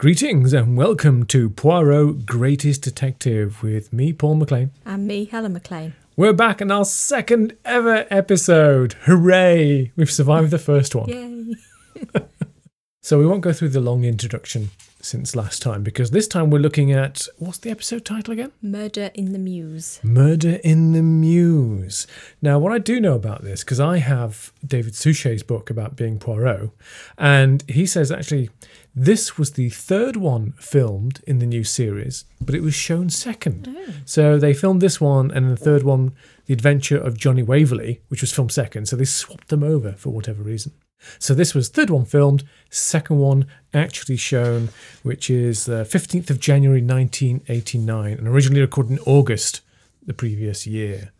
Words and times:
Greetings 0.00 0.54
and 0.54 0.78
welcome 0.78 1.26
to 1.26 1.50
Poirot 1.50 2.24
Greatest 2.24 2.80
Detective 2.80 3.62
with 3.62 3.92
me, 3.92 4.14
Paul 4.14 4.36
McLean. 4.36 4.70
And 4.86 5.06
me, 5.06 5.26
Helen 5.26 5.52
McLean. 5.52 5.92
We're 6.16 6.32
back 6.32 6.62
in 6.62 6.70
our 6.70 6.86
second 6.86 7.54
ever 7.66 8.06
episode. 8.08 8.94
Hooray! 9.02 9.92
We've 9.96 10.10
survived 10.10 10.52
the 10.52 10.58
first 10.58 10.94
one. 10.94 11.10
Yay. 11.10 12.22
So 13.02 13.18
we 13.18 13.24
won't 13.24 13.40
go 13.40 13.54
through 13.54 13.70
the 13.70 13.80
long 13.80 14.04
introduction 14.04 14.70
since 15.00 15.34
last 15.34 15.62
time 15.62 15.82
because 15.82 16.10
this 16.10 16.28
time 16.28 16.50
we're 16.50 16.58
looking 16.58 16.92
at 16.92 17.26
what's 17.38 17.56
the 17.56 17.70
episode 17.70 18.04
title 18.04 18.34
again? 18.34 18.52
Murder 18.60 19.10
in 19.14 19.32
the 19.32 19.38
Mews. 19.38 20.00
Murder 20.02 20.60
in 20.62 20.92
the 20.92 21.02
Mews. 21.02 22.06
Now, 22.42 22.58
what 22.58 22.72
I 22.72 22.78
do 22.78 23.00
know 23.00 23.14
about 23.14 23.42
this, 23.42 23.64
because 23.64 23.80
I 23.80 23.98
have 23.98 24.52
David 24.64 24.94
Suchet's 24.94 25.42
book 25.42 25.70
about 25.70 25.96
being 25.96 26.18
Poirot, 26.18 26.72
and 27.16 27.64
he 27.70 27.86
says 27.86 28.12
actually 28.12 28.50
this 29.00 29.38
was 29.38 29.52
the 29.52 29.70
third 29.70 30.16
one 30.16 30.52
filmed 30.58 31.22
in 31.26 31.38
the 31.38 31.46
new 31.46 31.64
series, 31.64 32.26
but 32.38 32.54
it 32.54 32.60
was 32.62 32.74
shown 32.74 33.08
second. 33.08 33.66
Oh. 33.74 33.94
So 34.04 34.38
they 34.38 34.52
filmed 34.52 34.82
this 34.82 35.00
one, 35.00 35.30
and 35.30 35.50
the 35.50 35.56
third 35.56 35.84
one, 35.84 36.12
The 36.44 36.52
Adventure 36.52 36.98
of 36.98 37.16
Johnny 37.16 37.42
Waverley, 37.42 38.02
which 38.08 38.20
was 38.20 38.30
filmed 38.30 38.52
second. 38.52 38.88
So 38.88 38.96
they 38.96 39.06
swapped 39.06 39.48
them 39.48 39.62
over 39.62 39.92
for 39.92 40.10
whatever 40.10 40.42
reason. 40.42 40.72
So 41.18 41.32
this 41.32 41.54
was 41.54 41.70
third 41.70 41.88
one 41.88 42.04
filmed, 42.04 42.44
second 42.68 43.18
one 43.18 43.46
actually 43.72 44.18
shown, 44.18 44.68
which 45.02 45.30
is 45.30 45.64
the 45.64 45.84
15th 45.84 46.28
of 46.28 46.38
January 46.38 46.82
1989, 46.82 48.18
and 48.18 48.28
originally 48.28 48.60
recorded 48.60 48.92
in 48.92 48.98
August 49.06 49.62
the 50.04 50.12
previous 50.12 50.66
year. 50.66 51.10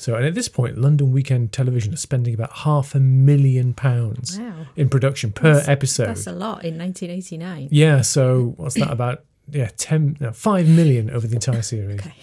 So, 0.00 0.14
and 0.14 0.24
at 0.24 0.34
this 0.34 0.48
point, 0.48 0.78
London 0.78 1.12
Weekend 1.12 1.52
Television 1.52 1.92
is 1.92 2.00
spending 2.00 2.32
about 2.32 2.50
half 2.64 2.94
a 2.94 3.00
million 3.00 3.74
pounds 3.74 4.38
Wow. 4.38 4.66
in 4.74 4.88
production 4.88 5.30
per 5.30 5.52
That's- 5.52 5.68
episode. 5.68 6.06
That's 6.08 6.26
a 6.26 6.32
lot 6.32 6.64
in 6.64 6.78
1989. 6.78 7.68
yeah, 7.70 8.00
so 8.00 8.54
what's 8.56 8.76
that 8.76 8.90
about? 8.90 9.24
Yeah, 9.50 9.68
10, 9.76 10.16
no, 10.18 10.32
5 10.32 10.66
million 10.68 11.10
over 11.10 11.26
the 11.26 11.34
entire 11.34 11.60
series. 11.60 12.00
Okay. 12.00 12.14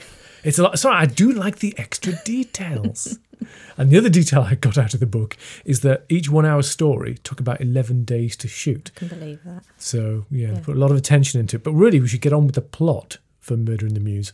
It's 0.44 0.58
a 0.58 0.64
lot. 0.64 0.80
Sorry, 0.80 0.96
I 0.96 1.06
do 1.06 1.32
like 1.32 1.60
the 1.60 1.76
extra 1.78 2.14
details. 2.26 3.20
and 3.78 3.92
the 3.92 3.98
other 4.00 4.10
detail 4.10 4.42
I 4.42 4.56
got 4.56 4.78
out 4.80 4.96
of 4.96 5.00
the 5.00 5.06
book 5.06 5.38
is 5.64 5.82
that 5.82 6.06
each 6.10 6.30
one 6.32 6.46
hour 6.48 6.64
story 6.64 7.18
took 7.24 7.40
about 7.40 7.62
11 7.62 8.06
days 8.06 8.36
to 8.38 8.48
shoot. 8.48 8.90
Can 8.96 9.08
believe 9.10 9.42
that. 9.46 9.64
So, 9.78 10.26
yeah, 10.32 10.54
Yeah. 10.54 10.60
put 10.62 10.76
a 10.76 10.80
lot 10.80 10.90
of 10.90 10.98
attention 10.98 11.40
into 11.40 11.58
it. 11.58 11.64
But 11.64 11.74
really, 11.74 12.00
we 12.00 12.08
should 12.08 12.22
get 12.22 12.34
on 12.34 12.46
with 12.48 12.56
the 12.56 12.62
plot 12.62 13.18
for 13.40 13.56
Murder 13.56 13.86
in 13.86 13.94
the 13.94 14.00
Mews. 14.00 14.34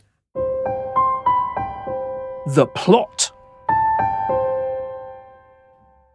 The 2.45 2.66
plot. 2.66 3.31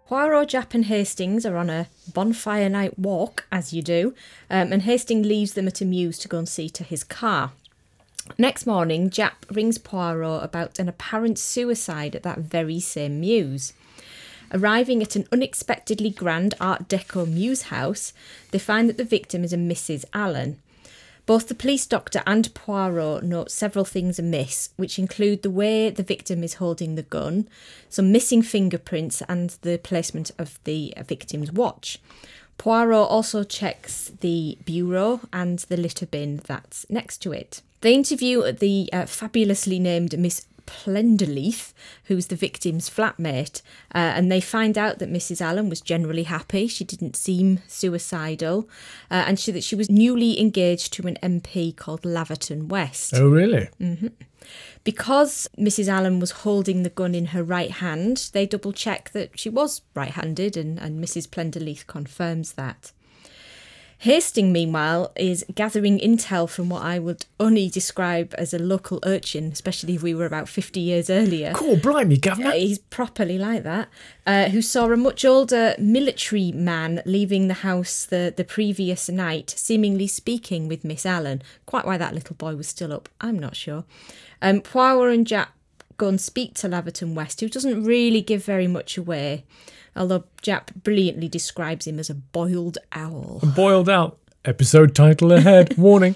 Poirot, 0.06 0.50
Japp, 0.50 0.74
and 0.74 0.84
Hastings 0.84 1.46
are 1.46 1.56
on 1.56 1.70
a 1.70 1.86
bonfire 2.12 2.68
night 2.68 2.98
walk, 2.98 3.46
as 3.50 3.72
you 3.72 3.80
do, 3.80 4.14
um, 4.50 4.70
and 4.70 4.82
Hastings 4.82 5.26
leaves 5.26 5.54
them 5.54 5.66
at 5.66 5.80
a 5.80 5.86
mews 5.86 6.18
to 6.18 6.28
go 6.28 6.36
and 6.36 6.46
see 6.46 6.68
to 6.68 6.84
his 6.84 7.02
car. 7.02 7.52
Next 8.36 8.66
morning, 8.66 9.08
Japp 9.08 9.50
rings 9.50 9.78
Poirot 9.78 10.44
about 10.44 10.78
an 10.78 10.86
apparent 10.86 11.38
suicide 11.38 12.14
at 12.14 12.24
that 12.24 12.40
very 12.40 12.78
same 12.78 13.20
mews. 13.20 13.72
Arriving 14.52 15.02
at 15.02 15.16
an 15.16 15.26
unexpectedly 15.32 16.10
grand 16.10 16.52
Art 16.60 16.88
Deco 16.88 17.26
mews 17.26 17.62
house, 17.62 18.12
they 18.50 18.58
find 18.58 18.86
that 18.90 18.98
the 18.98 19.04
victim 19.04 19.44
is 19.44 19.54
a 19.54 19.56
Mrs. 19.56 20.04
Allen. 20.12 20.58
Both 21.28 21.48
the 21.48 21.54
police 21.54 21.84
doctor 21.84 22.22
and 22.26 22.54
Poirot 22.54 23.22
note 23.22 23.50
several 23.50 23.84
things 23.84 24.18
amiss, 24.18 24.70
which 24.76 24.98
include 24.98 25.42
the 25.42 25.50
way 25.50 25.90
the 25.90 26.02
victim 26.02 26.42
is 26.42 26.54
holding 26.54 26.94
the 26.94 27.02
gun, 27.02 27.50
some 27.90 28.10
missing 28.10 28.40
fingerprints, 28.40 29.20
and 29.28 29.50
the 29.60 29.76
placement 29.76 30.30
of 30.38 30.58
the 30.64 30.94
victim's 31.06 31.52
watch. 31.52 31.98
Poirot 32.56 33.10
also 33.10 33.44
checks 33.44 34.10
the 34.20 34.56
bureau 34.64 35.20
and 35.30 35.58
the 35.68 35.76
litter 35.76 36.06
bin 36.06 36.40
that's 36.46 36.86
next 36.88 37.18
to 37.18 37.32
it. 37.32 37.60
They 37.82 37.92
interview 37.92 38.50
the 38.50 38.88
uh, 38.90 39.04
fabulously 39.04 39.78
named 39.78 40.18
Miss 40.18 40.46
Plenderleith, 40.68 41.72
who's 42.04 42.26
the 42.26 42.36
victim's 42.36 42.90
flatmate, 42.90 43.62
uh, 43.94 44.12
and 44.14 44.30
they 44.30 44.40
find 44.40 44.76
out 44.76 44.98
that 44.98 45.10
Mrs. 45.10 45.40
Allen 45.40 45.70
was 45.70 45.80
generally 45.80 46.24
happy. 46.24 46.66
She 46.66 46.84
didn't 46.84 47.16
seem 47.16 47.60
suicidal, 47.66 48.68
uh, 49.10 49.24
and 49.26 49.40
she, 49.40 49.50
that 49.52 49.64
she 49.64 49.74
was 49.74 49.88
newly 49.88 50.38
engaged 50.38 50.92
to 50.94 51.06
an 51.06 51.16
MP 51.22 51.74
called 51.74 52.02
Laverton 52.02 52.68
West. 52.68 53.14
Oh, 53.16 53.28
really? 53.28 53.68
Because 54.84 55.48
Mrs. 55.58 55.88
Allen 55.88 56.20
was 56.20 56.42
holding 56.42 56.82
the 56.82 56.90
gun 56.90 57.14
in 57.14 57.26
her 57.26 57.42
right 57.42 57.70
hand, 57.70 58.30
they 58.32 58.46
double 58.46 58.72
check 58.72 59.10
that 59.10 59.38
she 59.38 59.48
was 59.48 59.82
right 59.94 60.10
handed, 60.10 60.56
and, 60.56 60.78
and 60.78 61.02
Mrs. 61.02 61.28
Plenderleith 61.28 61.86
confirms 61.86 62.52
that. 62.52 62.92
Hastings, 64.00 64.52
meanwhile, 64.52 65.10
is 65.16 65.44
gathering 65.56 65.98
intel 65.98 66.48
from 66.48 66.68
what 66.68 66.82
I 66.82 67.00
would 67.00 67.26
only 67.40 67.68
describe 67.68 68.32
as 68.38 68.54
a 68.54 68.58
local 68.58 69.00
urchin, 69.04 69.50
especially 69.52 69.96
if 69.96 70.04
we 70.04 70.14
were 70.14 70.24
about 70.24 70.48
50 70.48 70.78
years 70.78 71.10
earlier. 71.10 71.52
Cool, 71.52 71.76
blimey, 71.76 72.16
governor. 72.16 72.52
He's 72.52 72.78
properly 72.78 73.38
like 73.38 73.64
that. 73.64 73.88
Uh, 74.24 74.50
who 74.50 74.62
saw 74.62 74.92
a 74.92 74.96
much 74.96 75.24
older 75.24 75.74
military 75.78 76.52
man 76.52 77.02
leaving 77.06 77.48
the 77.48 77.54
house 77.54 78.06
the, 78.06 78.32
the 78.36 78.44
previous 78.44 79.08
night, 79.08 79.50
seemingly 79.50 80.06
speaking 80.06 80.68
with 80.68 80.84
Miss 80.84 81.04
Allen. 81.04 81.42
Quite 81.66 81.84
why 81.84 81.98
that 81.98 82.14
little 82.14 82.36
boy 82.36 82.54
was 82.54 82.68
still 82.68 82.92
up, 82.92 83.08
I'm 83.20 83.38
not 83.38 83.56
sure. 83.56 83.84
Um, 84.40 84.60
Poirot 84.60 85.12
and 85.12 85.26
Jack 85.26 85.50
go 85.96 86.06
and 86.06 86.20
speak 86.20 86.54
to 86.54 86.68
Laverton 86.68 87.14
West, 87.14 87.40
who 87.40 87.48
doesn't 87.48 87.82
really 87.82 88.22
give 88.22 88.44
very 88.44 88.68
much 88.68 88.96
away, 88.96 89.44
although 89.98 90.24
Japp 90.42 90.74
brilliantly 90.82 91.28
describes 91.28 91.86
him 91.86 91.98
as 91.98 92.08
a 92.08 92.14
boiled 92.14 92.78
owl. 92.92 93.40
Boiled 93.54 93.88
out. 93.88 94.18
Episode 94.44 94.94
title 94.94 95.32
ahead. 95.32 95.76
Warning. 95.78 96.14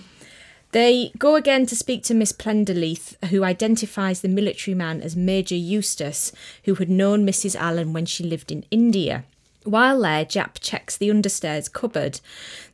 They 0.70 1.12
go 1.18 1.36
again 1.36 1.66
to 1.66 1.76
speak 1.76 2.02
to 2.04 2.14
Miss 2.14 2.32
Plenderleith, 2.32 3.22
who 3.26 3.44
identifies 3.44 4.22
the 4.22 4.28
military 4.28 4.74
man 4.74 5.02
as 5.02 5.14
Major 5.14 5.54
Eustace, 5.54 6.32
who 6.64 6.76
had 6.76 6.88
known 6.88 7.26
Mrs. 7.26 7.54
Allen 7.54 7.92
when 7.92 8.06
she 8.06 8.24
lived 8.24 8.50
in 8.50 8.64
India. 8.70 9.24
While 9.64 10.00
there, 10.00 10.24
Japp 10.24 10.58
checks 10.60 10.96
the 10.96 11.10
understairs 11.10 11.70
cupboard. 11.70 12.20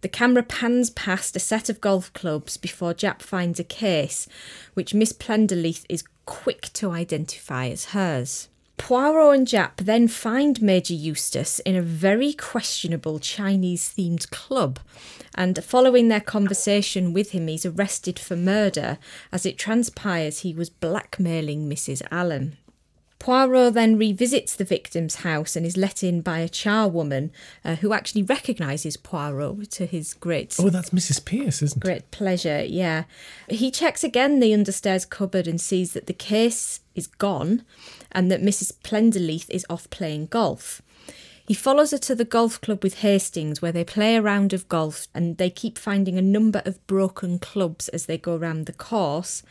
The 0.00 0.08
camera 0.08 0.42
pans 0.42 0.90
past 0.90 1.36
a 1.36 1.40
set 1.40 1.68
of 1.68 1.80
golf 1.80 2.12
clubs 2.12 2.56
before 2.56 2.94
Japp 2.94 3.20
finds 3.20 3.58
a 3.58 3.64
case, 3.64 4.28
which 4.74 4.94
Miss 4.94 5.12
Plenderleith 5.12 5.84
is 5.88 6.04
quick 6.24 6.72
to 6.74 6.92
identify 6.92 7.66
as 7.66 7.86
hers. 7.86 8.48
Poirot 8.78 9.36
and 9.36 9.46
Japp 9.46 9.76
then 9.76 10.08
find 10.08 10.62
Major 10.62 10.94
Eustace 10.94 11.58
in 11.60 11.76
a 11.76 11.82
very 11.82 12.32
questionable 12.32 13.18
Chinese 13.18 13.92
themed 13.94 14.30
club, 14.30 14.78
and 15.34 15.62
following 15.62 16.08
their 16.08 16.20
conversation 16.20 17.12
with 17.12 17.32
him, 17.32 17.48
he's 17.48 17.66
arrested 17.66 18.18
for 18.18 18.36
murder. 18.36 18.98
As 19.30 19.44
it 19.44 19.58
transpires, 19.58 20.40
he 20.40 20.54
was 20.54 20.70
blackmailing 20.70 21.68
Mrs. 21.68 22.02
Allen. 22.10 22.56
Poirot 23.18 23.74
then 23.74 23.98
revisits 23.98 24.54
the 24.54 24.64
victim's 24.64 25.16
house 25.16 25.56
and 25.56 25.66
is 25.66 25.76
let 25.76 26.04
in 26.04 26.20
by 26.20 26.38
a 26.38 26.48
charwoman 26.48 27.30
uh, 27.64 27.76
who 27.76 27.92
actually 27.92 28.22
recognises 28.22 28.96
Poirot 28.96 29.70
to 29.72 29.86
his 29.86 30.14
great 30.14 30.54
Oh, 30.58 30.70
that's 30.70 30.90
Mrs. 30.90 31.24
Pierce, 31.24 31.60
isn't 31.62 31.82
it? 31.82 31.86
Great 31.86 32.10
pleasure, 32.10 32.62
yeah. 32.64 33.04
He 33.48 33.70
checks 33.70 34.04
again 34.04 34.40
the 34.40 34.52
understairs 34.52 35.08
cupboard 35.08 35.48
and 35.48 35.60
sees 35.60 35.92
that 35.92 36.06
the 36.06 36.12
case 36.12 36.80
is 36.94 37.06
gone 37.06 37.64
and 38.12 38.30
that 38.30 38.42
Mrs. 38.42 38.72
Plenderleith 38.82 39.50
is 39.50 39.66
off 39.68 39.90
playing 39.90 40.26
golf. 40.26 40.80
He 41.48 41.54
follows 41.54 41.92
her 41.92 41.98
to 41.98 42.14
the 42.14 42.26
golf 42.26 42.60
club 42.60 42.82
with 42.82 42.98
Hastings 42.98 43.62
where 43.62 43.72
they 43.72 43.82
play 43.82 44.16
a 44.16 44.20
round 44.20 44.52
of 44.52 44.68
golf 44.68 45.08
and 45.14 45.38
they 45.38 45.48
keep 45.48 45.78
finding 45.78 46.18
a 46.18 46.22
number 46.22 46.60
of 46.66 46.86
broken 46.86 47.38
clubs 47.38 47.88
as 47.88 48.04
they 48.04 48.18
go 48.18 48.36
round 48.36 48.66
the 48.66 48.74
course 48.74 49.42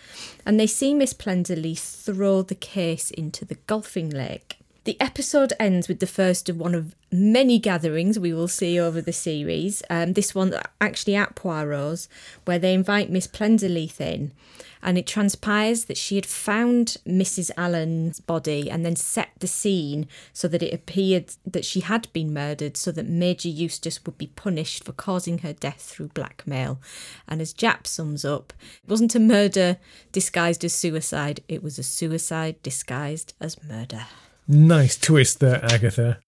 and 0.45 0.59
they 0.59 0.67
see 0.67 0.93
Miss 0.93 1.15
Plenderleith 1.15 2.03
throw 2.03 2.43
the 2.43 2.53
case 2.53 3.09
into 3.09 3.45
the 3.45 3.57
golfing 3.65 4.11
lake. 4.11 4.57
The 4.83 5.01
episode 5.01 5.53
ends 5.59 5.87
with 5.87 5.99
the 5.99 6.05
first 6.05 6.49
of 6.49 6.57
one 6.57 6.75
of 6.75 6.95
many 7.11 7.57
gatherings 7.57 8.19
we 8.19 8.31
will 8.31 8.47
see 8.47 8.79
over 8.79 9.01
the 9.01 9.11
series. 9.11 9.81
Um, 9.89 10.13
this 10.13 10.35
one 10.35 10.53
actually 10.79 11.15
at 11.15 11.35
Poirot's, 11.35 12.07
where 12.45 12.59
they 12.59 12.75
invite 12.75 13.09
Miss 13.09 13.27
Plenderleith 13.27 13.99
in, 13.99 14.31
and 14.87 14.97
it 14.97 15.05
transpires 15.05 15.83
that 15.85 15.97
she 15.97 16.15
had 16.15 16.25
found 16.25 16.95
Mrs. 17.05 17.51
Allen's 17.57 18.21
body 18.21 18.71
and 18.71 18.85
then 18.85 18.95
set 18.95 19.31
the 19.39 19.45
scene 19.45 20.07
so 20.31 20.47
that 20.47 20.63
it 20.63 20.73
appeared 20.73 21.35
that 21.45 21.65
she 21.65 21.81
had 21.81 22.07
been 22.13 22.33
murdered, 22.33 22.77
so 22.77 22.93
that 22.93 23.05
Major 23.05 23.49
Eustace 23.49 24.05
would 24.05 24.17
be 24.17 24.27
punished 24.27 24.85
for 24.85 24.93
causing 24.93 25.39
her 25.39 25.51
death 25.51 25.81
through 25.81 26.07
blackmail. 26.13 26.79
And 27.27 27.41
as 27.41 27.53
Japp 27.53 27.85
sums 27.85 28.23
up, 28.23 28.53
it 28.81 28.89
wasn't 28.89 29.13
a 29.13 29.19
murder 29.19 29.75
disguised 30.13 30.63
as 30.63 30.73
suicide; 30.73 31.41
it 31.49 31.61
was 31.61 31.77
a 31.77 31.83
suicide 31.83 32.63
disguised 32.63 33.33
as 33.41 33.61
murder. 33.61 34.05
Nice 34.47 34.95
twist 34.97 35.41
there, 35.41 35.61
Agatha. 35.65 36.19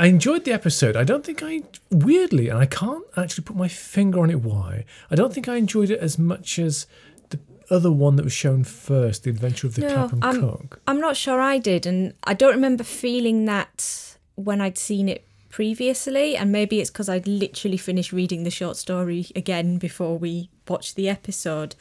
I 0.00 0.06
enjoyed 0.06 0.46
the 0.46 0.52
episode. 0.52 0.96
I 0.96 1.04
don't 1.04 1.24
think 1.26 1.42
I, 1.42 1.60
weirdly, 1.90 2.48
and 2.48 2.58
I 2.58 2.64
can't 2.64 3.04
actually 3.18 3.44
put 3.44 3.54
my 3.54 3.68
finger 3.68 4.20
on 4.20 4.30
it 4.30 4.40
why, 4.40 4.86
I 5.10 5.14
don't 5.14 5.34
think 5.34 5.46
I 5.46 5.56
enjoyed 5.56 5.90
it 5.90 6.00
as 6.00 6.18
much 6.18 6.58
as 6.58 6.86
the 7.28 7.38
other 7.68 7.92
one 7.92 8.16
that 8.16 8.22
was 8.24 8.32
shown 8.32 8.64
first, 8.64 9.24
The 9.24 9.30
Adventure 9.30 9.66
of 9.66 9.74
the 9.74 9.82
No, 9.82 9.92
Clapham 9.92 10.18
I'm- 10.22 10.40
Cook. 10.40 10.80
I'm 10.86 11.00
not 11.00 11.18
sure 11.18 11.38
I 11.38 11.58
did, 11.58 11.84
and 11.84 12.14
I 12.24 12.32
don't 12.32 12.54
remember 12.54 12.82
feeling 12.82 13.44
that 13.44 14.16
when 14.36 14.62
I'd 14.62 14.78
seen 14.78 15.06
it 15.06 15.22
previously, 15.50 16.34
and 16.34 16.50
maybe 16.50 16.80
it's 16.80 16.90
because 16.90 17.10
I'd 17.10 17.28
literally 17.28 17.76
finished 17.76 18.10
reading 18.10 18.44
the 18.44 18.50
short 18.50 18.78
story 18.78 19.26
again 19.36 19.76
before 19.76 20.16
we 20.16 20.48
watched 20.66 20.96
the 20.96 21.10
episode. 21.10 21.74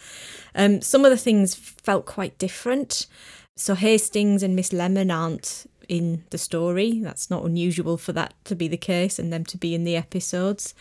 Um, 0.53 0.81
some 0.81 1.05
of 1.05 1.11
the 1.11 1.15
things 1.17 1.55
felt 1.55 2.05
quite 2.05 2.37
different. 2.37 3.07
So 3.55 3.75
Hastings 3.75 4.41
and 4.43 4.55
Miss 4.55 4.73
Lemon 4.73 5.11
aren't 5.11 5.68
in 5.89 6.23
the 6.29 6.37
story. 6.37 6.99
That's 7.01 7.29
not 7.29 7.43
unusual 7.43 7.97
for 7.97 8.13
that 8.13 8.33
to 8.45 8.55
be 8.55 8.67
the 8.69 8.77
case 8.77 9.19
and 9.19 9.33
them 9.33 9.43
to 9.45 9.57
be 9.57 9.75
in 9.75 9.83
the 9.83 9.97
episodes. 9.97 10.73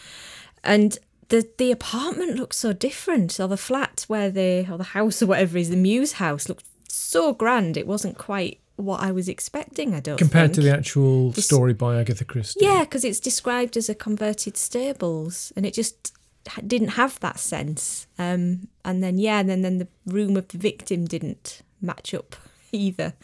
And 0.63 0.97
the 1.29 1.49
the 1.59 1.73
apartment 1.73 2.37
looks 2.37 2.57
so 2.59 2.73
different, 2.73 3.41
or 3.41 3.49
the 3.49 3.57
flat 3.57 4.05
where 4.09 4.31
they 4.31 4.67
or 4.71 4.79
the 4.79 4.85
house 4.85 5.21
or 5.23 5.27
whatever 5.27 5.59
is 5.59 5.71
the 5.71 5.77
Mews 5.77 6.13
house 6.13 6.49
looked 6.49 6.65
so 6.89 7.33
grand. 7.35 7.77
It 7.77 7.87
wasn't 7.87 8.17
quite 8.19 8.61
what 8.77 9.01
I 9.01 9.11
was 9.11 9.29
expecting. 9.29 9.93
I 9.95 10.01
don't 10.01 10.19
Compared 10.19 10.55
to 10.55 10.61
the 10.61 10.73
actual 10.73 11.31
This- 11.33 11.47
story 11.47 11.73
by 11.75 11.99
Agatha 11.99 12.25
Christie. 12.25 12.61
Yeah, 12.65 12.85
because 12.85 13.05
it's 13.05 13.19
described 13.21 13.77
as 13.77 13.89
a 13.89 13.95
converted 13.95 14.57
stables, 14.57 15.53
and 15.57 15.67
it 15.67 15.75
just 15.75 16.13
didn't 16.67 16.89
have 16.91 17.19
that 17.21 17.39
sense. 17.39 18.07
Um, 18.19 18.69
and 18.85 19.03
then 19.03 19.19
yeah, 19.19 19.41
and 19.41 19.49
then 19.51 19.63
then 19.63 19.79
the 19.79 19.89
room 20.07 20.37
of 20.37 20.49
the 20.49 20.59
victim 20.59 21.07
didn't 21.07 21.63
match 21.83 22.15
up 22.15 22.37
either. 22.73 23.15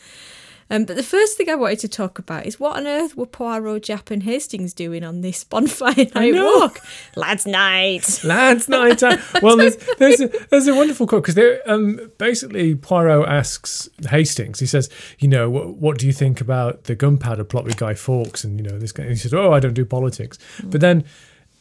Um, 0.70 0.84
but 0.84 0.96
the 0.96 1.02
first 1.02 1.36
thing 1.36 1.48
I 1.48 1.54
wanted 1.54 1.80
to 1.80 1.88
talk 1.88 2.18
about 2.18 2.46
is 2.46 2.58
what 2.58 2.76
on 2.76 2.86
earth 2.86 3.16
were 3.16 3.26
Poirot, 3.26 3.84
Japp, 3.84 4.10
and 4.10 4.22
Hastings 4.22 4.72
doing 4.72 5.04
on 5.04 5.20
this 5.20 5.44
bonfire 5.44 6.06
night 6.14 6.34
walk? 6.34 6.80
Lads' 7.16 7.46
night. 7.46 8.20
Lads' 8.24 8.68
night 8.68 9.02
out. 9.02 9.20
Well, 9.42 9.56
there's 9.56 9.76
there's 9.98 10.20
a, 10.20 10.30
there's 10.50 10.66
a 10.66 10.74
wonderful 10.74 11.06
quote 11.06 11.24
because 11.24 11.60
um, 11.66 12.10
basically 12.18 12.74
Poirot 12.74 13.28
asks 13.28 13.88
Hastings. 14.08 14.60
He 14.60 14.66
says, 14.66 14.88
you 15.18 15.28
know, 15.28 15.50
what, 15.50 15.76
what 15.76 15.98
do 15.98 16.06
you 16.06 16.12
think 16.12 16.40
about 16.40 16.84
the 16.84 16.94
gunpowder 16.94 17.44
plot 17.44 17.64
with 17.64 17.76
Guy 17.76 17.94
Fawkes? 17.94 18.44
And 18.44 18.58
you 18.58 18.68
know, 18.68 18.78
this 18.78 18.92
guy. 18.92 19.04
And 19.04 19.12
he 19.12 19.18
says, 19.18 19.34
oh, 19.34 19.52
I 19.52 19.60
don't 19.60 19.74
do 19.74 19.84
politics. 19.84 20.38
But 20.62 20.80
then 20.80 21.04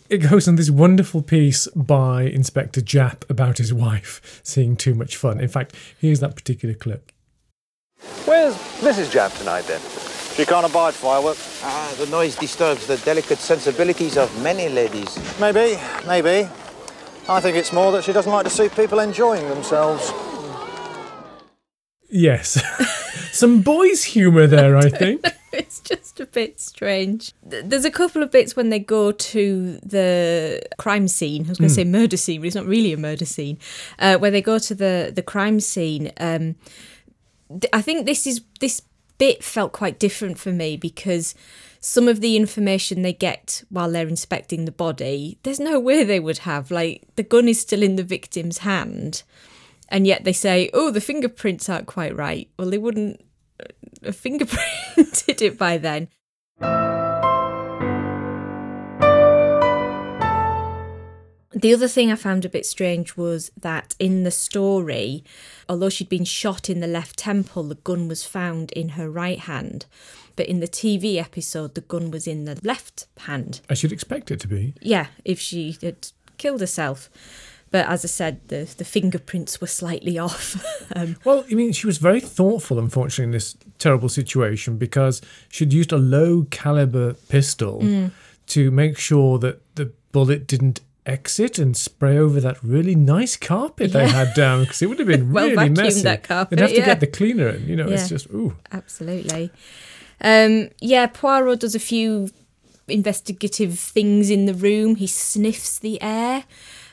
it 0.09 0.17
goes 0.17 0.47
on 0.47 0.55
this 0.55 0.69
wonderful 0.69 1.21
piece 1.21 1.67
by 1.75 2.23
Inspector 2.23 2.79
Japp 2.81 3.29
about 3.29 3.57
his 3.57 3.73
wife 3.73 4.41
seeing 4.43 4.75
too 4.75 4.93
much 4.93 5.15
fun. 5.15 5.39
In 5.39 5.47
fact, 5.47 5.75
here's 5.99 6.19
that 6.19 6.35
particular 6.35 6.75
clip. 6.75 7.11
Where's 8.25 8.55
Mrs. 8.81 9.11
Japp 9.11 9.37
tonight 9.37 9.65
then? 9.65 9.81
She 10.35 10.45
can't 10.45 10.65
abide 10.65 10.93
fireworks. 10.93 11.61
Ah, 11.63 11.93
the 11.97 12.07
noise 12.07 12.35
disturbs 12.35 12.87
the 12.87 12.97
delicate 12.97 13.37
sensibilities 13.37 14.17
of 14.17 14.29
many 14.41 14.67
ladies. 14.69 15.17
Maybe, 15.39 15.79
maybe. 16.07 16.49
I 17.29 17.39
think 17.39 17.55
it's 17.55 17.71
more 17.71 17.91
that 17.91 18.03
she 18.03 18.11
doesn't 18.11 18.31
like 18.31 18.43
to 18.45 18.49
see 18.49 18.67
people 18.69 18.99
enjoying 18.99 19.47
themselves. 19.47 20.11
Yes, 22.09 22.61
some 23.31 23.61
boys' 23.61 24.03
humour 24.03 24.47
there, 24.47 24.77
I 24.77 24.89
think. 24.89 25.23
it's 25.53 25.79
just 25.79 26.19
a 26.19 26.25
bit 26.25 26.59
strange. 26.59 27.33
There's 27.43 27.85
a 27.85 27.91
couple 27.91 28.21
of 28.21 28.31
bits 28.31 28.55
when 28.55 28.69
they 28.69 28.79
go 28.79 29.11
to 29.11 29.79
the 29.83 30.61
crime 30.77 31.07
scene. 31.07 31.45
I 31.45 31.49
was 31.49 31.57
going 31.59 31.69
to 31.69 31.73
say 31.73 31.83
murder 31.85 32.17
scene, 32.17 32.41
but 32.41 32.47
it's 32.47 32.55
not 32.55 32.65
really 32.65 32.93
a 32.93 32.97
murder 32.97 33.25
scene. 33.25 33.57
Uh, 33.99 34.17
where 34.17 34.31
they 34.31 34.41
go 34.41 34.59
to 34.59 34.75
the 34.75 35.11
the 35.13 35.23
crime 35.23 35.59
scene. 35.59 36.11
Um, 36.19 36.53
th- 36.53 36.55
I 37.71 37.81
think 37.81 38.05
this 38.05 38.25
is 38.25 38.41
this 38.59 38.81
bit 39.17 39.43
felt 39.43 39.71
quite 39.71 39.99
different 39.99 40.37
for 40.37 40.51
me 40.51 40.75
because 40.75 41.35
some 41.79 42.07
of 42.07 42.21
the 42.21 42.35
information 42.35 43.01
they 43.01 43.13
get 43.13 43.63
while 43.69 43.91
they're 43.91 44.07
inspecting 44.07 44.65
the 44.65 44.71
body, 44.71 45.37
there's 45.43 45.59
no 45.59 45.79
way 45.79 46.03
they 46.03 46.19
would 46.19 46.39
have. 46.39 46.71
Like 46.71 47.03
the 47.15 47.23
gun 47.23 47.47
is 47.47 47.59
still 47.59 47.83
in 47.83 47.95
the 47.95 48.03
victim's 48.03 48.59
hand. 48.59 49.23
And 49.89 50.07
yet 50.07 50.23
they 50.23 50.33
say, 50.33 50.69
oh, 50.73 50.91
the 50.91 51.01
fingerprints 51.01 51.69
aren't 51.69 51.87
quite 51.87 52.15
right. 52.15 52.49
Well, 52.57 52.69
they 52.69 52.77
wouldn't 52.77 53.21
have 54.03 54.15
uh, 54.15 54.17
fingerprinted 54.29 55.41
it 55.41 55.57
by 55.57 55.77
then. 55.77 56.07
The 61.53 61.73
other 61.73 61.87
thing 61.87 62.11
I 62.11 62.15
found 62.15 62.45
a 62.45 62.49
bit 62.49 62.65
strange 62.65 63.15
was 63.15 63.51
that 63.61 63.95
in 63.99 64.23
the 64.23 64.31
story, 64.31 65.23
although 65.69 65.89
she'd 65.89 66.09
been 66.09 66.25
shot 66.25 66.69
in 66.69 66.79
the 66.79 66.87
left 66.87 67.17
temple, 67.19 67.63
the 67.63 67.75
gun 67.75 68.07
was 68.07 68.25
found 68.25 68.71
in 68.71 68.89
her 68.89 69.09
right 69.09 69.39
hand. 69.39 69.85
But 70.35 70.47
in 70.47 70.59
the 70.61 70.67
TV 70.67 71.17
episode, 71.17 71.75
the 71.75 71.81
gun 71.81 72.09
was 72.09 72.25
in 72.25 72.45
the 72.45 72.59
left 72.63 73.05
hand. 73.19 73.61
I 73.69 73.75
should 73.75 73.91
expect 73.91 74.31
it 74.31 74.39
to 74.39 74.47
be. 74.47 74.73
Yeah, 74.81 75.07
if 75.23 75.39
she 75.39 75.77
had 75.81 76.07
killed 76.39 76.59
herself. 76.61 77.09
But 77.69 77.87
as 77.87 78.03
I 78.03 78.07
said, 78.07 78.39
the, 78.47 78.71
the 78.77 78.85
fingerprints 78.85 79.61
were 79.61 79.67
slightly 79.67 80.17
off. 80.27 80.63
um, 80.95 81.17
Well, 81.23 81.45
I 81.51 81.53
mean, 81.53 81.71
she 81.71 81.85
was 81.85 81.99
very 81.99 82.19
thoughtful, 82.19 82.79
unfortunately, 82.79 83.25
in 83.25 83.31
this 83.31 83.55
terrible 83.77 84.09
situation 84.09 84.77
because 84.77 85.21
she'd 85.49 85.73
used 85.73 85.91
a 85.91 85.97
low 85.97 86.47
caliber 86.49 87.13
pistol 87.13 87.79
Mm. 87.81 88.11
to 88.47 88.71
make 88.71 88.97
sure 88.97 89.37
that 89.39 89.61
the 89.75 89.91
bullet 90.11 90.47
didn't 90.47 90.81
exit 91.05 91.59
and 91.59 91.75
spray 91.75 92.17
over 92.17 92.39
that 92.39 92.57
really 92.63 92.95
nice 92.95 93.35
carpet 93.35 93.91
they 93.91 94.07
had 94.07 94.33
down 94.33 94.61
because 94.61 94.81
it 94.81 94.87
would 94.87 94.99
have 94.99 95.07
been 95.07 95.31
Well 95.33 95.49
really 95.49 95.69
messy. 95.69 96.01
that 96.03 96.23
carpet, 96.23 96.57
They'd 96.57 96.61
have 96.63 96.71
to 96.71 96.77
yeah. 96.77 96.85
get 96.85 96.99
the 97.01 97.07
cleaner 97.07 97.49
in, 97.49 97.67
you 97.67 97.75
know, 97.75 97.87
Yeah. 97.87 97.95
it's 97.95 98.09
just, 98.09 98.29
ooh. 98.31 98.55
Absolutely. 98.71 99.51
Um, 100.21 100.69
yeah, 100.79 101.07
Poirot 101.07 101.59
does 101.59 101.75
a 101.75 101.79
few 101.79 102.29
investigative 102.87 103.77
things 103.79 104.29
in 104.29 104.45
the 104.45 104.53
room. 104.53 104.95
He 104.95 105.07
sniffs 105.07 105.79
the 105.79 106.01
air. 106.01 106.45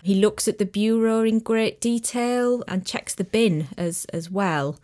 He 0.03 0.15
looks 0.15 0.49
at 0.49 0.59
the 0.59 0.65
bureau 0.67 1.23
in 1.23 1.41
great 1.41 1.81
detail 1.81 2.65
and 2.67 2.87
checks 2.87 3.15
the 3.15 3.25
bin 3.25 3.69
as 3.77 4.07
as 4.07 4.31
well. 4.31 4.79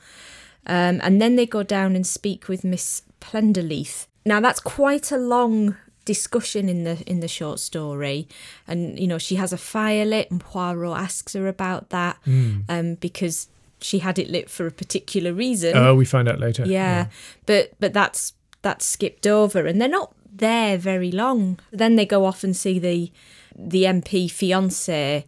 Um, 0.67 1.00
and 1.02 1.23
then 1.23 1.37
they 1.37 1.46
go 1.46 1.62
down 1.62 1.94
and 1.96 2.06
speak 2.06 2.49
with 2.49 2.64
Miss 2.64 3.02
Plenderleith. 3.20 4.06
Now 4.25 4.40
that's 4.40 4.61
quite 4.61 5.11
a 5.12 5.17
long 5.17 5.76
discussion 6.06 6.70
in 6.70 6.85
the 6.85 7.03
in 7.06 7.20
the 7.20 7.29
short 7.29 7.61
story, 7.61 8.26
and 8.67 8.99
you 8.99 9.06
know 9.06 9.19
she 9.19 9.35
has 9.35 9.53
a 9.53 9.58
fire 9.58 10.06
lit, 10.06 10.31
and 10.31 10.41
Poirot 10.41 10.97
asks 10.97 11.35
her 11.35 11.47
about 11.47 11.91
that 11.91 12.17
um, 12.26 12.94
because 12.94 13.49
she 13.82 13.99
had 13.99 14.19
it 14.19 14.31
lit 14.31 14.49
for 14.49 14.67
a 14.67 14.70
particular 14.70 15.35
reason. 15.35 15.76
Oh, 15.76 15.94
we 15.94 16.06
find 16.06 16.26
out 16.29 16.41
later. 16.41 16.64
Yeah, 16.64 17.08
but 17.44 17.73
but 17.79 17.93
that's 17.93 18.32
that's 18.62 18.87
skipped 18.87 19.26
over, 19.26 19.67
and 19.67 19.79
they're 19.79 19.88
not 19.88 20.14
there 20.32 20.78
very 20.78 21.11
long. 21.12 21.59
Then 21.71 21.97
they 21.97 22.07
go 22.07 22.25
off 22.25 22.42
and 22.42 22.57
see 22.57 22.78
the 22.78 23.12
the 23.54 23.85
MP 23.85 24.31
fiance, 24.31 25.26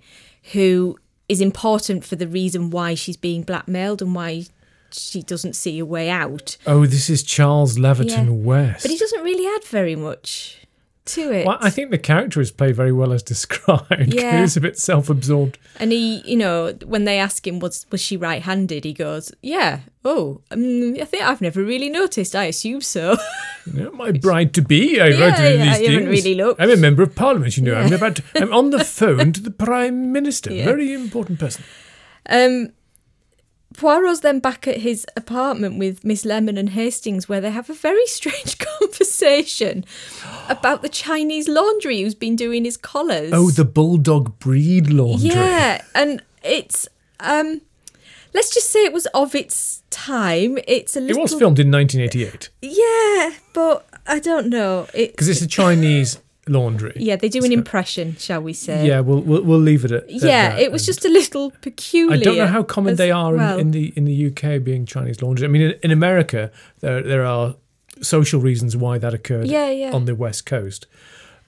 who 0.52 0.98
is 1.28 1.40
important 1.42 2.04
for 2.06 2.16
the 2.16 2.26
reason 2.28 2.70
why 2.70 2.94
she's 2.94 3.16
being 3.18 3.42
blackmailed 3.42 4.00
and 4.00 4.14
why 4.14 4.44
she 4.90 5.22
doesn't 5.22 5.54
see 5.54 5.78
a 5.78 5.84
way 5.84 6.08
out. 6.08 6.56
Oh, 6.66 6.86
this 6.86 7.10
is 7.10 7.22
Charles 7.22 7.76
Laverton 7.78 8.26
Yeah. 8.26 8.30
West. 8.30 8.82
But 8.82 8.90
he 8.90 8.96
doesn't 8.96 9.22
really 9.22 9.46
add 9.46 9.64
very 9.64 9.94
much 9.94 10.66
to 11.08 11.32
it. 11.32 11.46
well, 11.46 11.58
I 11.60 11.70
think 11.70 11.90
the 11.90 11.98
character 11.98 12.40
is 12.40 12.50
played 12.50 12.76
very 12.76 12.92
well 12.92 13.12
as 13.12 13.22
described. 13.34 14.14
Yeah. 14.14 14.40
He's 14.40 14.56
a 14.56 14.60
bit 14.60 14.78
self-absorbed. 14.78 15.58
And 15.80 15.92
he, 15.92 16.22
you 16.24 16.36
know, 16.36 16.72
when 16.84 17.04
they 17.04 17.18
ask 17.18 17.46
him 17.46 17.58
was 17.58 17.86
was 17.90 18.00
she 18.00 18.16
right-handed, 18.16 18.84
he 18.84 18.92
goes, 18.92 19.32
"Yeah." 19.42 19.80
Oh, 20.04 20.40
um, 20.50 20.94
I 21.00 21.04
think 21.04 21.22
I've 21.24 21.40
never 21.42 21.62
really 21.62 21.90
noticed. 21.90 22.34
I 22.36 22.44
assume 22.44 22.80
so. 22.80 23.16
You 23.66 23.84
know, 23.84 23.90
my 23.90 24.12
bride 24.12 24.54
to 24.54 24.62
be. 24.62 24.98
I 24.98 25.08
Yeah, 25.08 25.20
wrote 25.20 25.38
yeah, 25.38 25.64
these 25.64 25.80
you 25.82 25.90
haven't 25.92 26.08
really 26.08 26.34
looked. 26.34 26.58
I'm 26.58 26.70
a 26.70 26.76
member 26.76 27.02
of 27.02 27.14
parliament. 27.14 27.54
You 27.58 27.64
know, 27.64 27.74
I'm 27.74 27.92
about. 27.92 28.16
To, 28.16 28.22
I'm 28.36 28.50
on 28.54 28.70
the 28.70 28.82
phone 28.82 29.32
to 29.34 29.42
the 29.42 29.50
prime 29.66 30.10
minister. 30.10 30.50
Yeah. 30.54 30.64
Very 30.64 30.94
important 30.94 31.38
person. 31.38 31.64
Um, 32.30 32.70
Poirot's 33.78 34.20
then 34.20 34.40
back 34.40 34.66
at 34.66 34.78
his 34.78 35.06
apartment 35.16 35.78
with 35.78 36.04
Miss 36.04 36.24
Lemon 36.24 36.58
and 36.58 36.70
Hastings, 36.70 37.28
where 37.28 37.40
they 37.40 37.50
have 37.50 37.70
a 37.70 37.74
very 37.74 38.06
strange 38.18 38.58
conversation 38.58 39.84
about 40.48 40.82
the 40.82 40.88
Chinese 40.88 41.48
laundry 41.48 42.02
who's 42.02 42.14
been 42.16 42.36
doing 42.36 42.64
his 42.64 42.76
collars. 42.76 43.30
Oh, 43.32 43.50
the 43.50 43.64
bulldog 43.64 44.38
breed 44.40 44.90
laundry. 44.90 45.30
yeah, 45.30 45.82
and 45.94 46.22
it's 46.42 46.88
um, 47.20 47.60
let's 48.34 48.52
just 48.52 48.70
say 48.70 48.84
it 48.84 48.92
was 48.92 49.06
of 49.06 49.34
its 49.34 49.82
time. 49.90 50.58
It's 50.66 50.96
a 50.96 51.06
It 51.06 51.16
was 51.16 51.34
filmed 51.34 51.58
in 51.60 51.70
1988 51.70 52.50
yeah, 52.62 53.30
but 53.54 53.86
I 54.06 54.18
don't 54.18 54.48
know. 54.48 54.88
It 54.92 55.12
because 55.12 55.28
it's 55.28 55.42
a 55.42 55.46
Chinese 55.46 56.18
laundry. 56.48 56.94
yeah, 56.96 57.16
they 57.16 57.28
do 57.28 57.44
an 57.44 57.52
impression, 57.52 58.16
shall 58.16 58.40
we 58.42 58.52
say? 58.52 58.86
Yeah, 58.86 59.00
we'll 59.00 59.20
we'll, 59.20 59.42
we'll 59.42 59.58
leave 59.60 59.84
it 59.84 59.92
at. 59.92 60.08
yeah. 60.10 60.56
It 60.56 60.72
was 60.72 60.84
just 60.86 61.04
a 61.04 61.08
little 61.08 61.50
peculiar. 61.62 62.14
I 62.18 62.22
don't 62.22 62.36
know 62.38 62.46
how 62.46 62.62
common 62.62 62.96
they 62.96 63.10
are 63.10 63.34
well. 63.34 63.58
in, 63.58 63.66
in 63.66 63.70
the 63.72 63.92
in 63.96 64.04
the 64.04 64.26
UK 64.28 64.62
being 64.62 64.86
Chinese 64.86 65.22
laundry. 65.22 65.46
I 65.46 65.48
mean, 65.48 65.62
in, 65.62 65.74
in 65.82 65.90
America, 65.90 66.50
there 66.80 67.02
there 67.02 67.24
are 67.24 67.56
social 68.00 68.40
reasons 68.40 68.76
why 68.76 68.98
that 68.98 69.12
occurred 69.14 69.46
Yeah, 69.48 69.70
yeah. 69.70 69.92
on 69.92 70.04
the 70.04 70.14
west 70.14 70.46
coast. 70.46 70.86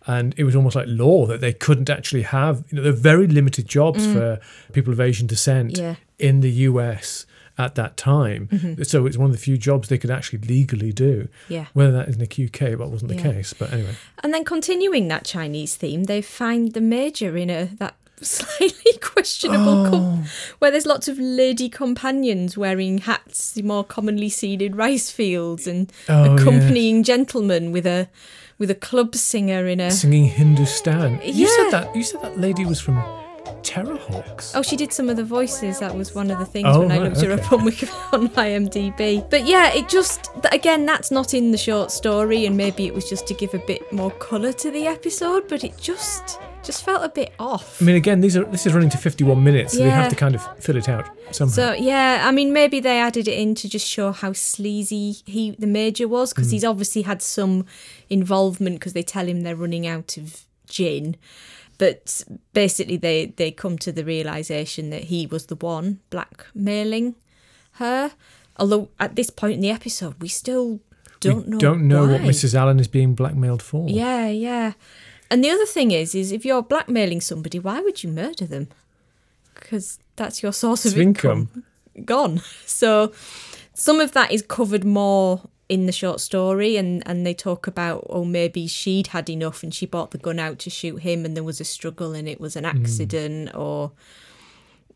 And 0.06 0.34
it 0.38 0.44
was 0.44 0.56
almost 0.56 0.74
like 0.76 0.86
law 0.88 1.26
that 1.26 1.40
they 1.40 1.52
couldn't 1.52 1.90
actually 1.90 2.22
have, 2.22 2.64
you 2.70 2.76
know, 2.76 2.82
there 2.82 2.92
are 2.92 2.96
very 2.96 3.26
limited 3.28 3.68
jobs 3.68 4.04
for 4.06 4.40
people 4.72 4.92
of 4.94 5.00
Asian 5.00 5.26
descent 5.26 5.74
Mm. 5.74 5.78
Yeah. 5.78 5.94
in 6.18 6.40
the 6.40 6.50
US 6.70 7.26
at 7.60 7.74
that 7.76 7.96
time. 7.96 8.48
So 8.82 9.06
it's 9.06 9.16
one 9.16 9.26
of 9.30 9.32
the 9.36 9.42
few 9.42 9.56
jobs 9.58 9.88
they 9.88 9.98
could 9.98 10.10
actually 10.10 10.40
legally 10.40 10.92
do. 10.92 11.28
Mm-hmm. 11.46 11.52
Yeah. 11.52 11.66
Whether 11.74 11.92
that 11.92 12.08
is 12.08 12.16
in 12.16 12.20
the 12.20 12.44
UK, 12.46 12.78
that 12.78 12.88
wasn't 12.88 13.10
the 13.10 13.16
Yeah. 13.16 13.32
case. 13.32 13.52
But 13.52 13.72
anyway. 13.72 13.94
And 14.22 14.32
then 14.34 14.44
continuing 14.44 15.08
that 15.08 15.24
Chinese 15.24 15.76
theme, 15.76 16.04
they 16.04 16.22
find 16.22 16.72
the 16.72 16.80
major 16.80 17.36
in 17.36 17.50
a 17.50 17.66
that 17.78 17.94
slightly 18.22 18.92
questionable 19.00 19.86
Oh. 19.86 19.90
com- 19.90 20.24
where 20.58 20.70
there's 20.70 20.84
lots 20.86 21.08
of 21.08 21.18
lady 21.18 21.68
companions 21.70 22.56
wearing 22.58 22.98
hats 22.98 23.56
more 23.62 23.82
commonly 23.84 24.28
seen 24.28 24.60
in 24.60 24.74
rice 24.74 25.10
fields 25.10 25.66
and 25.66 25.90
Oh, 26.08 26.34
accompanying 26.34 27.02
gentlemen 27.02 27.72
with 27.72 27.86
a 27.86 28.08
with 28.58 28.70
a 28.70 28.74
club 28.74 29.14
singer 29.14 29.66
in 29.66 29.80
a 29.80 29.90
Singing 29.90 30.26
Hindustan. 30.26 31.18
You 31.24 31.48
said 31.48 31.70
that. 31.70 31.96
You 31.96 32.02
said 32.02 32.20
that 32.20 32.38
lady 32.38 32.66
was 32.66 32.78
from 32.78 32.96
Terrahawks. 33.62 34.52
Oh, 34.54 34.62
she 34.62 34.76
did 34.76 34.92
some 34.92 35.08
of 35.08 35.16
the 35.16 35.24
voices. 35.24 35.78
That 35.78 35.94
was 35.94 36.14
one 36.14 36.30
of 36.30 36.38
the 36.38 36.46
things 36.46 36.68
Oh, 36.68 36.80
when 36.80 36.92
I 36.92 36.98
right, 36.98 37.10
looked 37.10 37.22
her 37.22 37.32
up 37.32 37.52
on 37.52 37.60
on 38.12 38.28
IMDb. 38.30 39.28
But 39.28 39.46
yeah, 39.46 39.72
it 39.72 39.88
just 39.88 40.30
again 40.52 40.86
that's 40.86 41.10
not 41.10 41.34
in 41.34 41.50
the 41.50 41.58
short 41.58 41.90
story, 41.90 42.46
and 42.46 42.56
maybe 42.56 42.86
it 42.86 42.94
was 42.94 43.08
just 43.08 43.26
to 43.28 43.34
give 43.34 43.54
a 43.54 43.58
bit 43.58 43.92
more 43.92 44.10
colour 44.12 44.52
to 44.54 44.70
the 44.70 44.86
episode. 44.86 45.48
But 45.48 45.64
it 45.64 45.76
just 45.78 46.38
just 46.62 46.84
felt 46.84 47.04
a 47.04 47.08
bit 47.08 47.32
off. 47.38 47.80
I 47.80 47.84
mean, 47.84 47.96
again, 47.96 48.20
these 48.20 48.36
are 48.36 48.44
this 48.44 48.66
is 48.66 48.74
running 48.74 48.90
to 48.90 48.98
51 48.98 49.42
minutes, 49.42 49.72
so 49.74 49.84
they 49.84 49.90
have 49.90 50.10
to 50.10 50.16
kind 50.16 50.34
of 50.34 50.62
fill 50.62 50.76
it 50.76 50.88
out 50.88 51.08
somehow. 51.30 51.52
So 51.52 51.72
yeah, 51.72 52.24
I 52.26 52.30
mean 52.30 52.52
maybe 52.52 52.80
they 52.80 52.98
added 52.98 53.28
it 53.28 53.38
in 53.38 53.54
to 53.56 53.68
just 53.68 53.86
show 53.86 54.12
how 54.12 54.32
sleazy 54.32 55.16
he 55.26 55.52
the 55.58 55.66
major 55.66 56.08
was 56.08 56.32
because 56.32 56.48
hmm. 56.48 56.54
he's 56.54 56.64
obviously 56.64 57.02
had 57.02 57.22
some 57.22 57.66
involvement 58.08 58.76
because 58.76 58.92
they 58.92 59.02
tell 59.02 59.26
him 59.26 59.42
they're 59.42 59.56
running 59.56 59.86
out 59.86 60.16
of 60.16 60.44
gin. 60.68 61.16
But 61.80 62.24
basically 62.52 62.98
they 62.98 63.32
they 63.36 63.50
come 63.52 63.78
to 63.78 63.90
the 63.92 64.04
realization 64.04 64.90
that 64.90 65.04
he 65.04 65.26
was 65.26 65.46
the 65.46 65.56
one 65.56 66.00
blackmailing 66.10 67.14
her. 67.72 68.12
Although 68.56 68.88
at 68.98 69.14
this 69.16 69.30
point 69.30 69.54
in 69.54 69.60
the 69.62 69.70
episode 69.70 70.14
we 70.20 70.28
still 70.28 70.80
don't 71.20 71.46
we 71.46 71.50
know 71.52 71.58
don't 71.58 71.88
know 71.88 72.06
what. 72.06 72.20
Mrs. 72.20 72.54
Allen 72.54 72.78
is 72.80 72.88
being 72.88 73.14
blackmailed 73.14 73.62
for. 73.62 73.88
Yeah, 73.88 74.28
yeah. 74.28 74.72
And 75.30 75.42
the 75.42 75.50
other 75.50 75.66
thing 75.66 75.90
is, 75.92 76.14
is 76.14 76.32
if 76.32 76.44
you're 76.44 76.62
blackmailing 76.62 77.20
somebody, 77.22 77.58
why 77.58 77.80
would 77.80 78.02
you 78.02 78.10
murder 78.12 78.46
them? 78.46 78.68
Because 79.54 79.98
that's 80.16 80.42
your 80.42 80.52
source 80.52 80.84
of 80.84 80.92
Of 80.92 80.98
income. 81.00 81.64
gone. 82.04 82.42
So 82.66 83.12
some 83.74 84.00
of 84.04 84.12
that 84.12 84.32
is 84.32 84.42
covered 84.42 84.84
more 84.84 85.48
in 85.70 85.86
the 85.86 85.92
short 85.92 86.20
story 86.20 86.76
and 86.76 87.00
and 87.06 87.24
they 87.24 87.32
talk 87.32 87.68
about 87.68 88.04
oh 88.10 88.24
maybe 88.24 88.66
she'd 88.66 89.06
had 89.06 89.30
enough 89.30 89.62
and 89.62 89.72
she 89.72 89.86
bought 89.86 90.10
the 90.10 90.18
gun 90.18 90.40
out 90.40 90.58
to 90.58 90.68
shoot 90.68 90.96
him 90.96 91.24
and 91.24 91.36
there 91.36 91.44
was 91.44 91.60
a 91.60 91.64
struggle 91.64 92.12
and 92.12 92.28
it 92.28 92.40
was 92.40 92.56
an 92.56 92.64
hmm. 92.64 92.76
accident 92.76 93.54
or 93.54 93.92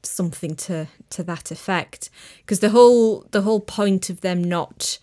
something 0.03 0.57
to 0.57 0.89
to 1.11 1.23
that 1.23 1.51
effect. 1.51 2.11
Because 2.39 2.61
the 2.61 2.71
whole 2.71 3.27
the 3.31 3.43
whole 3.43 3.61
point 3.61 4.11
of 4.11 4.21
them 4.21 4.43
not 4.43 4.99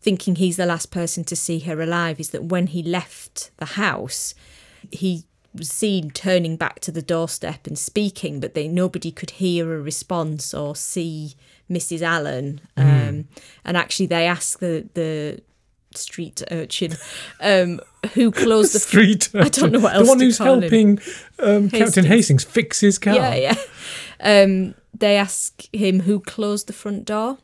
thinking 0.00 0.36
he's 0.36 0.58
the 0.58 0.66
last 0.66 0.90
person 0.90 1.24
to 1.24 1.34
see 1.34 1.60
her 1.60 1.80
alive 1.80 2.20
is 2.20 2.28
that 2.30 2.44
when 2.44 2.66
he 2.66 2.82
left 2.82 3.50
the 3.56 3.64
house 3.64 4.34
he 4.90 5.24
seen 5.60 6.10
turning 6.10 6.56
back 6.56 6.80
to 6.80 6.90
the 6.90 7.02
doorstep 7.02 7.66
and 7.66 7.78
speaking 7.78 8.40
but 8.40 8.54
they 8.54 8.66
nobody 8.68 9.10
could 9.12 9.30
hear 9.30 9.74
a 9.74 9.80
response 9.80 10.52
or 10.52 10.74
see 10.74 11.34
mrs 11.70 12.02
allen 12.02 12.60
um, 12.76 13.26
and 13.64 13.76
actually 13.76 14.06
they 14.06 14.26
asked 14.26 14.60
the 14.60 14.88
the 14.94 15.40
street 15.94 16.42
urchin 16.50 16.92
um, 17.40 17.80
who 18.14 18.30
closed 18.32 18.74
the 18.74 18.78
Street. 18.90 19.30
I 19.32 19.48
don't 19.48 19.70
know 19.70 19.78
what 19.78 19.94
else. 19.94 20.04
The 20.04 20.08
one 20.08 20.18
to 20.18 20.24
who's 20.24 20.38
call 20.38 20.54
him. 20.54 20.60
helping 20.62 20.98
um, 21.38 21.70
Captain 21.70 22.04
Hastings. 22.04 22.08
Hastings 22.08 22.44
fix 22.44 22.80
his 22.80 22.98
car. 22.98 23.14
yeah 23.14 23.34
yeah 23.34 23.54
um, 24.20 24.74
they 24.92 25.16
ask 25.16 25.62
him 25.72 26.00
who 26.00 26.18
closed 26.20 26.66
the 26.66 26.72
front 26.72 27.04
door 27.04 27.38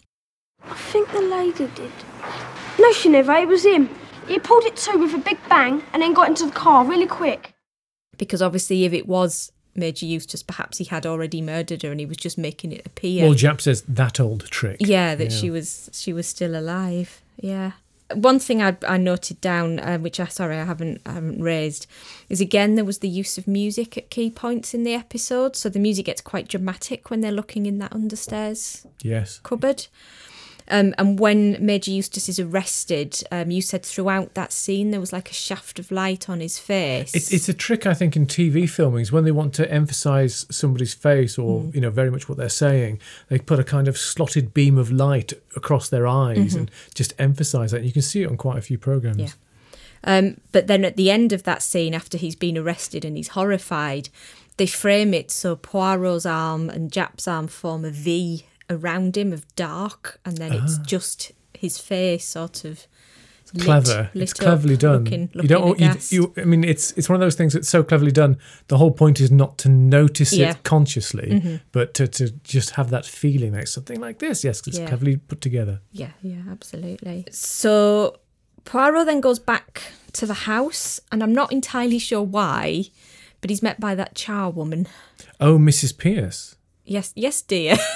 I 0.64 0.74
think 0.74 1.10
the 1.12 1.22
lady 1.22 1.68
did. 1.74 1.92
No, 2.78 2.92
she 2.92 3.08
never. 3.08 3.32
It 3.34 3.48
was 3.48 3.64
him. 3.64 3.88
He 4.28 4.38
pulled 4.38 4.64
it 4.64 4.76
to 4.76 4.98
with 4.98 5.14
a 5.14 5.18
big 5.18 5.38
bang 5.48 5.82
and 5.92 6.02
then 6.02 6.12
got 6.12 6.28
into 6.28 6.46
the 6.46 6.52
car 6.52 6.84
really 6.84 7.06
quick. 7.06 7.54
Because 8.20 8.40
obviously 8.42 8.84
if 8.84 8.92
it 8.92 9.06
was 9.08 9.50
Major 9.74 10.04
Eustace, 10.06 10.42
perhaps 10.42 10.78
he 10.78 10.84
had 10.84 11.06
already 11.06 11.40
murdered 11.40 11.82
her 11.82 11.90
and 11.90 11.98
he 12.00 12.06
was 12.06 12.18
just 12.18 12.36
making 12.38 12.70
it 12.72 12.84
appear. 12.86 13.24
Well, 13.24 13.34
Japp 13.34 13.60
says 13.60 13.82
that 13.88 14.20
old 14.20 14.44
trick. 14.50 14.76
yeah, 14.80 15.14
that 15.14 15.30
Yeah. 15.30 15.36
she 15.40 15.50
was 15.50 15.88
she 15.92 16.12
was 16.12 16.26
still 16.26 16.54
alive. 16.54 17.22
Yeah. 17.40 17.72
One 18.12 18.40
thing 18.40 18.60
I, 18.60 18.76
I 18.88 18.96
noted 18.96 19.40
down, 19.40 19.78
uh, 19.78 19.98
which 19.98 20.18
I 20.18 20.26
sorry 20.26 20.56
I 20.58 20.64
haven't 20.64 21.00
I 21.06 21.12
haven't 21.12 21.40
raised, 21.40 21.86
is 22.28 22.40
again 22.40 22.74
there 22.74 22.84
was 22.84 22.98
the 22.98 23.08
use 23.08 23.38
of 23.38 23.46
music 23.46 23.96
at 23.96 24.10
key 24.10 24.30
points 24.30 24.74
in 24.74 24.82
the 24.82 24.94
episode. 24.94 25.54
So 25.56 25.68
the 25.68 25.78
music 25.78 26.06
gets 26.06 26.20
quite 26.20 26.48
dramatic 26.48 27.08
when 27.08 27.20
they're 27.20 27.30
looking 27.40 27.66
in 27.66 27.78
that 27.78 27.92
understairs 27.92 28.84
Yes. 29.02 29.38
cupboard. 29.44 29.86
Um, 30.70 30.94
and 30.98 31.18
when 31.18 31.56
Major 31.64 31.90
Eustace 31.90 32.28
is 32.28 32.38
arrested, 32.38 33.22
um, 33.32 33.50
you 33.50 33.60
said 33.60 33.84
throughout 33.84 34.34
that 34.34 34.52
scene 34.52 34.90
there 34.92 35.00
was 35.00 35.12
like 35.12 35.30
a 35.30 35.34
shaft 35.34 35.78
of 35.78 35.90
light 35.90 36.28
on 36.28 36.40
his 36.40 36.58
face. 36.58 37.14
It's, 37.14 37.32
it's 37.32 37.48
a 37.48 37.54
trick, 37.54 37.86
I 37.86 37.94
think, 37.94 38.16
in 38.16 38.26
TV 38.26 38.64
filmings 38.64 39.10
when 39.10 39.24
they 39.24 39.32
want 39.32 39.52
to 39.54 39.70
emphasize 39.70 40.46
somebody's 40.50 40.94
face 40.94 41.36
or, 41.38 41.60
Mm. 41.62 41.74
you 41.74 41.80
know, 41.80 41.90
very 41.90 42.10
much 42.10 42.28
what 42.28 42.38
they're 42.38 42.48
saying. 42.48 43.00
They 43.28 43.38
put 43.38 43.58
a 43.58 43.64
kind 43.64 43.88
of 43.88 43.98
slotted 43.98 44.54
beam 44.54 44.78
of 44.78 44.92
light 44.92 45.32
across 45.56 45.88
their 45.88 46.06
eyes 46.06 46.54
and 46.54 46.70
just 46.94 47.12
emphasize 47.18 47.72
that. 47.72 47.78
And 47.78 47.86
you 47.86 47.92
can 47.92 48.02
see 48.02 48.22
it 48.22 48.30
on 48.30 48.36
quite 48.36 48.58
a 48.58 48.62
few 48.62 48.78
programs. 48.78 49.16
Mm-hmm. 49.16 49.24
Yeah. 50.04 50.16
Um, 50.18 50.40
but 50.52 50.66
then 50.66 50.84
at 50.84 50.96
the 50.96 51.10
end 51.10 51.32
of 51.32 51.42
that 51.42 51.62
scene, 51.62 51.92
after 51.94 52.16
he's 52.16 52.36
been 52.36 52.56
arrested 52.56 53.04
and 53.04 53.16
he's 53.16 53.28
horrified, 53.28 54.08
they 54.56 54.66
frame 54.66 55.12
it 55.14 55.30
so 55.30 55.56
Poirot's 55.56 56.24
arm 56.24 56.70
and 56.70 56.92
Japp's 56.92 57.26
arm 57.28 57.48
form 57.48 57.84
a 57.84 57.90
V 57.90 58.44
around 58.70 59.16
him 59.16 59.32
of 59.32 59.44
dark, 59.56 60.18
and 60.24 60.38
then 60.38 60.52
it's 60.52 60.78
just 60.78 61.32
his 61.52 61.76
face 61.78 62.24
sort 62.24 62.64
of 62.64 62.86
lit- 63.52 63.64
Clever. 63.64 64.10
lit 64.14 64.22
it's 64.22 64.32
up, 64.32 64.38
cleverly 64.46 64.76
done. 64.76 65.04
Looking, 65.04 65.30
you 65.34 65.48
don't. 65.48 65.66
looking 65.80 65.90
You, 66.10 66.32
you, 66.36 66.42
I 66.42 66.44
mean, 66.46 66.62
it's 66.64 66.92
it's 66.92 67.08
one 67.08 67.16
of 67.16 67.20
those 67.20 67.34
things 67.34 67.52
that's 67.52 67.68
so 67.68 67.82
cleverly 67.82 68.12
done. 68.12 68.38
The 68.68 68.78
whole 68.78 68.92
point 68.92 69.20
is 69.20 69.30
not 69.30 69.58
to 69.58 69.68
notice 69.68 70.32
Yeah. 70.32 70.50
Mm-hmm. 70.50 70.58
it 70.58 70.62
consciously, 70.64 71.60
but 71.72 71.92
to, 71.94 72.06
to 72.06 72.30
just 72.44 72.70
have 72.70 72.90
that 72.90 73.04
feeling 73.04 73.52
that 73.52 73.62
it's 73.62 73.72
something 73.72 74.00
like 74.00 74.20
this. 74.20 74.44
Yes, 74.44 74.66
it's 74.66 74.78
Yeah. 74.78 74.86
cleverly 74.88 75.16
put 75.16 75.40
together. 75.40 75.80
Yeah, 75.92 76.10
yeah, 76.22 76.42
absolutely. 76.50 77.26
So 77.32 78.20
Poirot 78.64 79.06
then 79.06 79.20
goes 79.20 79.38
back 79.40 79.82
to 80.12 80.26
the 80.26 80.34
house, 80.34 81.00
and 81.10 81.22
I'm 81.22 81.32
not 81.34 81.50
entirely 81.52 81.98
sure 81.98 82.22
why, 82.22 82.84
but 83.40 83.50
he's 83.50 83.62
met 83.62 83.80
by 83.80 83.94
that 83.96 84.14
charwoman. 84.14 84.86
Oh, 85.40 85.58
Mrs. 85.58 85.96
Pierce. 85.98 86.56
Yes, 86.84 87.12
yes, 87.16 87.42
dear. 87.42 87.76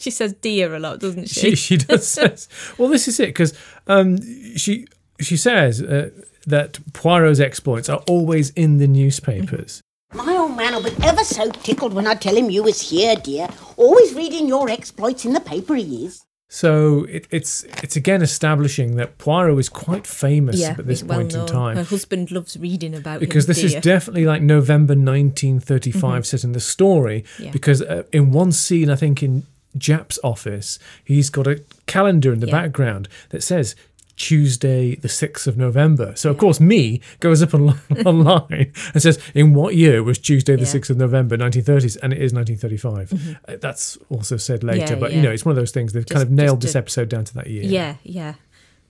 she 0.00 0.10
says 0.10 0.32
dear 0.40 0.74
a 0.74 0.80
lot, 0.80 0.98
doesn't 1.00 1.28
she 1.28 1.54
she 1.54 1.76
does 1.88 2.06
says 2.18 2.48
well 2.78 2.88
this 2.88 3.06
is 3.06 3.20
it 3.20 3.28
because 3.28 3.52
um 3.86 4.18
she 4.56 4.86
she 5.20 5.36
says 5.36 5.82
uh, 5.82 6.10
that 6.46 6.78
Poirot's 6.94 7.40
exploits 7.40 7.88
are 7.88 8.02
always 8.08 8.50
in 8.50 8.78
the 8.78 8.86
newspapers 8.88 9.80
My 10.14 10.34
old 10.36 10.56
man 10.56 10.72
will 10.74 10.82
be 10.90 10.96
ever 11.10 11.22
so 11.24 11.44
tickled 11.66 11.92
when 11.94 12.06
I 12.12 12.14
tell 12.14 12.36
him 12.36 12.50
you 12.50 12.62
was 12.64 12.80
here, 12.90 13.14
dear. 13.14 13.46
Always 13.76 14.10
reading 14.14 14.48
your 14.48 14.68
exploits 14.68 15.24
in 15.24 15.32
the 15.34 15.44
paper 15.52 15.74
he 15.76 16.06
is. 16.06 16.14
so 16.62 17.04
it, 17.16 17.24
it's 17.30 17.52
it's 17.84 17.96
again 18.02 18.22
establishing 18.30 18.96
that 19.00 19.10
Poirot 19.24 19.58
is 19.64 19.68
quite 19.68 20.06
famous 20.06 20.58
yeah, 20.62 20.74
at 20.78 20.86
this 20.86 21.02
it's 21.02 21.08
well 21.08 21.18
point 21.20 21.32
in 21.34 21.38
known. 21.40 21.46
time 21.60 21.76
Her 21.76 21.88
husband 21.94 22.24
loves 22.36 22.56
reading 22.68 22.94
about 23.02 23.20
because 23.26 23.44
him, 23.44 23.50
this 23.52 23.62
is 23.68 23.74
definitely 23.92 24.26
like 24.32 24.42
November 24.56 24.94
1935 24.94 26.26
set 26.26 26.42
in 26.44 26.52
the 26.52 26.60
story 26.60 27.18
Mm-hmm. 27.22 27.44
Yeah. 27.44 27.50
because 27.52 27.80
uh, 27.82 28.02
in 28.18 28.32
one 28.42 28.52
scene 28.52 28.90
I 28.90 28.96
think 28.96 29.22
in 29.22 29.34
Japp's 29.78 30.18
office 30.24 30.78
he's 31.04 31.30
got 31.30 31.46
a 31.46 31.62
calendar 31.86 32.32
in 32.32 32.40
the 32.40 32.46
Yeah. 32.46 32.52
background 32.62 33.08
that 33.30 33.42
says 33.42 33.74
Tuesday 34.16 34.96
the 34.96 35.08
6th 35.08 35.46
of 35.46 35.56
November 35.56 36.12
so 36.14 36.28
of 36.30 36.36
course 36.36 36.60
me 36.60 37.00
goes 37.20 37.42
up 37.42 37.54
on, 37.54 37.70
online 38.04 38.72
and 38.92 39.02
says 39.02 39.18
in 39.34 39.54
what 39.54 39.74
year 39.74 40.02
was 40.02 40.18
Tuesday 40.18 40.54
the 40.56 40.62
Yeah. 40.62 40.66
Mm-hmm. 40.68 40.76
6th 40.78 40.90
of 40.90 40.96
November 40.98 41.36
1930s 41.38 41.96
and 42.02 42.12
it 42.12 42.20
is 42.20 42.32
1935 42.34 43.38
Uh, 43.48 43.56
that's 43.60 43.96
also 44.10 44.36
said 44.36 44.62
later 44.62 44.94
Yeah, 44.94 45.00
but 45.00 45.12
you 45.14 45.22
know 45.22 45.30
it's 45.30 45.44
one 45.44 45.52
of 45.52 45.56
those 45.56 45.70
things 45.72 45.92
they've 45.94 46.04
kind 46.06 46.22
of 46.22 46.30
nailed 46.30 46.60
this 46.60 46.72
to- 46.72 46.78
episode 46.78 47.08
down 47.08 47.24
to 47.24 47.34
that 47.34 47.46
year 47.48 47.62
yeah, 47.64 47.94
yeah. 48.02 48.34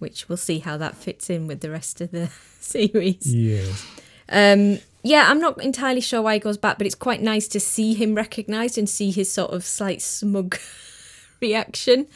Which 0.00 0.28
we'll 0.30 0.38
see 0.38 0.60
how 0.60 0.78
that 0.78 0.96
fits 0.96 1.28
in 1.28 1.46
with 1.46 1.60
the 1.60 1.70
rest 1.70 2.00
of 2.00 2.10
the 2.10 2.30
series. 2.60 3.32
yes 3.32 3.87
Um, 4.30 4.78
yeah, 5.02 5.26
I'm 5.28 5.40
not 5.40 5.62
entirely 5.62 6.00
sure 6.00 6.23
why 6.23 6.35
he 6.35 6.40
goes 6.40 6.59
back, 6.59 6.78
but 6.78 6.87
it's 6.87 6.95
quite 6.95 7.23
nice 7.23 7.49
to 7.49 7.61
see 7.61 7.95
him 7.95 8.14
recognised 8.14 8.76
and 8.76 8.88
see 8.88 9.11
his 9.11 9.33
sort 9.33 9.52
of 9.52 9.64
slight 9.64 10.02
smug 10.02 10.59
reaction 11.40 12.07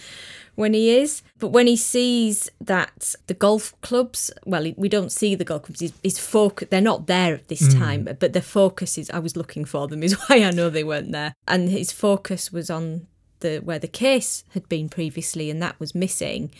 when 0.54 0.74
he 0.74 0.96
is. 0.96 1.22
But 1.38 1.48
when 1.48 1.66
he 1.66 1.76
sees 1.76 2.50
that 2.60 3.14
the 3.26 3.34
golf 3.34 3.78
clubs, 3.80 4.30
well, 4.44 4.70
we 4.76 4.88
don't 4.88 5.12
see 5.12 5.34
the 5.34 5.44
golf 5.44 5.62
clubs. 5.64 5.80
His, 5.80 5.92
his 6.02 6.18
focus, 6.18 6.68
they're 6.70 6.80
not 6.80 7.06
there 7.06 7.34
at 7.34 7.48
this 7.48 7.72
hmm. 7.72 7.78
time, 7.78 8.08
but 8.18 8.32
the 8.32 8.42
focus 8.42 8.98
is. 8.98 9.10
I 9.10 9.18
was 9.18 9.36
looking 9.36 9.64
for 9.64 9.88
them, 9.88 10.02
is 10.02 10.14
why 10.28 10.42
I 10.42 10.50
know 10.50 10.70
they 10.70 10.84
weren't 10.84 11.12
there. 11.12 11.34
And 11.48 11.68
his 11.68 11.92
focus 11.92 12.52
was 12.52 12.70
on 12.70 13.06
the 13.40 13.58
where 13.58 13.78
the 13.78 13.88
case 13.88 14.44
had 14.52 14.68
been 14.68 14.88
previously, 14.88 15.50
and 15.50 15.62
that 15.62 15.78
was 15.80 15.94
missing. 15.94 16.50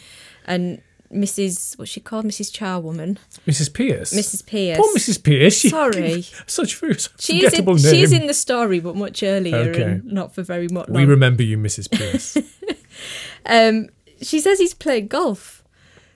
And 0.47 0.83
Mrs. 1.15 1.79
What's 1.79 1.91
she 1.91 2.01
called? 2.01 2.25
Mrs. 2.25 2.51
Charwoman. 2.51 3.19
Mrs. 3.47 3.73
Pierce. 3.73 4.13
Mrs. 4.13 4.45
Pierce. 4.45 4.79
Poor 4.79 4.95
Mrs. 4.95 5.23
Pierce. 5.23 5.59
She, 5.59 5.69
Sorry. 5.69 6.23
Such, 6.23 6.81
such 6.81 7.21
she's 7.21 7.53
in, 7.53 7.65
name. 7.65 7.79
She's 7.79 8.13
in 8.13 8.27
the 8.27 8.35
story, 8.35 8.81
but 8.81 8.97
much 8.97 9.23
earlier 9.23 9.57
okay. 9.57 9.83
and 9.83 10.05
not 10.05 10.35
for 10.35 10.43
very 10.43 10.69
much. 10.69 10.89
We 10.89 11.01
long. 11.01 11.09
remember 11.09 11.43
you, 11.43 11.57
Mrs. 11.57 11.91
Pierce. 11.91 12.37
um, 13.47 13.89
she 14.21 14.41
says 14.41 14.59
he's 14.59 14.75
played 14.75 15.09
golf. 15.09 15.63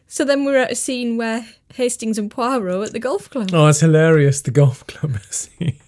So 0.07 0.25
then 0.25 0.45
we're 0.45 0.59
at 0.59 0.73
a 0.73 0.75
scene 0.75 1.17
where 1.17 1.47
Hastings 1.75 2.19
and 2.19 2.31
Poirot 2.31 2.75
are 2.75 2.85
at 2.85 2.93
the 2.93 2.99
golf 2.99 3.31
club. 3.31 3.50
Oh, 3.52 3.67
it's 3.69 3.81
hilarious. 3.81 4.40
The 4.40 4.50
golf 4.50 4.87
club 4.87 5.19
scene. 5.31 5.78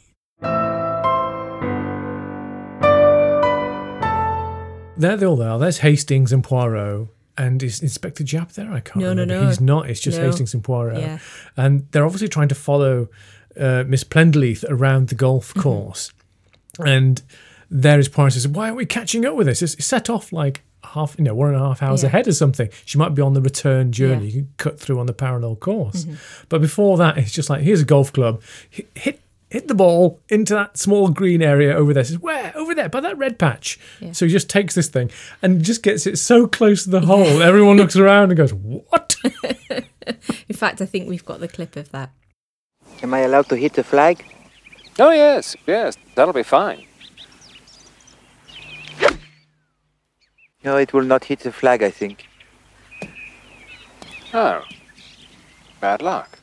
there 4.96 5.16
they 5.16 5.26
all 5.26 5.42
are. 5.42 5.58
There's 5.58 5.78
Hastings 5.78 6.32
and 6.32 6.44
Poirot 6.44 7.08
and 7.44 7.62
is 7.62 7.80
Inspector 7.82 8.22
Japp 8.24 8.52
there? 8.54 8.70
I 8.72 8.80
can't 8.80 8.96
No, 8.96 9.12
no, 9.14 9.22
remember. 9.22 9.42
no. 9.42 9.48
He's 9.48 9.60
not. 9.60 9.88
It's 9.90 10.00
just 10.00 10.18
No. 10.18 10.26
Hastings 10.26 10.54
and 10.54 10.62
Poirot. 10.62 10.98
Yeah. 11.00 11.18
And 11.56 11.86
they're 11.90 12.04
obviously 12.04 12.28
trying 12.28 12.48
to 12.48 12.54
follow 12.54 13.08
uh, 13.58 13.84
Miss 13.86 14.04
Plenderleith 14.04 14.64
around 14.68 15.08
the 15.08 15.14
golf 15.14 15.48
Mm-hmm. 15.50 15.60
course. 15.60 16.12
And 16.84 17.22
there 17.70 17.98
is 17.98 18.08
Poirot 18.08 18.32
says, 18.34 18.46
Why 18.48 18.64
aren't 18.66 18.76
we 18.76 18.86
catching 18.86 19.24
up 19.26 19.34
with 19.34 19.46
this? 19.46 19.62
It's 19.62 19.84
set 19.84 20.08
off 20.10 20.32
like 20.32 20.62
half, 20.82 21.14
you 21.18 21.24
know, 21.24 21.34
one 21.34 21.48
and 21.48 21.56
a 21.56 21.60
half 21.60 21.82
hours 21.82 22.02
Yeah. 22.02 22.08
ahead 22.08 22.26
or 22.28 22.32
something. 22.32 22.68
She 22.84 22.96
might 22.98 23.14
be 23.14 23.22
on 23.22 23.34
the 23.34 23.40
return 23.42 23.92
journey. 23.92 24.26
Yeah. 24.26 24.30
Mm-hmm. 24.30 24.36
You 24.38 24.42
can 24.44 24.54
cut 24.56 24.80
through 24.80 24.98
on 24.98 25.06
the 25.06 25.12
parallel 25.12 25.56
course. 25.56 26.06
But 26.48 26.60
before 26.60 26.96
that, 26.98 27.18
it's 27.18 27.32
just 27.32 27.50
like, 27.50 27.60
here's 27.62 27.80
a 27.80 27.84
golf 27.84 28.12
club. 28.12 28.42
Hit, 28.70 28.88
hit 28.94 29.20
hit 29.50 29.68
the 29.68 29.74
ball 29.74 30.20
into 30.28 30.54
that 30.54 30.78
small 30.78 31.08
green 31.08 31.42
area 31.42 31.74
over 31.74 31.92
there. 31.92 32.04
Says, 32.04 32.18
where? 32.18 32.56
Over 32.56 32.74
there, 32.74 32.88
by 32.88 33.00
that 33.00 33.18
red 33.18 33.38
patch. 33.38 33.78
Yeah. 34.00 34.12
So 34.12 34.26
he 34.26 34.32
just 34.32 34.48
takes 34.48 34.74
this 34.74 34.88
thing 34.88 35.10
and 35.42 35.62
just 35.62 35.82
gets 35.82 36.06
it 36.06 36.18
so 36.18 36.46
close 36.46 36.84
to 36.84 36.90
the 36.90 37.00
hole. 37.00 37.42
Everyone 37.42 37.76
looks 37.76 37.96
around 37.96 38.30
and 38.30 38.36
goes, 38.36 38.54
what? 38.54 39.16
In 40.48 40.56
fact, 40.56 40.80
I 40.80 40.86
think 40.86 41.08
we've 41.08 41.24
got 41.24 41.40
the 41.40 41.48
clip 41.48 41.76
of 41.76 41.90
that. 41.90 42.12
Am 43.02 43.12
I 43.12 43.20
allowed 43.20 43.48
to 43.48 43.56
hit 43.56 43.74
the 43.74 43.84
flag? 43.84 44.24
Oh, 44.98 45.10
yes, 45.10 45.56
yes, 45.66 45.96
that'll 46.14 46.34
be 46.34 46.42
fine. 46.42 46.86
No, 50.62 50.76
it 50.76 50.92
will 50.92 51.04
not 51.04 51.24
hit 51.24 51.40
the 51.40 51.52
flag, 51.52 51.82
I 51.82 51.90
think. 51.90 52.26
Oh. 54.34 54.62
Bad 55.80 56.02
luck. 56.02 56.39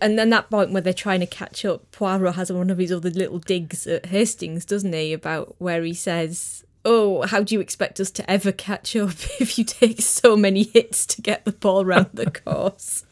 And 0.00 0.18
then 0.18 0.30
that 0.30 0.50
point 0.50 0.72
where 0.72 0.80
they're 0.80 0.92
trying 0.94 1.20
to 1.20 1.26
catch 1.26 1.64
up, 1.64 1.90
Poirot 1.92 2.34
has 2.36 2.50
one 2.50 2.70
of 2.70 2.78
his 2.78 2.90
other 2.92 3.10
little 3.10 3.38
digs 3.38 3.86
at 3.86 4.06
Hastings, 4.06 4.64
doesn't 4.64 4.92
he? 4.92 5.12
About 5.12 5.54
where 5.58 5.82
he 5.82 5.92
says, 5.94 6.64
"Oh, 6.84 7.26
how 7.26 7.42
do 7.42 7.54
you 7.54 7.60
expect 7.60 8.00
us 8.00 8.10
to 8.12 8.30
ever 8.30 8.50
catch 8.52 8.96
up 8.96 9.10
if 9.40 9.58
you 9.58 9.64
take 9.64 10.00
so 10.00 10.36
many 10.36 10.62
hits 10.64 11.04
to 11.06 11.20
get 11.22 11.44
the 11.44 11.52
ball 11.52 11.84
round 11.84 12.08
the 12.14 12.30
course?" 12.44 13.04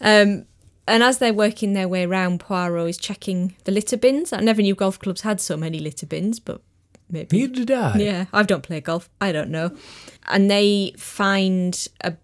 Um, 0.00 0.44
and 0.86 1.02
as 1.02 1.18
they're 1.18 1.32
working 1.32 1.72
their 1.72 1.88
way 1.88 2.04
around, 2.04 2.40
Poirot 2.40 2.90
is 2.90 2.98
checking 2.98 3.54
the 3.64 3.72
litter 3.72 3.96
bins. 3.96 4.32
I 4.32 4.40
never 4.40 4.60
knew 4.60 4.74
golf 4.74 4.98
clubs 4.98 5.22
had 5.22 5.40
so 5.40 5.56
many 5.56 5.78
litter 5.78 6.04
bins, 6.06 6.38
but 6.38 6.60
maybe 7.08 7.38
Neither 7.38 7.54
did 7.54 7.70
I. 7.70 7.96
yeah, 7.96 8.24
I 8.34 8.42
don't 8.42 8.62
play 8.62 8.82
golf. 8.82 9.08
I 9.20 9.32
don't 9.32 9.48
know. 9.50 9.74
And 10.26 10.50
they 10.50 10.92
find 10.98 11.88
a, 12.02 12.14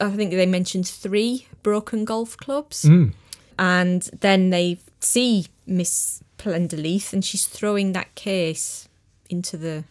I 0.00 0.10
think 0.10 0.30
they 0.32 0.46
mentioned 0.46 0.86
three 0.86 1.46
broken 1.62 2.04
golf 2.04 2.36
clubs. 2.36 2.88
And 3.60 4.02
then 4.20 4.50
they 4.50 4.78
see 5.00 5.46
Miss 5.66 6.22
Plenderleith, 6.38 7.12
and 7.12 7.24
she's 7.24 7.46
throwing 7.46 7.92
that 7.92 8.14
case 8.14 8.88
into 9.28 9.56
the 9.56 9.84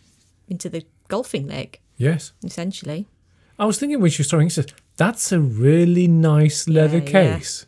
into 0.47 0.69
the 0.69 0.83
golfing 1.09 1.47
lake, 1.47 1.81
Yes. 1.97 2.31
essentially. 2.43 3.05
I 3.59 3.65
was 3.65 3.77
thinking 3.79 3.99
when 3.99 4.11
she 4.11 4.21
was 4.21 4.29
throwing, 4.29 4.45
he 4.47 4.51
says, 4.51 4.67
that's 4.95 5.31
a 5.33 5.39
really 5.39 6.07
nice 6.07 6.67
leather 6.69 6.99
Yeah, 6.99 7.03
yeah. 7.21 7.37
case. 7.39 7.65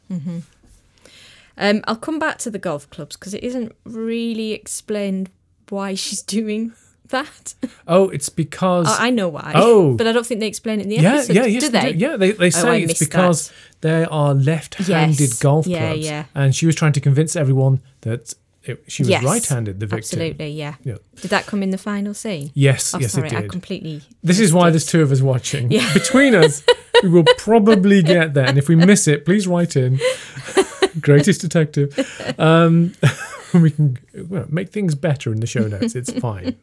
Um, 1.57 1.81
I'll 1.87 1.97
come 1.97 2.19
back 2.19 2.37
to 2.39 2.49
the 2.51 2.59
golf 2.59 2.89
clubs 2.89 3.17
because 3.17 3.33
it 3.33 3.43
isn't 3.43 3.75
really 3.83 4.53
explained 4.53 5.29
why 5.67 5.93
she's 5.95 6.21
doing 6.37 6.71
that. 7.09 7.53
Oh, 7.91 8.09
it's 8.09 8.29
because. 8.29 8.85
Oh, 8.87 8.95
I 8.99 9.09
know 9.09 9.29
why. 9.29 9.51
Oh. 9.55 9.95
but 9.95 10.05
I 10.05 10.11
don't 10.11 10.25
think 10.25 10.41
they 10.41 10.47
explain 10.47 10.79
it 10.79 10.83
in 10.83 10.89
the 10.89 10.95
yeah, 10.97 11.13
episode. 11.15 11.35
yeah, 11.35 11.45
yes, 11.45 11.63
do 11.63 11.69
they. 11.69 11.91
Yeah, 11.93 12.17
they, 12.17 12.31
they 12.33 12.47
Oh, 12.47 12.49
say 12.51 12.69
I 12.69 12.75
it's 12.75 12.99
because 12.99 13.47
that. 13.47 13.53
they 13.81 14.05
are 14.05 14.35
left-handed 14.35 15.19
Yes. 15.19 15.39
golf 15.39 15.65
Yeah, 15.65 15.87
clubs, 15.87 16.05
yeah. 16.05 16.25
and 16.35 16.53
she 16.55 16.67
was 16.67 16.75
trying 16.75 16.93
to 16.93 16.99
convince 17.01 17.35
everyone 17.35 17.81
that 18.01 18.35
it, 18.63 18.83
she 18.87 19.01
was 19.01 19.09
Yes, 19.09 19.23
right-handed. 19.23 19.79
The 19.79 19.87
victim. 19.87 19.97
Absolutely, 20.19 20.51
yeah. 20.51 20.75
Yeah. 20.83 20.97
Did 21.19 21.31
that 21.31 21.47
come 21.47 21.63
in 21.63 21.71
the 21.71 21.79
final 21.79 22.13
scene? 22.13 22.51
Yes, 22.53 22.93
Oh, 22.93 22.99
yes, 22.99 23.13
sorry, 23.13 23.29
it 23.29 23.33
I 23.33 23.41
did. 23.41 23.51
completely. 23.51 24.03
This 24.23 24.39
is 24.39 24.53
why 24.53 24.67
it. 24.67 24.71
there's 24.71 24.85
two 24.85 25.01
of 25.01 25.11
us 25.11 25.21
watching. 25.21 25.71
Yeah. 25.71 25.91
Between 25.95 26.35
us, 26.35 26.61
we 27.01 27.09
will 27.09 27.23
probably 27.37 28.03
get 28.03 28.35
there. 28.35 28.45
And 28.45 28.59
if 28.59 28.67
we 28.69 28.75
miss 28.75 29.07
it, 29.07 29.25
please 29.25 29.47
write 29.47 29.75
in. 29.75 29.99
Greatest 31.01 31.41
detective. 31.41 31.89
Um, 32.37 32.93
we 33.53 33.71
can 33.71 33.97
well, 34.27 34.45
make 34.49 34.69
things 34.69 34.93
better 34.93 35.31
in 35.33 35.39
the 35.39 35.47
show 35.47 35.67
notes. 35.67 35.95
It's 35.95 36.11
fine. 36.11 36.55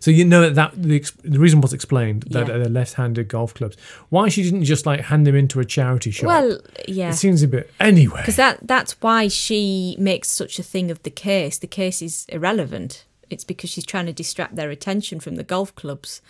So 0.00 0.10
you 0.10 0.24
know 0.24 0.40
that, 0.42 0.54
that 0.54 0.82
the, 0.82 1.04
the 1.22 1.38
reason 1.38 1.60
was 1.60 1.72
explained 1.72 2.22
that 2.30 2.48
Yeah. 2.48 2.58
they're 2.58 2.68
left-handed 2.68 3.28
golf 3.28 3.54
clubs. 3.54 3.76
Why 4.08 4.28
she 4.28 4.42
didn't 4.42 4.64
just 4.64 4.86
like 4.86 5.00
hand 5.02 5.26
them 5.26 5.34
into 5.34 5.60
a 5.60 5.64
charity 5.64 6.10
shop? 6.10 6.26
Well, 6.26 6.60
yeah. 6.88 7.10
it 7.10 7.14
seems 7.14 7.42
a 7.42 7.48
bit 7.48 7.70
anyway. 7.80 8.20
Because 8.20 8.36
that, 8.36 8.66
that's 8.66 8.92
why 9.02 9.28
she 9.28 9.96
makes 9.98 10.28
such 10.28 10.58
a 10.58 10.62
thing 10.62 10.90
of 10.90 11.02
the 11.02 11.10
case. 11.10 11.58
The 11.58 11.66
case 11.66 12.02
is 12.02 12.26
irrelevant. 12.28 13.04
It's 13.30 13.44
because 13.44 13.70
she's 13.70 13.86
trying 13.86 14.06
to 14.06 14.12
distract 14.12 14.56
their 14.56 14.70
attention 14.70 15.18
from 15.20 15.36
the 15.36 15.44
golf 15.44 15.74
clubs. 15.74 16.20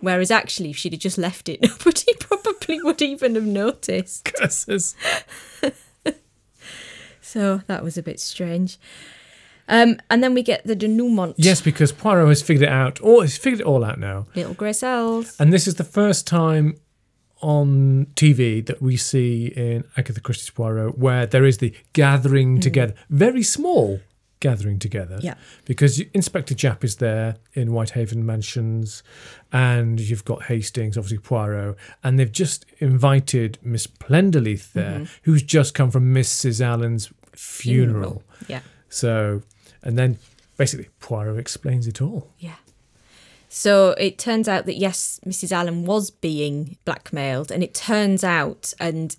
Whereas 0.00 0.30
actually, 0.30 0.70
if 0.70 0.76
she'd 0.76 0.92
have 0.92 1.00
just 1.00 1.18
left 1.18 1.48
it, 1.48 1.60
nobody 1.62 2.12
probably 2.18 2.80
would 2.82 3.00
even 3.02 3.34
have 3.34 3.46
noticed. 3.46 4.24
Curses. 4.38 4.94
So 7.24 7.62
that 7.66 7.82
was 7.82 7.96
a 7.96 8.02
bit 8.02 8.20
strange. 8.20 8.78
Um, 9.68 9.98
and 10.10 10.22
then 10.22 10.34
we 10.34 10.42
get 10.42 10.66
the 10.66 10.76
denouement. 10.76 11.34
Yes, 11.36 11.60
because 11.60 11.92
Poirot 11.92 12.28
has 12.28 12.42
figured 12.42 12.64
it 12.64 12.72
out. 12.72 13.00
Or 13.02 13.22
he's 13.22 13.36
figured 13.36 13.60
it 13.60 13.66
all 13.66 13.84
out 13.84 13.98
now. 13.98 14.26
Little 14.34 14.54
grey 14.54 14.72
cells. 14.72 15.36
And 15.38 15.52
this 15.52 15.66
is 15.66 15.76
the 15.76 15.84
first 15.84 16.26
time 16.26 16.76
on 17.40 18.06
TV 18.14 18.64
that 18.66 18.80
we 18.80 18.96
see 18.96 19.46
in 19.46 19.84
Agatha 19.96 20.20
Christie's 20.20 20.50
Poirot 20.50 20.96
where 20.96 21.26
there 21.26 21.44
is 21.44 21.58
the 21.58 21.74
gathering 21.92 22.60
together, 22.60 22.94
very 23.10 23.42
small 23.42 24.00
gathering 24.42 24.78
together. 24.78 25.18
Yeah. 25.22 25.34
Because 25.64 26.00
Inspector 26.12 26.54
Japp 26.54 26.84
is 26.84 26.96
there 26.96 27.36
in 27.54 27.72
Whitehaven 27.72 28.26
Mansions, 28.26 29.02
and 29.52 30.00
you've 30.00 30.24
got 30.24 30.44
Hastings, 30.44 30.98
obviously 30.98 31.18
Poirot, 31.18 31.76
and 32.04 32.18
they've 32.18 32.30
just 32.30 32.66
invited 32.78 33.58
Miss 33.62 33.86
Plenderleith 33.86 34.72
there, 34.72 35.06
who's 35.22 35.42
just 35.42 35.74
come 35.74 35.90
from 35.90 36.12
Mrs. 36.12 36.60
Allen's 36.60 37.10
funeral. 37.34 38.22
Yeah. 38.48 38.60
So, 38.88 39.42
and 39.82 39.98
then 39.98 40.18
basically 40.56 40.88
Poirot 41.00 41.38
explains 41.38 41.86
it 41.86 42.00
all. 42.00 42.30
Yeah. 42.38 42.56
So 43.48 43.90
it 43.98 44.18
turns 44.18 44.48
out 44.48 44.64
that 44.66 44.76
yes, 44.76 45.20
Mrs. 45.26 45.52
Allen 45.52 45.84
was 45.84 46.10
being 46.10 46.78
blackmailed, 46.84 47.50
and 47.50 47.62
it 47.62 47.74
turns 47.74 48.24
out 48.24 48.72
and 48.80 49.14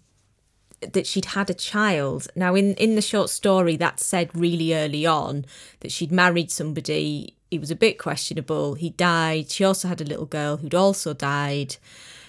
that 0.82 1.08
she'd 1.08 1.26
had 1.26 1.50
a 1.50 1.54
child. 1.54 2.28
Now, 2.36 2.56
in 2.56 2.74
in 2.76 2.96
the 2.96 3.02
short 3.02 3.30
story, 3.30 3.76
that's 3.76 4.06
said 4.06 4.32
really 4.34 4.74
early 4.74 5.06
on 5.06 5.46
that 5.82 5.92
she'd 5.92 6.12
married 6.12 6.52
somebody. 6.52 7.36
He 7.52 7.60
was 7.60 7.70
a 7.70 7.76
bit 7.76 8.00
questionable. 8.00 8.74
He 8.74 8.90
died. 8.90 9.52
She 9.52 9.64
also 9.64 9.88
had 9.88 10.02
a 10.02 10.06
little 10.06 10.26
girl 10.26 10.58
who'd 10.58 10.74
also 10.74 11.14
died, 11.14 11.78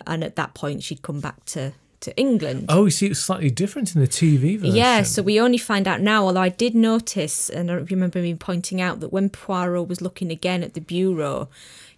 and 0.07 0.23
at 0.23 0.37
that 0.37 0.53
point, 0.53 0.83
she'd 0.83 1.03
come 1.03 1.21
back 1.21 1.45
to 1.47 1.73
to 2.05 2.17
England. 2.17 2.67
Oh, 2.69 2.85
you 2.87 2.91
see, 2.91 3.07
it's 3.09 3.21
slightly 3.21 3.51
different 3.51 3.95
in 3.95 4.01
the 4.01 4.07
TV 4.09 4.59
version. 4.59 4.77
Yeah, 4.77 5.03
so 5.03 5.23
we 5.23 5.41
only 5.41 5.59
find 5.59 5.87
out 5.89 6.01
now, 6.01 6.27
although 6.27 6.41
I 6.41 6.49
did 6.51 6.75
notice, 6.75 7.51
and 7.51 7.71
I 7.71 7.75
remember 7.75 8.21
me 8.23 8.35
pointing 8.35 8.81
out 8.81 9.01
that 9.01 9.13
when 9.13 9.29
Poirot 9.31 9.89
was 9.89 10.01
looking 10.01 10.31
again 10.31 10.63
at 10.63 10.75
the 10.75 10.81
bureau, 10.81 11.49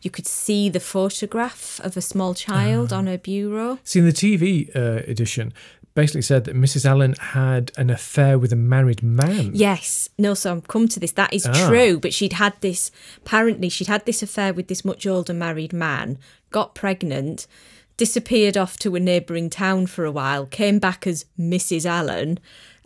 you 0.02 0.10
could 0.10 0.26
see 0.26 0.68
the 0.68 0.80
photograph 0.80 1.80
of 1.82 1.96
a 1.96 2.00
small 2.00 2.34
child 2.34 2.92
Ah. 2.92 2.98
on 2.98 3.06
her 3.06 3.18
bureau. 3.18 3.78
See, 3.84 3.98
in 4.00 4.06
the 4.06 4.12
TV 4.12 4.70
uh, 4.74 5.02
edition, 5.10 5.52
basically 5.94 6.20
said 6.22 6.44
that 6.44 6.54
Mrs. 6.54 6.84
Allen 6.84 7.14
had 7.18 7.72
an 7.78 7.88
affair 7.88 8.38
with 8.38 8.52
a 8.52 8.56
married 8.56 9.02
man. 9.02 9.50
Yes, 9.54 10.10
no, 10.18 10.34
so 10.34 10.52
I'm 10.52 10.60
come 10.60 10.88
to 10.88 11.00
this. 11.00 11.12
That 11.12 11.32
is 11.32 11.46
Ah. 11.46 11.68
true, 11.68 11.98
but 11.98 12.12
she'd 12.12 12.34
had 12.34 12.52
this, 12.60 12.90
apparently, 13.16 13.68
she'd 13.70 13.86
had 13.88 14.04
this 14.04 14.22
affair 14.22 14.52
with 14.52 14.68
this 14.68 14.84
much 14.84 15.06
older 15.06 15.32
married 15.34 15.72
man, 15.72 16.18
got 16.50 16.74
pregnant, 16.74 17.46
disappeared 17.96 18.56
off 18.56 18.78
to 18.78 18.94
a 18.94 19.00
neighbouring 19.00 19.50
town 19.50 19.86
for 19.86 20.04
a 20.04 20.12
while, 20.12 20.46
came 20.46 20.78
back 20.78 21.06
as 21.06 21.24
Mrs. 21.38 21.86
Allen. 21.86 22.38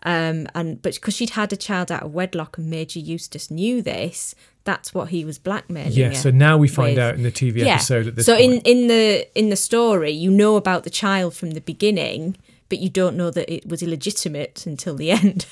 Um, 0.03 0.47
and 0.55 0.81
but 0.81 0.95
because 0.95 1.15
she'd 1.15 1.31
had 1.31 1.53
a 1.53 1.57
child 1.57 1.93
out 1.93 2.03
of 2.03 2.13
wedlock 2.13 2.57
and 2.57 2.71
Major 2.71 3.01
Eustace 3.01 3.51
knew 3.51 3.83
this, 3.83 4.35
that's 4.65 4.95
what 4.95 5.11
he 5.11 5.25
was 5.25 5.39
blackmailing. 5.39 5.93
Yeah, 5.93 6.13
so 6.13 6.31
now 6.31 6.57
we 6.57 6.69
find 6.69 6.97
with. 6.97 7.05
out 7.05 7.15
in 7.17 7.23
the 7.23 7.33
TV 7.33 7.67
episode 7.67 8.07
at 8.07 8.17
this 8.17 8.27
so 8.27 8.37
in 8.37 8.61
in 8.63 8.87
the 8.87 9.29
in 9.39 9.51
the 9.51 9.57
story, 9.57 10.11
you 10.11 10.31
know 10.31 10.57
about 10.57 10.85
the 10.85 10.91
child 10.91 11.35
from 11.35 11.51
the 11.51 11.61
beginning, 11.61 12.37
but 12.69 12.79
you 12.79 12.89
don't 12.89 13.17
know 13.17 13.31
that 13.31 13.53
it 13.53 13.69
was 13.69 13.83
illegitimate 13.83 14.65
until 14.67 14.95
the 14.95 15.11
end. 15.21 15.47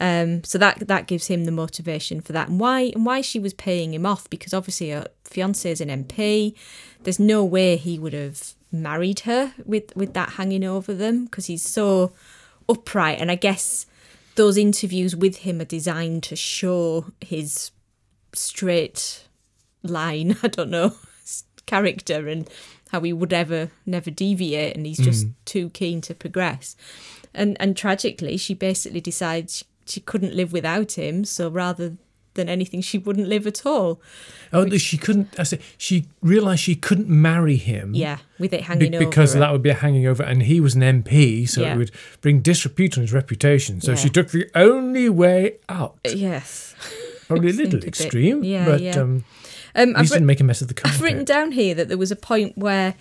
Um, 0.00 0.44
so 0.44 0.58
that 0.58 0.86
that 0.86 1.06
gives 1.06 1.26
him 1.26 1.44
the 1.44 1.52
motivation 1.52 2.20
for 2.20 2.32
that, 2.32 2.48
and 2.48 2.60
why 2.60 2.92
and 2.94 3.04
why 3.04 3.20
she 3.20 3.38
was 3.38 3.54
paying 3.54 3.94
him 3.94 4.06
off 4.06 4.30
because 4.30 4.54
obviously 4.54 4.90
her 4.90 5.08
fiance 5.24 5.70
is 5.70 5.80
an 5.80 5.88
MP. 5.88 6.54
There's 7.02 7.18
no 7.18 7.44
way 7.44 7.76
he 7.76 7.98
would 7.98 8.12
have 8.12 8.54
married 8.70 9.20
her 9.20 9.54
with 9.64 9.94
with 9.96 10.14
that 10.14 10.30
hanging 10.30 10.64
over 10.64 10.94
them 10.94 11.24
because 11.24 11.46
he's 11.46 11.62
so 11.62 12.12
upright, 12.68 13.18
and 13.20 13.30
I 13.30 13.34
guess 13.34 13.86
those 14.36 14.56
interviews 14.56 15.16
with 15.16 15.38
him 15.38 15.60
are 15.60 15.64
designed 15.64 16.22
to 16.24 16.36
show 16.36 17.06
his 17.20 17.72
straight 18.32 19.26
line. 19.82 20.36
I 20.42 20.48
don't 20.48 20.70
know 20.70 20.94
character 21.68 22.26
and 22.28 22.48
how 22.90 23.00
he 23.02 23.12
would 23.12 23.32
ever 23.32 23.70
never 23.86 24.10
deviate, 24.10 24.74
and 24.74 24.86
he's 24.86 24.98
just 24.98 25.26
too 25.44 25.68
keen 25.70 26.00
to 26.00 26.14
progress. 26.14 26.74
And 27.34 27.56
and 27.60 27.76
tragically, 27.76 28.36
she 28.38 28.54
basically 28.54 29.02
decides 29.02 29.64
she, 29.88 30.00
couldn't 30.00 30.34
live 30.34 30.52
without 30.52 30.92
him. 30.92 31.24
So 31.24 31.48
rather 31.50 31.96
than 32.34 32.48
anything, 32.48 32.80
she 32.80 32.98
wouldn't 32.98 33.28
live 33.28 33.46
at 33.46 33.66
all. 33.66 34.00
Oh, 34.52 34.64
that 34.64 34.78
she 34.78 34.96
couldn't. 34.96 35.38
I 35.38 35.42
said 35.42 35.60
she 35.76 36.06
realised 36.22 36.60
she 36.62 36.76
couldn't 36.76 37.08
marry 37.08 37.56
him. 37.56 37.94
Yeah, 37.94 38.18
with 38.38 38.52
it 38.52 38.62
hanging 38.62 38.94
over. 38.94 39.04
because 39.04 39.34
that 39.34 39.50
would 39.52 39.62
be 39.62 39.70
a 39.70 39.74
hanging 39.74 40.06
over, 40.06 40.22
and 40.22 40.42
he 40.44 40.60
was 40.60 40.74
an 40.74 40.82
MP, 40.82 41.48
so 41.48 41.62
Yeah. 41.62 41.74
it 41.74 41.78
would 41.78 41.90
bring 42.20 42.40
disrepute 42.40 42.96
on 42.96 43.02
his 43.02 43.12
reputation. 43.12 43.80
So 43.80 43.92
Yeah. 43.92 43.96
she 43.96 44.08
took 44.08 44.28
the 44.30 44.48
only 44.54 45.08
way 45.08 45.56
out. 45.68 45.98
Yes. 46.04 46.74
Probably 47.26 47.50
a 47.50 47.52
little 47.64 47.80
a 47.82 47.86
extreme, 47.86 48.44
yeah, 48.44 48.64
but 48.64 48.80
yeah. 48.80 48.98
um, 48.98 49.24
Um, 49.74 49.94
I've, 49.96 50.08
didn't 50.08 50.26
make 50.26 50.40
a 50.40 50.44
mess 50.44 50.62
of 50.62 50.68
the 50.68 50.80
I've 50.84 51.02
written 51.02 51.24
down 51.24 51.52
here 51.52 51.74
that 51.74 51.88
there 51.88 51.98
was 51.98 52.10
a 52.10 52.16
point 52.16 52.56
where 52.56 52.94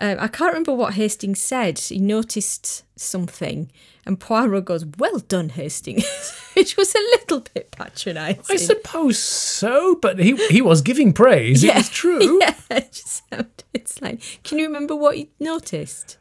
um, 0.00 0.16
I 0.20 0.28
can't 0.28 0.52
remember 0.52 0.72
what 0.74 0.94
Hastings 0.94 1.40
said. 1.40 1.78
He 1.78 1.98
noticed 1.98 2.84
something, 2.96 3.70
and 4.06 4.18
Poirot 4.18 4.64
goes, 4.64 4.84
"Well 4.98 5.18
done, 5.20 5.50
Hastings," 5.50 6.04
which 6.54 6.76
was 6.76 6.94
a 6.94 6.98
little 6.98 7.40
bit 7.54 7.70
patronising. 7.72 8.42
I 8.50 8.56
suppose 8.56 9.18
so, 9.18 9.96
but 9.96 10.18
he 10.18 10.34
he 10.48 10.62
was 10.62 10.80
giving 10.82 11.12
praise. 11.12 11.62
It 11.62 11.74
was 11.74 11.88
true. 11.88 12.38
Yeah, 12.40 12.54
it 12.70 12.92
just 12.92 13.22
sounded. 13.30 13.48
Like, 14.00 14.20
can 14.44 14.58
you 14.58 14.66
remember 14.66 14.94
what 14.96 15.18
you 15.18 15.28
noticed? 15.40 16.16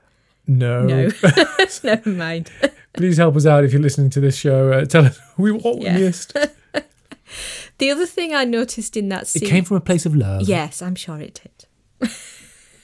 No. 0.47 0.83
No, 0.83 1.09
never 1.83 2.09
mind. 2.09 2.51
Please 2.93 3.17
help 3.17 3.35
us 3.35 3.45
out 3.45 3.63
if 3.63 3.71
you're 3.71 3.81
listening 3.81 4.09
to 4.11 4.19
this 4.19 4.35
show. 4.35 4.71
Uh, 4.71 4.85
tell 4.85 5.05
us 5.05 5.19
we 5.37 5.51
what 5.51 5.81
Yeah. 5.81 5.95
we 5.97 6.01
missed. 6.03 6.35
The 7.77 7.89
other 7.91 8.05
thing 8.05 8.33
I 8.33 8.43
noticed 8.45 8.95
in 8.97 9.09
that 9.09 9.27
scene, 9.27 9.43
It 9.43 9.49
came 9.49 9.63
from 9.63 9.77
a 9.77 9.81
place 9.81 10.05
of 10.05 10.15
love. 10.15 10.43
Yes, 10.47 10.81
I'm 10.81 10.95
sure 10.95 11.19
it 11.19 11.39
did. 11.99 12.09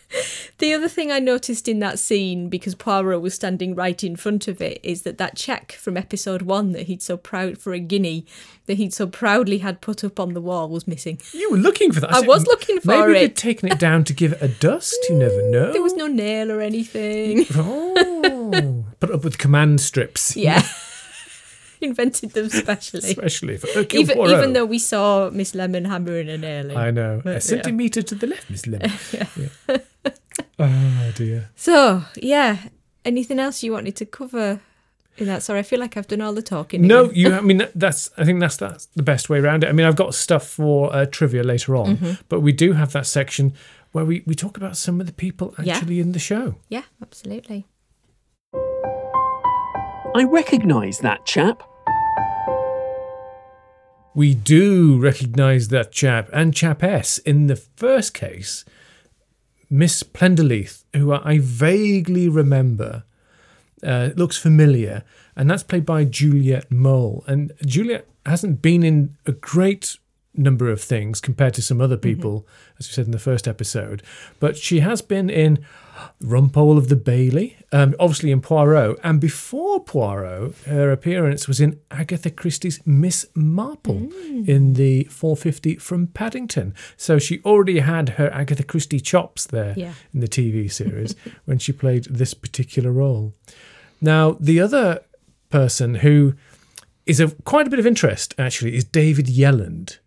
the 0.60 0.74
other 0.74 0.88
thing 0.88 1.12
I 1.12 1.20
noticed 1.20 1.67
in 1.67 1.80
that 1.80 2.00
scene, 2.00 2.50
because 2.50 2.76
Poirot 2.76 3.22
was 3.22 3.34
standing 3.34 3.76
right 3.76 4.02
in 4.04 4.15
front 4.15 4.48
of 4.48 4.62
it, 4.62 4.80
is 4.84 5.04
that 5.04 5.17
that 5.17 5.36
check 5.36 5.74
from 5.74 5.98
episode 5.98 6.41
one 6.43 6.72
that 6.72 6.88
he'd 6.88 7.02
so 7.02 7.17
proud 7.17 7.58
for 7.58 7.74
a 7.74 7.80
guinea, 7.80 8.26
that 8.65 8.78
he'd 8.78 8.93
so 8.93 9.08
proudly 9.08 9.60
had 9.60 9.82
put 9.82 10.04
up 10.04 10.20
on 10.20 10.34
the 10.34 10.41
wall, 10.41 10.70
was 10.70 10.88
missing. 10.88 11.20
You 11.34 11.52
were 11.52 11.58
looking 11.58 11.91
for 11.91 12.00
that. 12.02 12.13
I 12.13 12.20
said, 12.20 12.28
was 12.28 12.46
looking 12.48 12.80
for 12.80 12.93
it. 12.93 13.08
Maybe 13.08 13.20
it. 13.20 13.22
you'd 13.22 13.36
taken 13.36 13.72
it 13.72 13.80
down 13.80 14.04
to 14.06 14.13
give 14.13 14.34
it 14.34 14.41
a 14.41 14.48
dust. 14.48 14.98
You 15.10 15.15
never 15.15 15.50
know. 15.50 15.74
There 15.74 15.82
was 15.82 15.93
no 15.93 16.08
nail 16.08 16.52
or 16.52 16.62
anything. 16.62 17.46
Oh, 17.60 18.86
put 19.00 19.12
up 19.12 19.24
with 19.24 19.38
command 19.38 19.82
strips. 19.82 20.36
Yeah. 20.36 20.65
Invented 21.82 22.32
them 22.32 22.50
specially. 22.50 23.10
Especially 23.10 23.58
for 23.58 23.68
Hercule 23.68 24.02
Even, 24.02 24.16
Poirot. 24.18 24.32
even 24.38 24.54
though 24.54 24.66
we 24.66 24.80
saw 24.80 25.30
Miss 25.30 25.54
Lemon 25.56 25.86
hammering 25.86 26.30
a 26.30 26.38
nail 26.38 26.72
in. 26.72 26.78
I 26.78 26.92
know. 26.92 27.22
But, 27.24 27.30
a 27.30 27.34
yeah. 27.34 27.40
centimetre 27.40 28.02
to 28.02 28.16
the 28.16 28.28
left, 28.28 28.50
Miss 28.50 28.66
Lemon. 28.68 28.92
Yeah. 29.12 29.78
Oh, 30.60 31.12
dear. 31.16 31.50
So, 31.56 32.04
yeah. 32.16 32.58
Anything 33.06 33.40
else 33.40 33.63
you 33.63 33.72
wanted 33.74 33.96
to 33.98 34.06
cover 34.06 34.60
in 35.18 35.28
that? 35.28 35.44
Sorry, 35.44 35.60
I 35.60 35.63
feel 35.63 35.80
like 35.80 35.96
I've 35.98 36.08
done 36.08 36.22
all 36.22 36.34
the 36.34 36.42
talking. 36.42 36.82
No, 36.88 37.06
again. 37.06 37.16
you. 37.16 37.34
I 37.34 37.42
mean, 37.42 37.68
that's. 37.76 38.10
I 38.18 38.26
think 38.26 38.40
that's 38.40 38.58
that's 38.58 38.88
the 38.88 39.04
best 39.04 39.30
way 39.30 39.40
around 39.40 39.63
it. 39.63 39.68
I 39.70 39.72
mean, 39.72 39.86
I've 39.86 39.96
got 39.96 40.13
stuff 40.16 40.48
for 40.48 40.94
uh, 40.94 41.06
trivia 41.06 41.44
later 41.44 41.76
on, 41.76 41.98
Mhm. 41.98 42.20
but 42.28 42.42
we 42.42 42.52
do 42.52 42.74
have 42.74 42.92
that 42.94 43.06
section 43.06 43.54
where 43.92 44.04
we 44.04 44.24
we 44.26 44.36
talk 44.36 44.58
about 44.58 44.76
some 44.78 45.00
of 45.00 45.06
the 45.08 45.13
people 45.13 45.54
Yeah. 45.63 45.76
actually 45.76 46.00
in 46.00 46.12
the 46.13 46.20
show. 46.20 46.56
Yeah, 46.70 46.84
absolutely. 47.02 47.66
I 50.15 50.24
recognise 50.24 51.00
that 51.00 51.26
chap. 51.26 51.62
We 54.15 54.34
do 54.34 54.98
recognise 55.00 55.67
that 55.67 55.91
chap 55.91 56.30
and 56.34 56.56
chap 56.56 56.82
S. 56.82 57.20
In 57.20 57.48
the 57.48 57.56
first 57.56 58.13
case, 58.13 58.65
Miss 59.70 60.02
Plenderleith, 60.04 60.86
who 60.96 61.12
I 61.12 61.39
vaguely 61.39 62.30
remember, 62.30 63.04
uh, 63.84 64.10
looks 64.15 64.38
familiar, 64.38 65.04
and 65.36 65.52
that's 65.52 65.63
played 65.63 65.86
by 65.86 66.04
Juliette 66.04 66.72
Mole. 66.72 67.24
And 67.28 67.52
Juliette 67.63 68.08
hasn't 68.26 68.62
been 68.62 68.84
in 68.84 69.17
a 69.26 69.34
great 69.34 69.98
number 70.38 70.69
of 70.69 70.82
things 70.82 71.19
compared 71.19 71.54
to 71.56 71.62
some 71.62 71.82
other 71.82 71.97
people, 71.97 72.47
as 72.80 72.88
we 72.88 72.93
said 72.93 73.06
in 73.06 73.12
the 73.12 73.19
first 73.19 73.47
episode, 73.47 74.04
but 74.39 74.56
she 74.58 74.80
has 74.82 75.02
been 75.02 75.30
in 75.30 75.60
Rumpole 76.21 76.78
of 76.78 76.89
the 76.89 76.95
Bailey, 76.95 77.58
um, 77.71 77.95
obviously 78.00 78.30
in 78.32 78.39
Poirot, 78.41 79.00
and 79.04 79.19
before 79.19 79.84
Poirot, 79.84 80.54
her 80.67 80.91
appearance 80.91 81.47
was 81.47 81.60
in 81.60 81.80
Agatha 81.89 82.30
Christie's 82.30 82.80
Miss 82.86 83.26
Marple 83.34 84.12
in 84.45 84.73
the 84.73 85.06
450 85.06 85.78
from 85.78 86.08
Paddington. 86.08 86.76
So 86.97 87.17
she 87.17 87.41
already 87.43 87.80
had 87.80 88.10
her 88.10 88.30
Agatha 88.32 88.63
Christie 88.63 89.00
chops 89.00 89.47
there 89.47 89.73
Yeah. 89.76 89.93
in 90.13 90.19
the 90.19 90.28
TV 90.28 90.71
series 90.71 91.15
when 91.45 91.58
she 91.58 91.71
played 91.71 92.04
this 92.06 92.36
particular 92.36 92.91
role. 92.91 93.34
Now, 94.00 94.38
the 94.39 94.60
other 94.60 95.02
person 95.50 95.95
who 95.95 96.36
is 97.08 97.19
of 97.19 97.43
quite 97.45 97.65
a 97.65 97.69
bit 97.71 97.80
of 97.80 97.88
interest 97.88 98.36
actually 98.38 98.76
is 98.76 98.84
David 98.84 99.26
Yelland. 99.28 99.97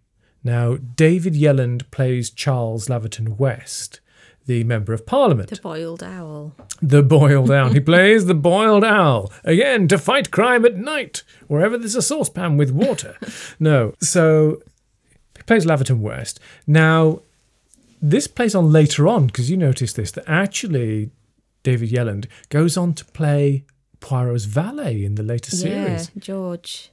Now, 0.43 0.77
David 0.77 1.35
Yelland 1.35 1.91
plays 1.91 2.31
Charles 2.31 2.89
Laverton 2.89 3.37
West, 3.39 4.01
the 4.47 4.65
Member 4.65 4.93
of 4.93 5.05
Parliament. 5.07 5.51
The 5.51 5.61
boiled 5.61 6.03
owl. 6.03 6.55
The 6.81 7.03
boiled 7.03 7.51
owl. 7.51 7.71
he 7.71 7.81
plays 7.93 8.27
the 8.27 8.35
boiled 8.35 8.85
owl. 8.85 9.31
Again, 9.45 9.87
to 9.89 9.99
fight 9.99 10.31
crime 10.31 10.65
at 10.65 10.77
night, 10.77 11.23
wherever 11.47 11.77
there's 11.77 11.95
a 11.95 12.03
saucepan 12.03 12.57
with 12.57 12.71
water. 12.71 13.17
no. 13.61 13.95
So 14.01 14.63
he 15.37 15.43
plays 15.43 15.67
Laverton 15.67 16.01
West. 16.01 16.41
Now, 16.67 17.21
this 18.01 18.27
plays 18.27 18.55
on 18.55 18.73
later 18.73 19.07
on, 19.07 19.27
because 19.27 19.51
you 19.51 19.57
notice 19.59 19.93
this, 19.93 20.11
that 20.13 20.25
actually 20.27 21.11
David 21.63 21.91
Yelland 21.91 22.27
goes 22.49 22.77
on 22.79 22.95
to 22.95 23.05
play 23.05 23.65
Poirot's 24.01 24.47
valet 24.47 25.05
in 25.05 25.17
the 25.17 25.23
later 25.23 25.51
series. 25.51 26.11
Yeah, 26.15 26.21
George. 26.21 26.91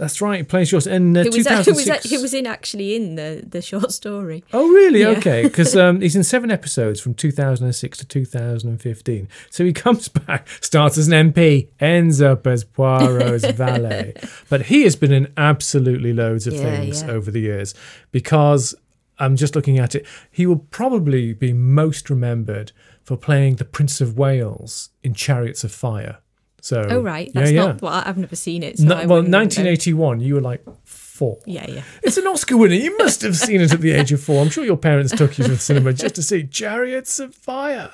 That's 0.00 0.22
right. 0.22 0.38
He 0.38 0.44
plays 0.44 0.72
yours 0.72 0.86
in 0.86 1.14
uh, 1.14 1.24
Who 1.24 1.28
was, 1.28 1.36
who, 1.36 1.42
2006. 1.42 2.04
was, 2.04 2.10
who 2.10 2.22
was 2.22 2.32
in 2.32 2.46
actually 2.46 2.96
in 2.96 3.16
the, 3.16 3.44
the 3.46 3.60
short 3.60 3.92
story. 3.92 4.42
Oh, 4.50 4.66
really? 4.66 5.02
Yeah. 5.02 5.08
Okay. 5.08 5.42
Because 5.42 5.76
um, 5.84 6.00
he's 6.00 6.16
in 6.16 6.24
seven 6.24 6.50
episodes 6.50 7.02
from 7.02 7.12
2006 7.12 7.98
to 7.98 8.06
2015. 8.06 9.28
So 9.50 9.62
he 9.62 9.74
comes 9.74 10.08
back, 10.26 10.48
starts 10.62 10.96
as 10.96 11.08
an 11.08 11.32
MP, 11.34 11.68
ends 11.80 12.22
up 12.22 12.46
as 12.46 12.64
Poirot's 12.64 13.44
valet. 13.52 14.14
But 14.48 14.62
he 14.62 14.84
has 14.84 14.96
been 14.96 15.12
in 15.12 15.30
absolutely 15.36 16.14
loads 16.14 16.46
of 16.46 16.54
Yeah, 16.54 16.62
things 16.62 17.02
yeah. 17.02 17.10
over 17.10 17.30
the 17.30 17.40
years 17.40 17.74
because 18.10 18.74
I'm 19.18 19.36
just 19.36 19.54
looking 19.54 19.78
at 19.78 19.94
it. 19.94 20.06
He 20.30 20.46
will 20.46 20.64
probably 20.70 21.34
be 21.34 21.52
most 21.52 22.08
remembered 22.08 22.72
for 23.04 23.18
playing 23.18 23.56
the 23.56 23.66
Prince 23.66 24.00
of 24.00 24.16
Wales 24.16 24.88
in 25.02 25.12
Chariots 25.12 25.62
of 25.62 25.72
Fire. 25.72 26.20
So, 26.62 26.86
Oh, 26.88 27.00
right. 27.00 27.30
That's 27.34 27.50
yeah. 27.50 27.66
not 27.66 27.82
what 27.82 28.06
I've 28.06 28.18
never 28.18 28.36
seen 28.36 28.62
it. 28.62 28.78
So 28.78 28.84
No- 28.84 28.94
well, 28.96 29.06
wouldn't 29.08 29.28
know. 29.28 29.38
1981, 29.38 30.20
you 30.20 30.34
were 30.34 30.40
like 30.40 30.64
four. 30.84 31.38
Yeah, 31.46 31.66
yeah. 31.68 31.82
It's 32.02 32.16
an 32.16 32.26
Oscar 32.26 32.56
winner. 32.56 32.74
You 32.74 32.96
must 32.98 33.22
have 33.22 33.36
seen 33.36 33.60
it 33.60 33.72
at 33.72 33.80
the 33.80 33.92
age 33.92 34.12
of 34.12 34.22
four. 34.22 34.42
I'm 34.42 34.50
sure 34.50 34.64
your 34.64 34.76
parents 34.76 35.12
took 35.14 35.38
you 35.38 35.44
to 35.44 35.50
the 35.52 35.58
cinema 35.68 35.92
just 35.92 36.14
to 36.16 36.22
see 36.22 36.44
Chariots 36.44 37.18
of 37.18 37.34
Fire. 37.34 37.90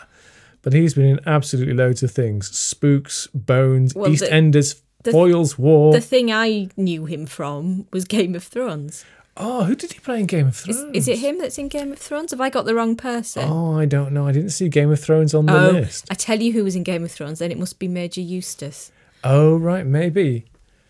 But 0.63 0.73
he's 0.73 0.95
been 0.95 1.07
in 1.07 1.21
absolutely 1.27 1.75
loads 1.75 2.03
of 2.03 2.11
things 2.11 2.51
Spooks, 2.57 3.29
Bones, 3.29 3.95
Well, 3.95 4.11
EastEnders, 4.11 4.81
the- 5.05 5.13
Foyle's 5.13 5.57
War. 5.59 5.93
The 5.93 6.01
thing 6.01 6.33
I 6.33 6.69
knew 6.77 7.05
him 7.07 7.27
from 7.27 7.87
was 7.93 8.05
Game 8.05 8.35
of 8.35 8.43
Thrones. 8.43 9.05
Oh, 9.37 9.65
who 9.65 9.75
did 9.75 9.93
he 9.93 9.99
play 10.01 10.21
in 10.21 10.27
Game 10.27 10.47
of 10.49 10.55
Is, 10.69 10.79
Thrones? 10.81 10.97
is 10.97 11.09
it 11.09 11.19
him 11.19 11.39
that's 11.39 11.59
in 11.59 11.69
Game 11.69 11.93
of 11.93 11.99
Thrones? 11.99 12.31
Have 12.33 12.41
I 12.41 12.51
got 12.51 12.65
the 12.65 12.75
wrong 12.75 12.97
person? 12.97 13.45
Oh, 13.47 13.79
I 13.79 13.85
don't 13.85 14.13
know. 14.13 14.27
I 14.27 14.33
didn't 14.33 14.51
see 14.51 14.69
Game 14.69 14.91
of 14.91 15.01
Thrones 15.01 15.35
on 15.35 15.47
the 15.47 15.69
Oh, 15.69 15.71
list. 15.73 16.07
I 16.11 16.15
tell 16.15 16.41
you 16.41 16.53
who 16.53 16.65
was 16.65 16.77
in 16.77 16.83
Game 16.83 17.05
of 17.05 17.13
Thrones, 17.13 17.39
then 17.41 17.51
it 17.51 17.59
must 17.59 17.79
be 17.79 17.89
Major 17.89 18.21
Eustace. 18.21 18.91
Oh, 19.25 19.57
right, 19.57 19.85
maybe. 19.87 20.47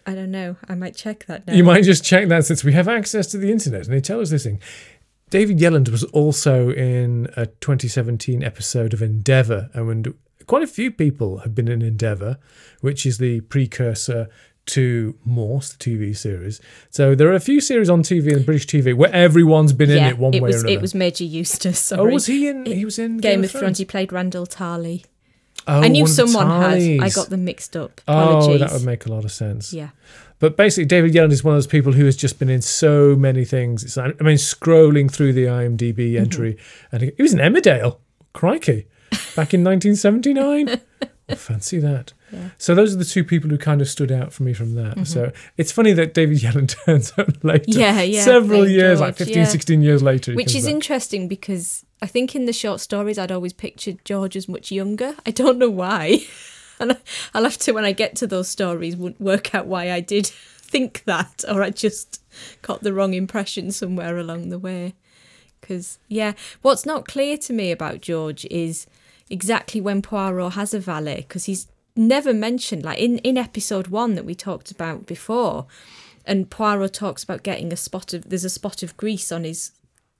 I 0.06 0.14
don't 0.14 0.30
know. 0.30 0.56
I 0.68 0.74
might 0.76 0.94
check 0.94 1.26
that 1.26 1.46
now. 1.46 1.54
You 1.54 1.64
might 1.64 1.82
just 1.82 2.04
check 2.04 2.28
that 2.28 2.44
since 2.44 2.62
we 2.62 2.72
have 2.72 2.86
access 2.88 3.26
to 3.28 3.38
the 3.38 3.50
internet 3.50 3.86
and 3.86 3.92
they 3.94 4.00
tell 4.00 4.20
us 4.20 4.30
this 4.30 4.44
thing. 4.44 4.60
David 5.30 5.58
Yelland 5.58 5.88
was 5.88 6.04
also 6.04 6.70
in 6.70 7.26
a 7.36 7.46
2017 7.46 8.44
episode 8.44 8.94
of 8.94 9.02
Endeavour, 9.02 9.70
and 9.74 10.14
quite 10.46 10.62
a 10.62 10.68
few 10.68 10.92
people 10.92 11.38
have 11.38 11.52
been 11.52 11.66
in 11.66 11.82
Endeavour, 11.82 12.38
which 12.80 13.04
is 13.04 13.18
the 13.18 13.40
precursor 13.40 14.28
to 14.66 15.16
Morse, 15.24 15.72
the 15.74 15.78
TV 15.78 16.16
series. 16.16 16.60
So 16.90 17.14
there 17.14 17.28
are 17.28 17.34
a 17.34 17.40
few 17.40 17.60
series 17.60 17.88
on 17.88 18.02
TV 18.02 18.34
and 18.34 18.44
British 18.44 18.66
TV 18.66 18.94
where 18.94 19.12
everyone's 19.12 19.72
been 19.72 19.90
in 19.90 20.02
it 20.04 20.18
one 20.18 20.34
it 20.34 20.42
way 20.42 20.48
was 20.48 20.56
or 20.56 20.66
another. 20.66 20.74
it 20.78 20.80
was 20.82 20.94
Major 20.94 21.24
Eustace. 21.24 21.92
oh, 21.92 22.04
was 22.04 22.26
he 22.26 22.48
in? 22.48 22.66
He 22.66 22.84
was 22.84 22.98
in 22.98 23.18
Game, 23.18 23.44
of 23.44 23.50
Thrones. 23.50 23.78
He 23.78 23.84
played 23.84 24.10
Randyll 24.10 24.48
Tarly. 24.48 25.04
Oh, 25.68 25.80
I 25.82 25.88
knew 25.88 26.02
one 26.04 26.10
of 26.10 26.16
the 26.16 26.26
someone 26.28 26.60
had. 26.60 26.78
I 27.00 27.08
got 27.10 27.30
them 27.30 27.44
mixed 27.44 27.76
up. 27.76 28.00
Oh, 28.06 28.56
that 28.58 28.72
would 28.72 28.84
make 28.84 29.06
a 29.06 29.10
lot 29.12 29.24
of 29.24 29.32
sense. 29.32 29.72
Yeah. 29.72 29.90
But 30.38 30.56
basically, 30.56 30.84
David 30.84 31.12
Yelland 31.14 31.32
is 31.32 31.42
one 31.42 31.54
of 31.54 31.56
those 31.56 31.66
people 31.66 31.92
who 31.92 32.04
has 32.04 32.14
just 32.16 32.38
been 32.38 32.50
in 32.50 32.60
so 32.60 33.16
many 33.16 33.44
things. 33.44 33.82
It's, 33.82 33.96
I 33.96 34.08
mean, 34.08 34.36
scrolling 34.36 35.10
through 35.10 35.32
the 35.32 35.44
IMDb 35.46 35.96
Mm-hmm. 36.12 36.22
entry, 36.22 36.58
and 36.92 37.02
he, 37.02 37.12
he 37.16 37.22
was 37.22 37.32
in 37.32 37.38
Emmerdale. 37.40 37.98
Crikey, 38.34 38.86
back 39.34 39.54
in 39.54 39.64
1979. 39.64 40.78
oh, 41.30 41.34
fancy 41.34 41.78
that. 41.78 42.12
So 42.58 42.74
those 42.74 42.94
are 42.94 42.98
the 42.98 43.04
two 43.04 43.24
people 43.24 43.50
who 43.50 43.58
kind 43.58 43.80
of 43.80 43.88
stood 43.88 44.10
out 44.10 44.32
for 44.32 44.42
me 44.42 44.52
from 44.52 44.74
that. 44.74 45.06
So 45.06 45.32
it's 45.56 45.72
funny 45.72 45.92
that 45.92 46.12
David 46.14 46.38
Yelland 46.42 46.74
turns 46.84 47.12
up 47.16 47.28
later. 47.44 47.64
Mm-hmm. 47.64 47.80
Yeah, 47.80 48.02
yeah, 48.02 48.22
Several 48.22 48.68
years, 48.68 49.00
like 49.00 49.16
George, 49.16 49.28
15, 49.28 49.36
yeah. 49.36 49.44
16 49.44 49.82
years 49.82 50.02
later. 50.02 50.34
Which 50.34 50.54
is 50.54 50.64
back. 50.64 50.74
interesting 50.74 51.28
because 51.28 51.84
I 52.02 52.06
think 52.06 52.34
in 52.34 52.46
the 52.46 52.52
short 52.52 52.80
stories 52.80 53.18
I'd 53.18 53.32
always 53.32 53.52
pictured 53.52 54.04
George 54.04 54.36
as 54.36 54.48
much 54.48 54.70
younger. 54.70 55.14
I 55.24 55.30
don't 55.30 55.58
know 55.58 55.70
why. 55.70 56.20
And 56.78 56.98
I'll 57.32 57.44
have 57.44 57.56
to, 57.58 57.72
when 57.72 57.86
I 57.86 57.92
get 57.92 58.16
to 58.16 58.26
those 58.26 58.48
stories, 58.48 58.96
wo- 58.96 59.14
work 59.18 59.54
out 59.54 59.66
why 59.66 59.90
I 59.90 60.00
did 60.00 60.26
think 60.58 61.04
that, 61.06 61.42
or 61.48 61.62
I 61.62 61.70
just 61.70 62.20
got 62.60 62.82
the 62.82 62.92
wrong 62.92 63.14
impression 63.14 63.70
somewhere 63.70 64.18
along 64.18 64.50
the 64.50 64.58
way. 64.58 64.94
Because, 65.60 65.98
yeah, 66.08 66.34
what's 66.60 66.84
not 66.84 67.06
clear 67.08 67.38
to 67.38 67.54
me 67.54 67.72
about 67.72 68.02
George 68.02 68.44
is 68.50 68.86
exactly 69.30 69.80
when 69.80 70.02
Poirot 70.02 70.52
has 70.52 70.74
a 70.74 70.78
valet, 70.78 71.24
because 71.26 71.46
he's 71.46 71.66
never 71.96 72.32
mentioned, 72.32 72.84
like 72.84 72.98
in, 72.98 73.18
in 73.18 73.36
episode 73.36 73.88
one 73.88 74.14
that 74.14 74.24
we 74.24 74.34
talked 74.34 74.70
about 74.70 75.06
before, 75.06 75.66
and 76.24 76.50
Poirot 76.50 76.92
talks 76.92 77.22
about 77.22 77.42
getting 77.42 77.72
a 77.72 77.76
spot 77.76 78.12
of, 78.12 78.28
there's 78.28 78.44
a 78.44 78.50
spot 78.50 78.82
of 78.82 78.96
grease 78.96 79.30
on 79.30 79.44
his 79.44 79.72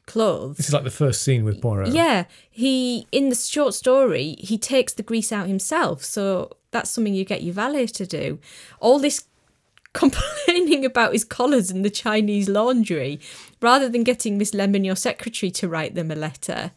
clothes. 0.07 0.57
This 0.57 0.69
is 0.69 0.73
like 0.73 0.85
the 0.85 0.91
first 0.91 1.23
scene 1.23 1.45
with 1.45 1.61
Poirot. 1.61 1.93
Yeah, 1.93 2.25
he 2.49 3.07
in 3.13 3.29
the 3.29 3.35
short 3.35 3.75
story 3.75 4.37
he 4.39 4.57
takes 4.57 4.95
the 4.95 5.03
grease 5.03 5.33
out 5.33 5.49
himself, 5.49 6.05
so 6.05 6.57
that's 6.71 6.91
something 6.91 7.15
you 7.15 7.25
get 7.25 7.43
your 7.43 7.55
valet 7.55 7.87
to 7.89 8.07
do. 8.07 8.39
All 8.81 8.99
this 8.99 9.25
complaining 9.93 10.85
about 10.85 11.13
his 11.13 11.25
collars 11.25 11.71
and 11.71 11.85
the 11.85 11.91
Chinese 11.91 12.49
laundry, 12.49 13.21
rather 13.61 13.89
than 13.89 14.05
getting 14.05 14.39
Miss 14.39 14.55
Lemon, 14.55 14.85
your 14.85 14.97
secretary, 14.97 15.51
to 15.53 15.69
write 15.69 15.95
them 15.95 16.11
a 16.11 16.15
letter. 16.17 16.73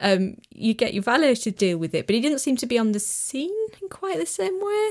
Um, 0.00 0.38
you 0.50 0.72
get 0.72 0.94
your 0.94 1.02
valet 1.02 1.34
to 1.34 1.50
deal 1.50 1.76
with 1.78 1.94
it, 1.94 2.06
but 2.06 2.14
he 2.14 2.20
didn't 2.20 2.38
seem 2.38 2.56
to 2.56 2.66
be 2.66 2.78
on 2.78 2.92
the 2.92 3.00
scene 3.00 3.50
in 3.80 3.88
quite 3.88 4.18
the 4.18 4.26
same 4.26 4.58
way. 4.60 4.90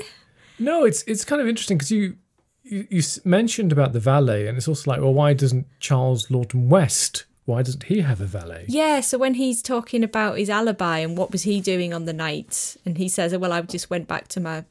No, 0.58 0.84
it's 0.84 1.02
it's 1.06 1.24
kind 1.24 1.42
of 1.42 1.48
interesting 1.48 1.78
because 1.78 1.90
you, 1.90 2.16
you 2.62 2.86
you 2.90 3.02
mentioned 3.24 3.72
about 3.72 3.92
the 3.92 4.00
valet, 4.00 4.46
and 4.46 4.56
it's 4.56 4.68
also 4.68 4.90
like, 4.90 5.00
well, 5.00 5.14
why 5.14 5.32
doesn't 5.32 5.66
Charles 5.80 6.26
Laverton 6.26 6.68
West? 6.68 7.24
Why 7.46 7.62
doesn't 7.62 7.84
he 7.84 8.02
have 8.02 8.20
a 8.20 8.26
valet? 8.26 8.66
Yeah, 8.68 9.00
so 9.00 9.18
when 9.18 9.34
he's 9.34 9.62
talking 9.62 10.04
about 10.04 10.38
his 10.38 10.48
alibi 10.50 10.98
and 10.98 11.18
what 11.18 11.32
was 11.32 11.42
he 11.42 11.60
doing 11.60 11.92
on 11.92 12.04
the 12.04 12.12
night, 12.12 12.76
and 12.84 12.96
he 12.96 13.08
says, 13.08 13.34
"Oh, 13.34 13.38
"Well, 13.38 13.52
I 13.52 13.62
just 13.62 13.90
went 13.90 14.06
back 14.06 14.28
to 14.28 14.40
my, 14.40 14.64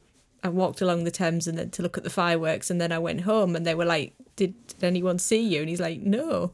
I 0.43 0.47
walked 0.49 0.79
along 0.79 1.03
the 1.03 1.11
Thames 1.11 1.47
and 1.47 1.57
then 1.57 1.71
to 1.71 1.81
look 1.81 1.97
at 1.97 2.05
the 2.05 2.09
fireworks, 2.09 2.69
and 2.71 2.79
then 2.79 2.93
I 2.93 2.99
went 2.99 3.21
home." 3.21 3.55
And 3.55 3.65
they 3.65 3.75
were 3.75 3.83
like, 3.83 4.13
"Did, 4.37 4.53
did 4.67 4.83
anyone 4.83 5.19
see 5.19 5.41
you?" 5.41 5.59
And 5.59 5.67
he's 5.69 5.81
like, 5.81 5.99
"No," 5.99 6.53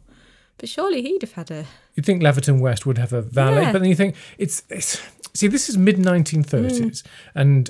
but 0.58 0.70
surely 0.70 1.02
he'd 1.02 1.22
have 1.22 1.34
had 1.34 1.52
a 1.52 1.66
You'd 1.96 2.06
think 2.06 2.22
Laverton 2.22 2.60
West 2.60 2.86
would 2.86 2.98
have 2.98 3.14
a 3.14 3.22
valet, 3.22 3.62
Yeah. 3.64 3.72
but 3.72 3.80
then 3.80 3.90
you 3.90 3.96
think 3.96 4.16
it's 4.38 4.64
it's 4.70 5.02
see 5.34 5.48
this 5.48 5.70
is 5.70 5.78
mid 5.78 5.98
1930s, 5.98 6.80
mm. 6.80 7.04
and 7.34 7.70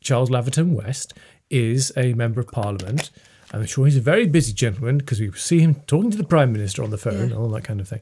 Charles 0.00 0.30
Laverton 0.30 0.70
West 0.74 1.14
is 1.50 1.92
a 1.96 2.12
member 2.14 2.40
of 2.40 2.48
Parliament. 2.48 3.10
I'm 3.52 3.66
sure 3.66 3.84
he's 3.84 3.96
a 3.96 4.00
very 4.00 4.26
busy 4.26 4.52
gentleman 4.52 4.98
because 4.98 5.20
we 5.20 5.30
see 5.32 5.60
him 5.60 5.76
talking 5.86 6.10
to 6.10 6.16
the 6.16 6.24
Prime 6.24 6.52
Minister 6.52 6.82
on 6.82 6.90
the 6.90 6.98
phone 6.98 7.20
and 7.20 7.32
all 7.34 7.48
that 7.50 7.62
kind 7.64 7.80
of 7.80 7.88
thing. 7.88 8.00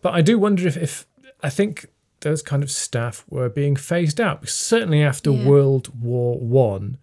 But 0.00 0.14
I 0.14 0.22
do 0.22 0.38
wonder 0.38 0.66
if, 0.66 0.76
if 0.78 1.06
I 1.42 1.50
think 1.50 1.86
those 2.20 2.40
kind 2.42 2.62
of 2.62 2.70
staff 2.70 3.22
were 3.28 3.50
being 3.50 3.76
phased 3.76 4.18
out. 4.20 4.48
Certainly 4.48 5.02
after 5.02 5.30
Yeah. 5.30 5.46
World 5.46 6.00
War 6.02 6.38
One, 6.38 6.96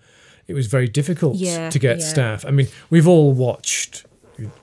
it 0.48 0.54
was 0.56 0.66
very 0.68 0.88
difficult 0.88 1.36
Yeah, 1.36 1.70
to 1.70 1.78
get 1.78 2.00
yeah. 2.00 2.06
staff. 2.06 2.46
I 2.46 2.50
mean, 2.52 2.68
we've 2.90 3.08
all 3.08 3.34
watched 3.34 4.06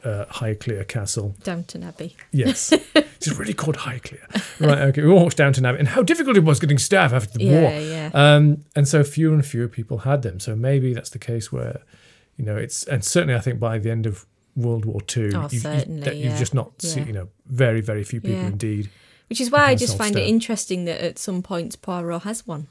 uh, 0.05 0.25
Highclere 0.27 0.87
Castle. 0.89 1.35
Downton 1.43 1.83
Abbey. 1.83 2.17
Yes. 2.33 2.73
it's 2.95 3.29
really 3.39 3.55
called 3.55 3.77
Highclere. 3.79 4.25
Right, 4.61 4.79
okay. 4.79 5.03
We 5.03 5.09
walked 5.11 5.37
down 5.37 5.53
to 5.55 5.67
Abbey 5.67 5.79
and 5.79 5.89
how 5.89 6.03
difficult 6.03 6.37
it 6.37 6.45
was 6.45 6.59
getting 6.61 6.79
staff 6.79 7.13
after 7.13 7.39
the 7.39 7.45
Yeah, 7.45 7.61
war. 7.61 7.71
yeah. 7.81 8.11
Um, 8.15 8.65
and 8.77 8.87
so 8.89 9.05
fewer 9.05 9.35
and 9.35 9.45
fewer 9.45 9.69
people 9.69 9.99
had 9.99 10.23
them. 10.23 10.41
So 10.41 10.55
maybe 10.57 10.95
that's 10.95 11.11
the 11.11 11.19
case 11.19 11.53
where, 11.53 11.81
you 12.37 12.45
know, 12.45 12.57
it's, 12.57 12.85
and 12.85 13.05
certainly 13.05 13.35
I 13.35 13.41
think 13.41 13.59
by 13.61 13.79
the 13.79 13.91
end 13.91 14.07
of 14.07 14.27
World 14.57 14.85
War 14.85 15.01
Two, 15.01 15.31
Oh, 15.35 15.43
you, 15.43 15.49
you, 15.53 15.59
certainly, 15.61 16.01
that 16.03 16.17
you've 16.17 16.33
yeah. 16.33 16.39
just 16.39 16.55
not 16.55 16.81
seen, 16.83 17.07
you 17.07 17.13
know, 17.13 17.29
very, 17.47 17.81
very 17.81 18.03
few 18.05 18.21
people 18.21 18.39
Yeah. 18.39 18.47
indeed. 18.49 18.91
Which 19.29 19.41
is 19.41 19.51
why 19.51 19.67
I 19.67 19.75
just 19.75 19.97
find 19.99 20.17
it 20.17 20.27
interesting 20.27 20.85
that 20.87 21.01
at 21.01 21.19
some 21.19 21.43
points 21.43 21.77
Poirot 21.77 22.23
has 22.23 22.47
one. 22.47 22.67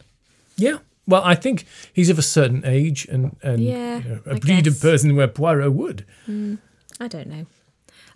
Yeah. 0.57 0.79
Well, 1.09 1.21
I 1.23 1.35
think 1.35 1.65
he's 1.93 2.09
of 2.09 2.19
a 2.19 2.21
certain 2.23 2.63
age 2.65 3.07
and, 3.09 3.37
and 3.41 3.63
Yeah, 3.63 3.99
you 3.99 4.09
know, 4.09 4.19
a 4.25 4.35
I 4.35 4.39
breed 4.39 4.67
of 4.67 4.81
person 4.81 5.15
where 5.15 5.27
Poirot 5.29 5.71
would. 5.71 6.03
I 6.99 7.07
don't 7.07 7.27
know. 7.27 7.45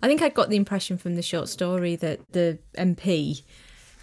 I 0.02 0.08
think 0.08 0.22
I 0.22 0.28
got 0.28 0.48
the 0.50 0.56
impression 0.56 0.98
from 0.98 1.14
the 1.14 1.22
short 1.22 1.48
story 1.48 1.96
that 1.96 2.20
the 2.32 2.58
MP 2.76 3.42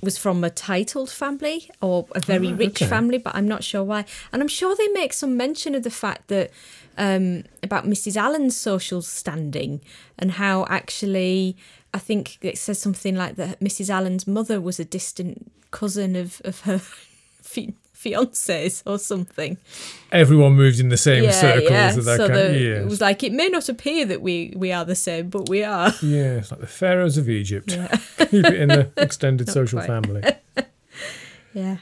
was 0.02 0.18
from 0.18 0.44
a 0.46 0.50
titled 0.50 1.10
family 1.10 1.70
or 1.82 2.08
a 2.16 2.22
very 2.22 2.50
Oh, 2.54 2.56
rich 2.56 2.82
okay. 2.82 2.88
family, 2.88 3.18
but 3.18 3.36
I'm 3.36 3.48
not 3.48 3.64
sure 3.66 3.84
why. 3.84 4.06
And 4.32 4.42
I'm 4.42 4.48
sure 4.48 4.74
they 4.76 4.88
make 4.90 5.12
some 5.12 5.36
mention 5.36 5.76
of 5.76 5.84
the 5.84 5.90
fact 5.90 6.30
that 6.30 6.52
um, 6.98 7.44
about 7.62 7.86
Mrs. 7.86 8.16
Allen's 8.16 8.56
social 8.56 9.02
standing 9.02 9.82
and 10.18 10.32
how 10.32 10.66
actually 10.70 11.58
I 11.94 12.00
think 12.00 12.38
it 12.42 12.58
says 12.58 12.80
something 12.80 13.16
like 13.16 13.36
that 13.36 13.60
Mrs. 13.60 13.90
Allen's 13.90 14.26
mother 14.28 14.62
was 14.62 14.80
a 14.80 14.86
distant 14.86 15.52
cousin 15.72 16.16
of, 16.16 16.42
of 16.46 16.62
her 16.62 16.82
fi- 18.00 18.10
fiance's 18.12 18.84
or 18.86 18.98
something. 18.98 19.58
Everyone 20.12 20.54
moved 20.54 20.80
in 20.80 20.90
the 20.90 20.98
same 20.98 21.30
circles 21.32 21.98
of 21.98 22.06
that 22.06 22.18
so 22.18 22.28
kind 22.28 22.40
the, 22.40 22.60
yes. 22.60 22.82
it 22.84 22.86
was 22.90 23.02
like 23.02 23.24
it 23.24 23.34
may 23.34 23.50
not 23.50 23.70
appear 23.70 24.06
that 24.06 24.22
we 24.22 24.54
we 24.56 24.72
are 24.72 24.86
the 24.86 24.96
same, 24.96 25.30
but 25.30 25.50
we 25.50 25.64
are. 25.64 25.92
Yeah, 26.02 26.38
it's 26.38 26.52
like 26.52 26.62
the 26.62 26.68
pharaohs 26.68 27.18
of 27.18 27.30
Egypt. 27.30 27.70
Keep 28.18 28.46
it 28.46 28.56
in 28.56 28.68
the 28.70 28.92
extended 28.98 29.50
social 29.50 29.80
quite. 29.80 29.88
family. 29.88 30.24
Yeah. 31.54 31.78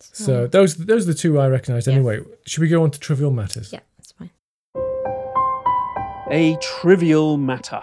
So 0.00 0.46
those 0.46 0.76
those 0.76 1.04
are 1.04 1.12
the 1.12 1.18
two 1.18 1.38
I 1.38 1.48
recognised 1.48 1.86
Yeah. 1.86 1.94
anyway. 1.94 2.20
Should 2.46 2.60
we 2.62 2.68
go 2.68 2.82
on 2.82 2.90
to 2.90 2.98
trivial 2.98 3.30
matters? 3.30 3.72
Yeah, 3.72 3.80
that's 3.96 4.12
fine. 4.12 4.30
A 6.30 6.56
trivial 6.60 7.36
matter. 7.36 7.82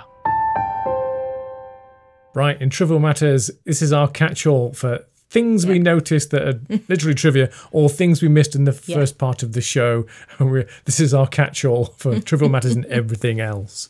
Right, 2.35 2.61
in 2.61 2.69
trivial 2.69 2.99
matters, 2.99 3.49
this 3.65 3.81
is 3.81 3.91
our 3.91 4.07
catch-all 4.07 4.73
for 4.73 5.05
things 5.29 5.65
we 5.65 5.77
noticed 5.79 6.31
that 6.31 6.41
are 6.47 6.59
literally 6.87 7.15
trivia 7.15 7.49
or 7.71 7.89
things 7.89 8.21
we 8.21 8.27
missed 8.29 8.55
in 8.55 8.63
the 8.65 8.79
Yeah. 8.85 8.95
first 8.97 9.17
part 9.17 9.43
of 9.43 9.53
the 9.53 9.61
show. 9.61 10.05
This 10.85 10.99
is 10.99 11.13
our 11.13 11.27
catch-all 11.27 11.85
for 11.97 12.19
trivial 12.19 12.49
matters 12.49 12.75
and 12.75 12.85
everything 12.85 13.39
else. 13.39 13.89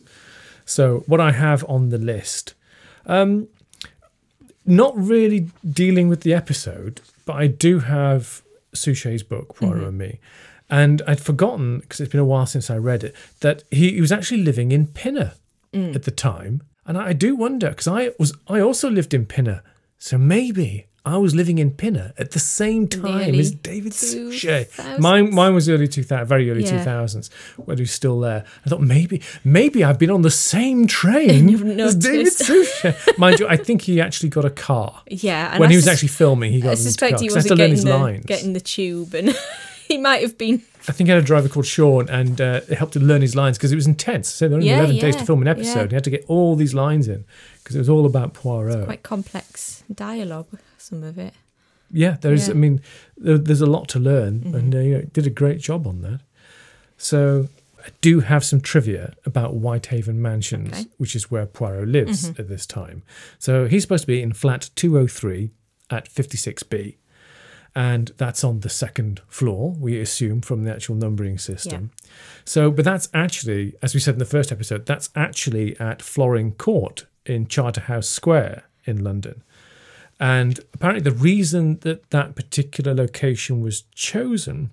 So 0.65 1.04
what 1.08 1.21
I 1.21 1.32
have 1.32 1.63
on 1.69 1.89
the 1.89 1.97
list, 1.97 2.54
um, 3.06 3.47
not 4.65 4.93
really 4.97 5.47
dealing 5.69 6.10
with 6.10 6.21
the 6.21 6.34
episode, 6.34 7.02
but 7.26 7.36
I 7.38 7.47
do 7.47 7.80
have 7.80 8.41
Suchet's 8.73 9.23
book, 9.23 9.56
Poirot 9.56 9.88
and 9.88 9.97
Me. 9.97 10.19
And 10.69 11.02
I'd 11.08 11.21
forgotten, 11.21 11.80
because 11.80 12.02
it's 12.02 12.12
been 12.12 12.19
a 12.19 12.26
while 12.26 12.45
since 12.45 12.69
I 12.69 12.76
read 12.78 13.04
it, 13.06 13.15
that 13.39 13.63
he, 13.71 13.93
he 13.93 14.02
was 14.02 14.12
actually 14.12 14.43
living 14.43 14.71
in 14.73 14.88
Pinner 14.88 15.34
at 15.73 16.04
the 16.04 16.12
time. 16.12 16.63
And 16.86 16.97
I 16.97 17.13
do 17.13 17.36
wonder, 17.36 17.69
because 17.69 17.88
I 17.88 18.12
was 18.19 18.34
I 18.47 18.60
also 18.60 18.89
lived 18.89 19.13
in 19.13 19.26
Pinner. 19.26 19.62
So 20.00 20.17
maybe 20.17 20.87
I 21.07 21.17
was 21.17 21.33
living 21.35 21.57
in 21.57 21.71
Pinner 21.71 22.13
at 22.17 22.31
the 22.31 22.39
same 22.39 22.87
time 22.87 23.29
early 23.29 23.39
as 23.39 23.51
David 23.51 23.93
Suchet. 23.93 24.67
Mine, 24.99 25.33
mine 25.33 25.53
was 25.53 25.67
early 25.69 25.87
2000, 25.87 26.25
very 26.27 26.49
early 26.51 26.63
Yeah. 26.63 26.83
2000s, 26.83 27.29
whether 27.57 27.81
he's 27.81 27.91
still 27.93 28.19
there. 28.19 28.43
I 28.65 28.69
thought 28.69 28.81
maybe 28.81 29.21
maybe 29.43 29.83
I've 29.83 29.99
been 29.99 30.09
on 30.11 30.21
the 30.21 30.31
same 30.31 30.87
train 30.87 31.79
as 31.79 31.95
David. 31.95 32.33
Suchet. 32.33 32.95
Mind 33.17 33.39
you, 33.39 33.47
I 33.47 33.57
think 33.57 33.81
he 33.83 34.01
actually 34.01 34.29
got 34.29 34.45
a 34.45 34.49
car. 34.49 35.01
Yeah. 35.07 35.51
And 35.51 35.59
when 35.59 35.69
I 35.69 35.71
he 35.71 35.75
was 35.77 35.85
sus- 35.85 35.93
actually 35.93 36.09
filming, 36.09 36.51
he 36.51 36.61
got 36.61 36.71
I 36.71 36.75
the 36.75 36.81
suspect 36.81 37.19
he 37.21 37.27
'cause 37.27 37.35
I 37.35 37.39
was 37.39 37.45
had 37.45 37.49
to 37.49 37.55
learn 37.55 37.71
getting 37.75 38.21
the, 38.21 38.27
getting 38.27 38.53
the 38.53 38.61
tube, 38.61 39.13
and 39.13 39.35
he 39.87 39.97
might 39.97 40.21
have 40.21 40.37
been. 40.37 40.61
I 40.89 40.93
think 40.93 41.07
he 41.07 41.11
had 41.13 41.21
a 41.21 41.25
driver 41.25 41.49
called 41.49 41.65
Sean, 41.65 42.07
and 42.09 42.39
uh, 42.39 42.61
it 42.69 42.77
helped 42.77 42.95
him 42.95 43.03
learn 43.03 43.21
his 43.21 43.35
lines 43.35 43.57
because 43.57 43.73
it 43.73 43.75
was 43.75 43.87
intense. 43.87 44.29
So 44.29 44.47
there 44.47 44.51
were 44.57 44.61
only 44.61 44.69
Yeah, 44.69 44.79
11 44.79 44.97
days 44.99 45.15
to 45.17 45.25
film 45.25 45.41
an 45.41 45.47
episode. 45.49 45.81
yeah. 45.81 45.87
He 45.89 45.93
had 45.95 46.03
to 46.05 46.09
get 46.09 46.23
all 46.29 46.55
these 46.55 46.73
lines 46.73 47.09
in 47.09 47.25
because 47.61 47.75
it 47.75 47.79
was 47.79 47.89
all 47.89 48.05
about 48.05 48.33
Poirot. 48.33 48.85
Quite 48.85 49.03
complex 49.03 49.83
dialogue, 49.93 50.47
some 50.77 51.03
of 51.03 51.17
it. 51.17 51.33
Yeah, 51.91 52.17
there's. 52.21 52.47
Yeah. 52.47 52.53
I 52.53 52.57
mean, 52.57 52.81
there, 53.17 53.37
there's 53.37 53.61
a 53.61 53.65
lot 53.65 53.87
to 53.89 53.99
learn, 53.99 54.53
and 54.53 54.75
uh, 54.75 54.79
you 54.79 54.93
know, 54.95 55.01
did 55.13 55.25
a 55.25 55.29
great 55.29 55.59
job 55.59 55.87
on 55.87 56.01
that. 56.01 56.19
So 56.97 57.47
I 57.85 57.89
do 58.01 58.19
have 58.21 58.43
some 58.43 58.59
trivia 58.59 59.13
about 59.25 59.53
Whitehaven 59.53 60.21
Mansions, 60.21 60.69
Okay. 60.73 60.85
which 60.97 61.15
is 61.15 61.31
where 61.31 61.45
Poirot 61.45 61.87
lives 61.87 62.29
at 62.37 62.49
this 62.49 62.65
time. 62.65 63.03
So 63.39 63.67
he's 63.67 63.83
supposed 63.83 64.03
to 64.03 64.07
be 64.07 64.21
in 64.21 64.33
flat 64.33 64.69
203 64.75 65.51
at 65.89 66.09
56B, 66.09 66.95
and 67.75 68.11
that's 68.17 68.43
on 68.43 68.61
the 68.61 68.69
second 68.69 69.21
floor. 69.27 69.73
We 69.79 69.99
assume 70.01 70.41
from 70.41 70.63
the 70.65 70.73
actual 70.73 70.95
numbering 70.95 71.37
system. 71.37 71.91
So, 72.43 72.69
but 72.71 72.83
that's 72.83 73.07
actually, 73.13 73.75
as 73.81 73.93
we 73.93 73.99
said 74.01 74.15
in 74.15 74.19
the 74.19 74.25
first 74.25 74.51
episode, 74.51 74.85
that's 74.85 75.09
actually 75.15 75.79
at 75.79 76.01
Florin 76.01 76.51
Court 76.53 77.05
in 77.25 77.47
Charterhouse 77.47 78.09
Square 78.09 78.63
in 78.85 79.03
London. 79.03 79.43
And 80.19 80.60
apparently, 80.73 81.03
the 81.03 81.12
reason 81.17 81.77
that 81.82 82.10
that 82.10 82.36
particular 82.36 82.93
location 82.93 83.62
was 83.62 83.84
chosen 83.93 84.71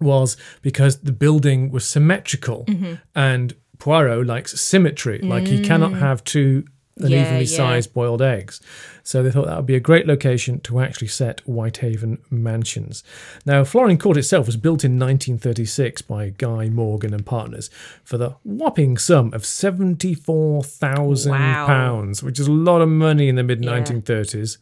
was 0.00 0.36
because 0.62 0.98
the 0.98 1.12
building 1.12 1.70
was 1.70 1.84
symmetrical 1.84 2.64
Mm-hmm. 2.66 2.94
and 3.14 3.54
Poirot 3.78 4.26
likes 4.26 4.60
symmetry. 4.60 5.18
Like 5.20 5.46
he 5.46 5.64
cannot 5.64 5.94
have 5.94 6.22
two 6.24 6.64
Mm. 7.00 7.08
Yeah, 7.08 7.20
unevenly 7.20 7.44
yeah. 7.46 7.56
sized 7.56 7.94
boiled 7.94 8.20
eggs. 8.20 8.60
So 9.02 9.22
they 9.22 9.30
thought 9.30 9.46
that 9.46 9.56
would 9.56 9.64
be 9.66 9.74
a 9.76 9.80
great 9.80 10.06
location 10.06 10.60
to 10.60 10.78
actually 10.78 11.08
set 11.08 11.40
Whitehaven 11.46 12.18
Mansions. 12.30 13.02
Now, 13.46 13.64
Florin 13.64 13.96
Court 13.96 14.18
itself 14.18 14.44
was 14.44 14.58
built 14.58 14.84
in 14.84 14.98
1936 14.98 16.02
by 16.02 16.28
Guy 16.36 16.68
Morgan 16.68 17.14
and 17.14 17.24
Partners 17.24 17.70
for 18.04 18.18
the 18.18 18.32
whopping 18.44 18.98
sum 18.98 19.32
of 19.32 19.42
£74,000, 19.42 21.30
Wow. 21.30 22.04
which 22.26 22.38
is 22.38 22.46
a 22.46 22.52
lot 22.52 22.82
of 22.82 22.88
money 22.90 23.28
in 23.28 23.36
the 23.36 23.42
mid 23.42 23.60
1930s 23.62 24.58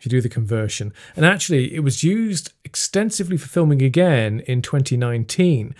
if 0.00 0.06
you 0.06 0.10
do 0.10 0.22
the 0.22 0.30
conversion. 0.30 0.94
And 1.14 1.26
actually, 1.26 1.74
it 1.74 1.80
was 1.80 2.02
used 2.02 2.54
extensively 2.64 3.36
for 3.36 3.48
filming 3.48 3.82
again 3.82 4.40
in 4.46 4.62
2019, 4.62 5.74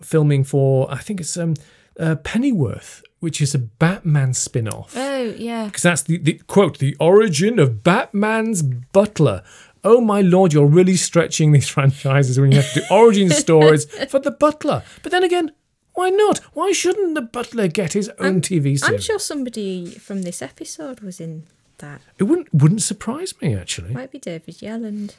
filming 0.00 0.44
for, 0.44 0.88
I 0.88 0.98
think 0.98 1.20
it's 1.20 1.36
um, 1.36 1.54
uh, 1.98 2.14
Pennyworth, 2.14 3.02
which 3.18 3.40
is 3.40 3.56
a 3.56 3.58
Batman 3.58 4.34
spin 4.34 4.68
off. 4.68 4.96
Oh, 4.96 5.34
yeah. 5.36 5.64
Because 5.64 5.82
that's 5.82 6.02
the, 6.02 6.18
the 6.18 6.34
quote, 6.46 6.78
the 6.78 6.94
origin 7.00 7.58
of 7.58 7.82
Batman's 7.82 8.62
butler. 8.62 9.42
Oh 9.82 10.00
my 10.00 10.20
lord, 10.20 10.52
you're 10.52 10.66
really 10.66 10.96
stretching 10.96 11.50
these 11.50 11.68
franchises 11.76 12.38
when 12.38 12.52
you 12.52 12.58
have 12.58 12.72
to 12.74 12.80
do 12.80 12.86
origin 12.88 13.30
stories 13.30 13.84
for 14.08 14.20
the 14.20 14.30
butler. 14.30 14.84
But 15.02 15.10
then 15.10 15.24
again, 15.24 15.50
why 15.94 16.10
not? 16.10 16.38
Why 16.52 16.70
shouldn't 16.70 17.16
the 17.16 17.22
butler 17.22 17.66
get 17.66 17.94
his 17.94 18.10
own 18.20 18.42
TV 18.42 18.78
series? 18.78 18.84
I'm 18.84 19.00
sure 19.00 19.18
somebody 19.18 19.90
from 19.90 20.22
this 20.22 20.40
episode 20.40 21.00
was 21.00 21.20
in 21.20 21.48
that. 21.78 22.00
It 22.18 22.24
wouldn't 22.24 22.52
wouldn't 22.52 22.82
surprise 22.82 23.34
me 23.40 23.54
actually. 23.54 23.92
Might 23.92 24.10
be 24.10 24.18
David 24.18 24.56
Yelland. 24.56 25.14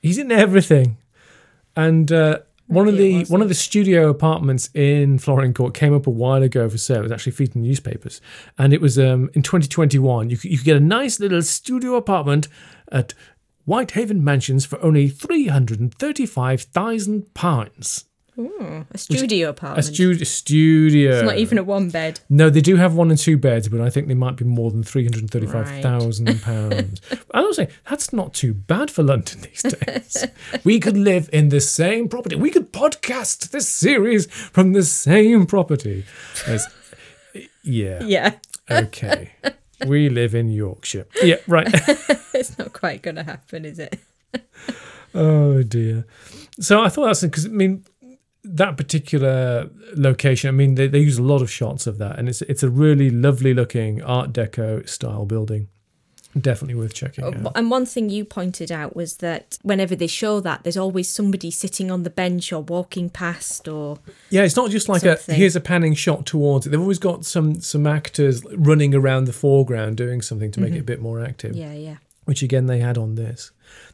He's 0.00 0.18
in 0.18 0.30
everything. 0.30 0.98
And 1.74 2.10
uh, 2.10 2.38
one 2.68 2.88
of 2.88 2.96
the 2.96 3.24
one 3.26 3.42
of 3.42 3.48
the 3.48 3.54
studio 3.54 4.08
apartments 4.08 4.70
in 4.74 5.18
Florin 5.18 5.54
Court 5.54 5.74
came 5.74 5.94
up 5.94 6.06
a 6.06 6.10
while 6.10 6.42
ago 6.42 6.68
for 6.68 6.78
sale. 6.78 6.98
It 6.98 7.02
was 7.02 7.12
actually 7.12 7.32
featured 7.32 7.56
in 7.56 7.62
newspapers, 7.62 8.20
and 8.58 8.72
it 8.72 8.80
was 8.80 8.98
um, 8.98 9.30
in 9.34 9.42
2021. 9.42 10.30
You 10.30 10.36
could, 10.36 10.50
you 10.50 10.58
could 10.58 10.64
get 10.64 10.76
a 10.76 10.80
nice 10.80 11.20
little 11.20 11.42
studio 11.42 11.94
apartment 11.94 12.48
at 12.90 13.14
Whitehaven 13.66 14.24
Mansions 14.24 14.64
for 14.64 14.82
only 14.82 15.08
three 15.08 15.46
hundred 15.46 15.78
and 15.80 15.94
thirty-five 15.94 16.62
thousand 16.62 17.34
pounds. 17.34 18.06
Ooh, 18.38 18.84
a 18.90 18.98
studio 18.98 19.46
A 19.46 19.50
apartment. 19.50 19.84
studio, 19.86 20.24
studio. 20.24 21.12
It's 21.14 21.22
not 21.24 21.38
even 21.38 21.56
a 21.56 21.62
one 21.64 21.88
bed. 21.88 22.20
No, 22.28 22.50
they 22.50 22.60
do 22.60 22.76
have 22.76 22.94
one 22.94 23.08
and 23.10 23.18
two 23.18 23.38
beds, 23.38 23.68
but 23.68 23.80
I 23.80 23.88
think 23.88 24.08
they 24.08 24.14
might 24.14 24.36
be 24.36 24.44
more 24.44 24.70
than 24.70 24.82
three 24.82 25.04
hundred 25.04 25.22
and 25.22 25.30
thirty-five 25.30 25.80
thousand 25.82 26.42
pounds. 26.42 27.00
I 27.34 27.40
was 27.40 27.56
saying 27.56 27.70
that's 27.88 28.12
not 28.12 28.34
too 28.34 28.52
bad 28.52 28.90
for 28.90 29.02
London 29.02 29.40
these 29.40 29.62
days. 29.62 30.26
we 30.64 30.78
could 30.80 30.96
live 30.98 31.30
in 31.32 31.48
the 31.48 31.60
same 31.60 32.08
property. 32.08 32.36
We 32.36 32.50
could 32.50 32.72
podcast 32.72 33.50
this 33.52 33.68
series 33.68 34.26
from 34.26 34.72
the 34.74 34.82
same 34.82 35.46
property. 35.46 36.04
As, 36.46 36.66
yeah. 37.64 38.02
Yeah, 38.06 38.32
Okay. 38.70 39.32
we 39.86 40.08
live 40.10 40.34
in 40.34 40.50
Yorkshire. 40.50 41.06
Yeah. 41.22 41.36
Right. 41.46 41.68
it's 42.34 42.58
not 42.58 42.72
quite 42.72 43.00
going 43.02 43.16
to 43.16 43.22
happen, 43.24 43.64
is 43.64 43.78
it? 43.78 43.98
Oh 45.14 45.62
dear. 45.62 46.04
So 46.60 46.82
I 46.82 46.88
thought 46.90 47.06
that's 47.06 47.22
because 47.22 47.46
I 47.46 47.48
mean 47.48 47.84
that 48.46 48.76
particular 48.76 49.68
location. 49.94 50.48
I 50.48 50.52
mean 50.52 50.74
they, 50.76 50.86
they 50.88 51.00
use 51.00 51.18
a 51.18 51.22
lot 51.22 51.42
of 51.42 51.50
shots 51.50 51.86
of 51.86 51.98
that, 51.98 52.18
and 52.18 52.28
it's 52.28 52.42
it's 52.42 52.62
a 52.62 52.70
really 52.70 53.10
lovely 53.10 53.54
looking 53.54 54.02
Art 54.02 54.32
Deco 54.32 54.88
style 54.88 55.26
building. 55.26 55.68
Definitely 56.38 56.74
worth 56.74 56.92
checking 56.92 57.24
out. 57.24 57.52
And 57.54 57.70
one 57.70 57.86
thing 57.86 58.10
you 58.10 58.22
pointed 58.22 58.70
out 58.70 58.94
was 58.94 59.16
that 59.18 59.56
whenever 59.62 59.96
they 59.96 60.06
show 60.06 60.38
that, 60.40 60.64
there's 60.64 60.76
always 60.76 61.08
somebody 61.08 61.50
sitting 61.50 61.90
on 61.90 62.02
the 62.02 62.10
bench 62.10 62.52
or 62.52 62.62
walking 62.62 63.08
past 63.08 63.66
or. 63.66 63.98
Yeah, 64.28 64.42
it's 64.42 64.56
not 64.56 64.70
just 64.70 64.86
like 64.86 65.02
a 65.02 65.16
here's 65.28 65.56
a 65.56 65.62
panning 65.62 65.94
shot 65.94 66.26
towards 66.26 66.66
it. 66.66 66.70
They've 66.70 66.80
always 66.80 66.98
got 66.98 67.24
some 67.24 67.60
some 67.60 67.86
actors 67.86 68.44
running 68.52 68.94
around 68.94 69.24
the 69.24 69.32
foreground 69.32 69.96
doing 69.96 70.20
something 70.20 70.50
to 70.52 70.60
make 70.60 70.74
it 70.74 70.80
a 70.80 70.84
bit 70.84 71.00
more 71.00 71.24
active. 71.24 71.52
Mm-hmm. 71.52 71.60
Yeah, 71.60 71.72
yeah. 71.72 71.96
which 72.26 72.42
again 72.42 72.66
they 72.66 72.80
had 72.80 72.98
on 72.98 73.14
this. 73.14 73.50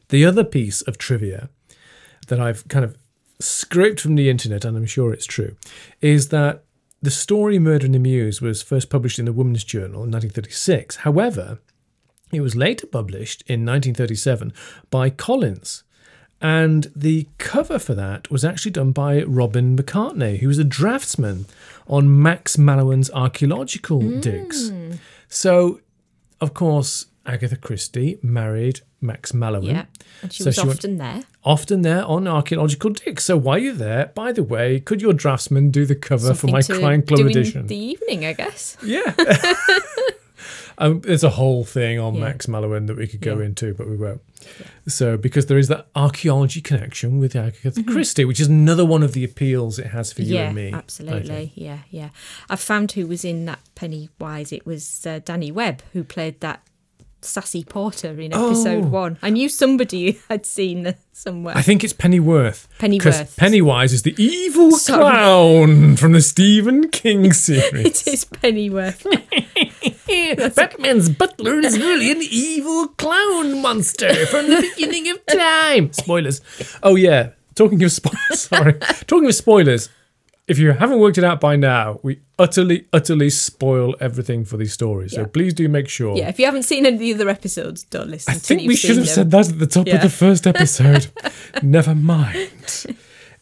The 0.09 0.25
other 0.25 0.43
piece 0.43 0.83
of 0.83 0.99
trivia 0.99 1.49
that 2.27 2.41
I've 2.41 2.67
kind 2.67 2.85
of 2.85 2.97
scraped 3.45 4.01
from 4.01 4.15
the 4.15 4.31
internet, 4.31 4.65
and 4.65 4.77
I'm 4.77 4.87
sure 4.87 5.13
it's 5.13 5.27
true, 5.27 5.57
is 6.01 6.29
that 6.29 6.65
the 7.01 7.11
story 7.11 7.59
Murder 7.59 7.87
in 7.87 7.93
the 7.93 7.99
Mews 7.99 8.41
was 8.41 8.63
first 8.63 8.89
published 8.89 9.19
in 9.19 9.25
the 9.25 9.33
Woman's 9.33 9.65
Journal 9.65 10.05
in 10.05 10.11
1936. 10.11 10.97
However, 10.97 11.59
it 12.33 12.41
was 12.41 12.57
later 12.57 12.87
published 12.87 13.43
in 13.43 13.67
1937 13.67 14.53
by 14.91 15.11
Collins. 15.11 15.85
And 16.41 16.91
the 16.97 17.29
cover 17.39 17.79
for 17.79 17.95
that 17.95 18.31
was 18.31 18.45
actually 18.45 18.73
done 18.73 18.91
by 18.93 19.23
Robin 19.23 19.77
Macartney, 19.77 20.39
who 20.39 20.49
was 20.49 20.59
a 20.59 20.65
draftsman 20.65 21.47
on 21.87 22.23
Max 22.23 22.59
Mallowan's 22.59 23.11
archaeological 23.11 24.01
digs. 24.21 24.71
Hmm. 24.71 24.93
So, 25.29 25.81
of 26.41 26.53
course, 26.53 27.07
Agatha 27.27 27.57
Christie 27.57 28.19
married 28.23 28.81
Max 29.03 29.33
Mallowan. 29.33 29.67
Yeah. 29.67 29.85
And 30.23 30.33
she 30.33 30.43
So 30.45 30.49
was 30.49 30.55
she 30.55 30.61
went- 30.67 30.79
often 30.79 30.97
there. 30.99 31.23
Often 31.45 31.83
there 31.83 32.05
on 32.05 32.29
archaeological 32.29 32.91
digs. 32.91 33.25
So 33.25 33.37
while 33.37 33.59
you're 33.59 33.75
there, 33.75 34.13
by 34.15 34.31
the 34.33 34.43
way, 34.45 34.79
could 34.81 35.03
your 35.03 35.13
draftsman 35.13 35.71
do 35.71 35.85
the 35.85 35.97
cover 35.97 36.35
for 36.35 36.47
my 36.47 36.63
Crime 36.63 37.03
Club 37.03 37.27
edition? 37.27 37.67
the 37.67 37.77
evening, 37.77 38.25
I 38.25 38.33
guess. 38.33 38.77
Yeah. 38.85 39.13
um, 40.79 41.01
there's 41.01 41.25
a 41.25 41.31
whole 41.31 41.65
thing 41.65 41.99
on 41.99 42.15
Yeah. 42.15 42.21
Max 42.21 42.47
Mallowan 42.47 42.87
that 42.87 42.97
we 42.97 43.07
could 43.07 43.21
go 43.21 43.39
Yeah. 43.39 43.47
into, 43.47 43.75
but 43.75 43.89
we 43.89 43.97
won't. 43.97 44.21
So, 44.89 45.17
because 45.17 45.47
there 45.47 45.59
is 45.59 45.69
that 45.69 45.87
archaeology 45.95 46.61
connection 46.61 47.19
with 47.21 47.37
Agatha 47.37 47.83
Christie, 47.85 48.25
which 48.25 48.41
is 48.41 48.49
another 48.49 48.85
one 48.85 49.03
of 49.05 49.13
the 49.13 49.23
appeals 49.23 49.79
it 49.79 49.87
has 49.89 50.13
for 50.13 50.23
you 50.23 50.35
Mm-hmm. 50.37 50.47
and 50.47 50.55
me. 50.57 50.73
Absolutely. 50.73 51.53
Yeah, 51.55 51.79
yeah. 51.91 52.09
I 52.51 52.57
found 52.57 52.93
who 52.93 53.07
was 53.07 53.25
in 53.25 53.45
that 53.45 53.61
Pennywise. 53.77 54.53
It 54.53 54.67
was 54.67 55.07
uh, 55.07 55.21
Danny 55.25 55.53
Webb 55.53 55.83
who 55.93 56.03
played 56.03 56.41
that 56.41 56.63
sassy 57.25 57.65
porter 57.65 58.21
in 58.21 58.33
episode 58.33 58.85
Oh. 58.85 58.89
one. 58.89 59.19
I 59.23 59.31
knew 59.31 59.49
somebody 59.49 60.19
had 60.29 60.45
seen 60.45 60.95
somewhere. 61.13 61.57
I 61.57 61.63
think 61.63 61.85
it's 61.85 61.93
Pennyworth. 61.93 62.67
Pennyworth. 62.79 63.37
Pennywise 63.37 63.93
is 63.93 64.03
the 64.03 64.15
evil 64.23 64.73
Sorry. 64.73 65.01
clown 65.03 65.97
from 65.97 66.13
the 66.13 66.21
Stephen 66.21 66.89
King 66.91 67.33
series. 67.47 68.07
it 68.07 68.13
is 68.13 68.25
Pennyworth. 68.25 69.07
Batman's 70.57 71.11
butler 71.11 71.59
is 71.61 71.79
really 71.79 72.11
an 72.11 72.19
evil 72.23 72.89
clown 72.89 73.63
monster 73.63 74.13
from 74.27 74.49
the 74.49 74.61
beginning 74.61 75.09
of 75.11 75.25
time. 75.27 75.93
Spoilers. 75.93 76.41
Oh 76.83 76.97
yeah. 76.97 77.31
Talking 77.55 77.83
of 77.85 77.93
spoilers, 77.93 78.19
sorry. 78.41 78.75
Talking 79.07 79.27
of 79.29 79.35
spoilers. 79.35 79.89
If 80.53 80.59
you 80.59 80.73
haven't 80.73 80.99
worked 80.99 81.17
it 81.17 81.25
out 81.25 81.41
by 81.41 81.57
now, 81.57 81.99
we 82.03 82.21
utterly, 82.39 82.87
utterly 82.93 83.31
spoil 83.31 83.95
everything 84.01 84.45
for 84.45 84.59
these 84.59 84.75
stories. 84.75 85.15
So 85.15 85.25
please 85.25 85.55
do 85.55 85.67
make 85.67 85.89
sure. 85.89 86.15
yeah, 86.15 86.29
if 86.29 86.39
you 86.39 86.45
haven't 86.45 86.65
seen 86.65 86.85
any 86.85 86.97
of 86.97 87.01
the 87.01 87.15
other 87.15 87.31
episodes, 87.31 87.85
don't 87.85 88.11
listen 88.11 88.35
I 88.35 88.37
think 88.37 88.69
we 88.69 88.77
should 88.77 88.97
have 88.99 89.07
them. 89.07 89.15
said 89.15 89.31
that 89.31 89.49
at 89.49 89.59
the 89.59 89.67
top 89.67 89.87
of 89.89 90.01
the 90.03 90.11
first 90.11 90.47
episode. 90.55 91.07
Never 91.63 91.95
mind. 91.95 92.51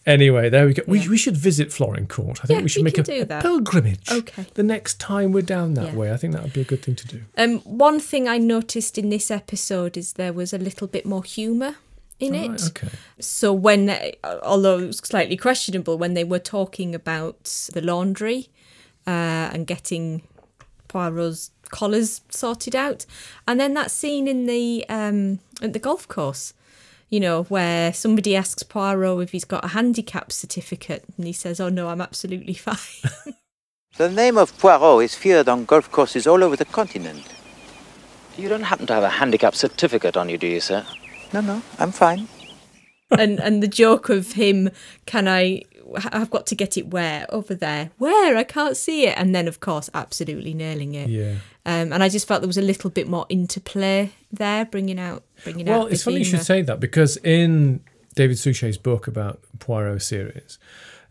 Anyway, 0.07 0.49
there 0.49 0.67
we 0.67 0.73
go. 0.73 0.83
We, 0.87 1.07
we 1.09 1.19
should 1.19 1.37
visit 1.37 1.71
Florin 1.75 2.07
Court. 2.07 2.41
I 2.43 2.47
think 2.47 2.59
Yeah, 2.59 2.63
we 2.63 2.69
should 2.71 2.81
we 2.81 2.91
make 2.91 2.99
a, 3.07 3.21
a 3.37 3.41
pilgrimage. 3.43 4.11
Okay. 4.11 4.47
The 4.55 4.63
next 4.63 4.99
time 4.99 5.31
we're 5.31 5.43
down 5.43 5.75
that 5.75 5.89
Yeah. 5.93 5.95
way, 5.95 6.11
I 6.11 6.17
think 6.17 6.33
that 6.33 6.43
would 6.43 6.55
be 6.55 6.63
a 6.63 6.65
good 6.65 6.83
thing 6.83 6.95
to 6.97 7.07
do. 7.07 7.21
Um, 7.37 7.59
one 7.61 8.01
thing 8.01 8.27
I 8.27 8.39
noticed 8.39 8.97
in 8.97 9.11
this 9.11 9.31
episode 9.31 9.99
is 9.99 10.15
there 10.15 10.33
was 10.33 10.55
a 10.55 10.59
little 10.59 10.87
bit 10.87 11.05
more 11.05 11.23
humour 11.23 11.77
in 12.21 12.35
it. 12.35 12.63
Okay. 12.69 12.89
So 13.19 13.53
when, 13.53 13.97
although 14.43 14.79
it 14.79 14.87
was 14.87 14.99
slightly 14.99 15.37
questionable, 15.37 15.99
when 15.99 16.15
they 16.15 16.25
were 16.25 16.39
talking 16.39 16.95
about 16.95 17.69
the 17.73 17.81
laundry 17.81 18.49
uh, 19.07 19.51
and 19.53 19.67
getting 19.67 20.23
Poirot's 20.89 21.51
collars 21.71 22.21
sorted 22.29 22.77
out, 22.77 23.07
and 23.49 23.59
then 23.59 23.75
that 23.75 23.91
scene 23.91 24.29
in 24.29 24.47
the 24.47 24.85
um, 24.89 25.41
at 25.63 25.73
the 25.73 25.79
golf 25.79 26.07
course, 26.07 26.53
you 27.09 27.21
know, 27.21 27.45
where 27.45 27.93
somebody 27.93 28.37
asks 28.37 28.63
Poirot 28.63 29.23
if 29.23 29.33
he's 29.33 29.45
got 29.45 29.65
a 29.65 29.69
handicap 29.69 30.31
certificate, 30.31 31.05
and 31.17 31.27
he 31.27 31.33
says, 31.33 31.61
"Oh 31.61 31.69
no, 31.69 31.89
I'm 31.89 32.01
absolutely 32.01 32.55
fine." 32.69 33.35
The 33.97 34.09
name 34.09 34.39
of 34.39 34.57
Poirot 34.59 35.05
is 35.05 35.15
feared 35.15 35.49
on 35.49 35.65
golf 35.65 35.91
courses 35.91 36.27
all 36.27 36.45
over 36.45 36.57
the 36.57 36.65
continent. 36.65 37.27
You 38.37 38.49
don't 38.49 38.63
happen 38.63 38.87
to 38.87 38.95
have 38.95 39.03
a 39.03 39.11
handicap 39.11 39.55
certificate 39.55 40.17
on 40.17 40.29
you, 40.29 40.39
do 40.39 40.47
you, 40.47 40.61
sir? 40.61 40.87
No, 41.33 41.41
no, 41.41 41.63
I'm 41.79 41.93
fine. 41.93 42.29
and 43.19 43.39
and 43.41 43.63
the 43.63 43.69
joke 43.69 44.09
of 44.09 44.33
him, 44.33 44.71
can 45.07 45.29
I? 45.29 45.63
I've 46.13 46.31
got 46.31 46.47
to 46.47 46.55
get 46.55 46.77
it 46.77 46.89
where 46.89 47.27
over 47.31 47.55
there. 47.55 47.91
Where 47.99 48.37
I 48.37 48.45
can't 48.45 48.77
see 48.77 49.07
it, 49.07 49.15
and 49.19 49.35
then 49.35 49.49
of 49.49 49.61
course, 49.61 49.91
absolutely 49.95 50.55
nailing 50.55 50.95
it. 50.95 51.09
Yeah. 51.09 51.35
Um, 51.67 51.93
and 51.93 52.03
I 52.03 52.09
just 52.09 52.27
felt 52.29 52.41
there 52.43 52.47
was 52.49 52.59
a 52.59 52.63
little 52.63 52.91
bit 52.91 53.09
more 53.09 53.27
interplay 53.29 54.13
there, 54.33 54.65
bringing 54.65 54.99
out, 55.01 55.25
bringing 55.45 55.69
out. 55.69 55.79
Well, 55.79 55.87
it's 55.89 56.03
funny 56.05 56.19
you 56.19 56.25
should 56.25 56.43
say 56.45 56.63
that 56.63 56.79
because 56.81 57.17
in 57.19 57.81
David 58.15 58.39
Suchet's 58.39 58.77
book 58.79 59.07
about 59.09 59.41
Poirot 59.59 60.03
series, 60.03 60.59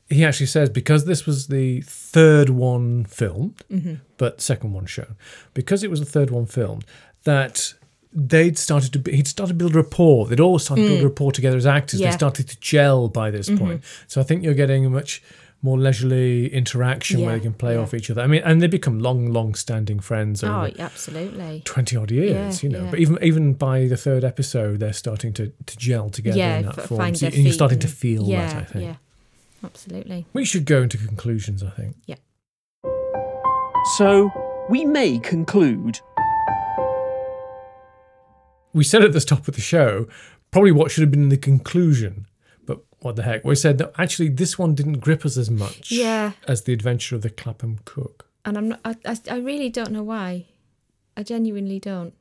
he 0.09 0.23
actually 0.25 0.45
says 0.47 0.69
because 0.69 1.05
this 1.05 1.25
was 1.25 1.47
the 1.47 1.81
third 1.81 2.49
one 2.49 3.05
filmed, 3.05 3.61
Mm-hmm. 3.69 3.95
but 4.17 4.41
second 4.41 4.73
one 4.73 4.85
shown, 4.85 5.15
because 5.53 5.83
it 5.83 5.89
was 5.89 5.99
the 5.99 6.05
third 6.05 6.29
one 6.31 6.45
filmed, 6.45 6.85
that 7.25 7.73
they'd 8.13 8.57
started 8.57 8.93
to 8.93 8.99
be, 8.99 9.15
he'd 9.15 9.27
started 9.27 9.53
to 9.53 9.57
build 9.57 9.75
rapport. 9.75 10.27
They'd 10.27 10.39
all 10.39 10.59
started 10.59 10.83
to 10.83 10.87
build 10.89 11.03
rapport 11.03 11.31
together 11.31 11.57
as 11.57 11.65
actors. 11.65 11.99
Mm. 11.99 12.03
Yeah. 12.03 12.07
Mm-hmm. 12.07 12.11
They 12.13 12.17
started 12.17 12.47
to 12.49 12.59
gel 12.59 13.07
by 13.07 13.31
this 13.31 13.49
point. 13.49 13.83
So 14.07 14.19
I 14.19 14.23
think 14.23 14.43
you're 14.43 14.53
getting 14.55 14.85
a 14.85 14.89
much 14.89 15.21
more 15.61 15.77
leisurely 15.77 16.47
interaction 16.53 17.21
where 17.21 17.33
they 17.33 17.39
can 17.41 17.53
play 17.53 17.73
yeah. 17.75 17.81
off 17.81 17.93
each 17.93 18.09
other. 18.09 18.21
I 18.21 18.27
mean, 18.27 18.41
and 18.45 18.61
they 18.61 18.67
become 18.67 18.99
long, 18.99 19.31
long-standing 19.33 19.99
friends. 19.99 20.41
Oh, 20.43 20.47
over, 20.47 20.71
absolutely. 20.79 21.61
20 21.65 21.97
odd 21.97 22.11
years, 22.11 22.63
Yeah, 22.63 22.67
you 22.69 22.73
know. 22.73 22.83
yeah. 22.85 22.89
But 22.91 22.99
even 22.99 23.17
even 23.21 23.53
by 23.53 23.87
the 23.87 23.97
third 23.97 24.23
episode, 24.23 24.79
they're 24.79 24.93
starting 24.93 25.33
to, 25.33 25.51
to 25.65 25.77
gel 25.77 26.09
together 26.09 26.37
Yeah, 26.37 26.59
in 26.59 26.65
that 26.65 26.79
f- 26.79 26.85
form. 26.85 26.99
find 26.99 27.17
So 27.17 27.29
their 27.29 27.39
you're 27.39 27.51
starting 27.51 27.79
to 27.79 27.89
feel 27.89 28.23
yeah, 28.23 28.47
that, 28.53 28.55
I 28.55 28.63
think. 28.63 28.85
Yeah, 28.85 28.95
absolutely. 29.63 30.25
We 30.31 30.45
should 30.45 30.65
go 30.65 30.81
into 30.81 30.97
conclusions, 30.97 31.61
I 31.61 31.71
think. 31.71 31.97
Yeah. 32.05 32.15
So, 33.97 34.29
we 34.69 34.85
may 34.85 35.19
conclude 35.19 35.99
We 38.73 38.83
said 38.83 39.03
at 39.03 39.13
the 39.13 39.19
top 39.21 39.47
of 39.47 39.55
the 39.55 39.61
show 39.61 40.07
probably 40.51 40.71
what 40.71 40.91
should 40.91 41.01
have 41.01 41.11
been 41.11 41.23
in 41.23 41.29
the 41.29 41.37
conclusion, 41.37 42.25
but 42.65 42.79
what 42.99 43.15
the 43.15 43.23
heck. 43.23 43.43
We 43.45 43.55
said 43.55 43.77
that 43.79 43.93
actually 43.97 44.29
this 44.29 44.57
one 44.57 44.75
didn't 44.75 44.99
grip 44.99 45.25
us 45.25 45.37
as 45.37 45.49
much 45.49 45.91
Yeah. 45.91 46.31
as 46.47 46.63
the 46.63 46.73
adventure 46.73 47.15
of 47.15 47.21
the 47.21 47.29
Clapham 47.29 47.79
cook. 47.85 48.25
And 48.45 48.57
I'm 48.57 48.69
not, 48.69 48.79
I, 48.85 48.95
I, 49.05 49.17
I 49.31 49.37
really 49.37 49.69
don't 49.69 49.91
know 49.91 50.03
why. 50.03 50.45
I 51.17 51.23
genuinely 51.23 51.79
don't. 51.79 52.13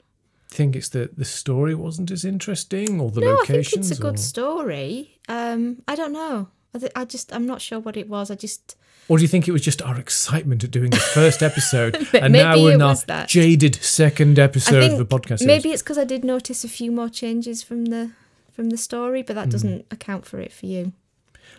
Think 0.50 0.74
it's 0.76 0.88
that 0.90 1.16
the 1.16 1.24
story 1.24 1.74
wasn't 1.74 2.10
as 2.10 2.24
interesting, 2.24 3.00
or 3.00 3.10
the 3.10 3.20
no, 3.20 3.34
I 3.42 3.44
think 3.46 3.72
it's 3.74 3.90
a 3.90 3.96
good 4.00 4.14
or, 4.14 4.18
story. 4.18 5.18
Um, 5.28 5.82
I 5.86 5.94
don't 5.94 6.12
know. 6.12 6.48
I, 6.74 6.78
th- 6.78 6.92
I 6.96 7.04
just, 7.04 7.32
I'm 7.34 7.46
not 7.46 7.60
sure 7.60 7.78
what 7.78 7.96
it 7.96 8.08
was. 8.08 8.30
I 8.30 8.34
just, 8.34 8.74
or 9.08 9.16
do 9.18 9.22
you 9.22 9.28
think 9.28 9.48
it 9.48 9.52
was 9.52 9.62
just 9.62 9.80
our 9.82 9.98
excitement 9.98 10.62
at 10.64 10.70
doing 10.70 10.90
the 10.90 10.96
first 10.98 11.42
episode, 11.42 11.96
and 12.14 12.32
now 12.32 12.56
we're 12.56 12.72
in 12.74 12.82
our 12.82 12.94
that. 13.06 13.28
jaded 13.28 13.76
second 13.76 14.38
episode 14.38 14.92
of 14.92 14.98
the 14.98 15.06
podcast? 15.06 15.38
series? 15.38 15.46
maybe 15.46 15.70
it's 15.70 15.82
because 15.82 15.98
I 15.98 16.04
did 16.04 16.24
notice 16.24 16.64
a 16.64 16.68
few 16.68 16.92
more 16.92 17.08
changes 17.08 17.62
from 17.62 17.86
the 17.86 18.10
from 18.52 18.70
the 18.70 18.76
story, 18.76 19.22
but 19.22 19.34
Hmm. 19.34 19.40
that 19.40 19.50
doesn't 19.50 19.86
account 19.90 20.26
for 20.26 20.38
it 20.40 20.52
for 20.52 20.66
you. 20.66 20.92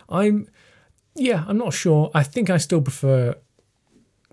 I'm, 0.10 0.48
yeah, 1.16 1.46
I'm 1.48 1.58
not 1.58 1.74
sure. 1.74 2.12
I 2.14 2.24
think 2.24 2.50
I 2.50 2.58
still 2.58 2.82
prefer 2.82 3.36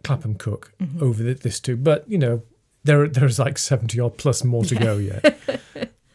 Clapham 0.03 0.35
Cook 0.35 0.73
Mm-hmm. 0.81 1.03
over 1.03 1.23
this 1.35 1.61
two, 1.61 1.77
but 1.77 2.09
you 2.09 2.19
know, 2.19 2.43
there 2.85 3.09
there's 3.09 3.39
like 3.39 3.59
seventy 3.59 3.99
odd 4.01 4.17
plus 4.19 4.45
more 4.45 4.64
to 4.64 4.75
go 4.75 4.97
yet. 4.99 5.39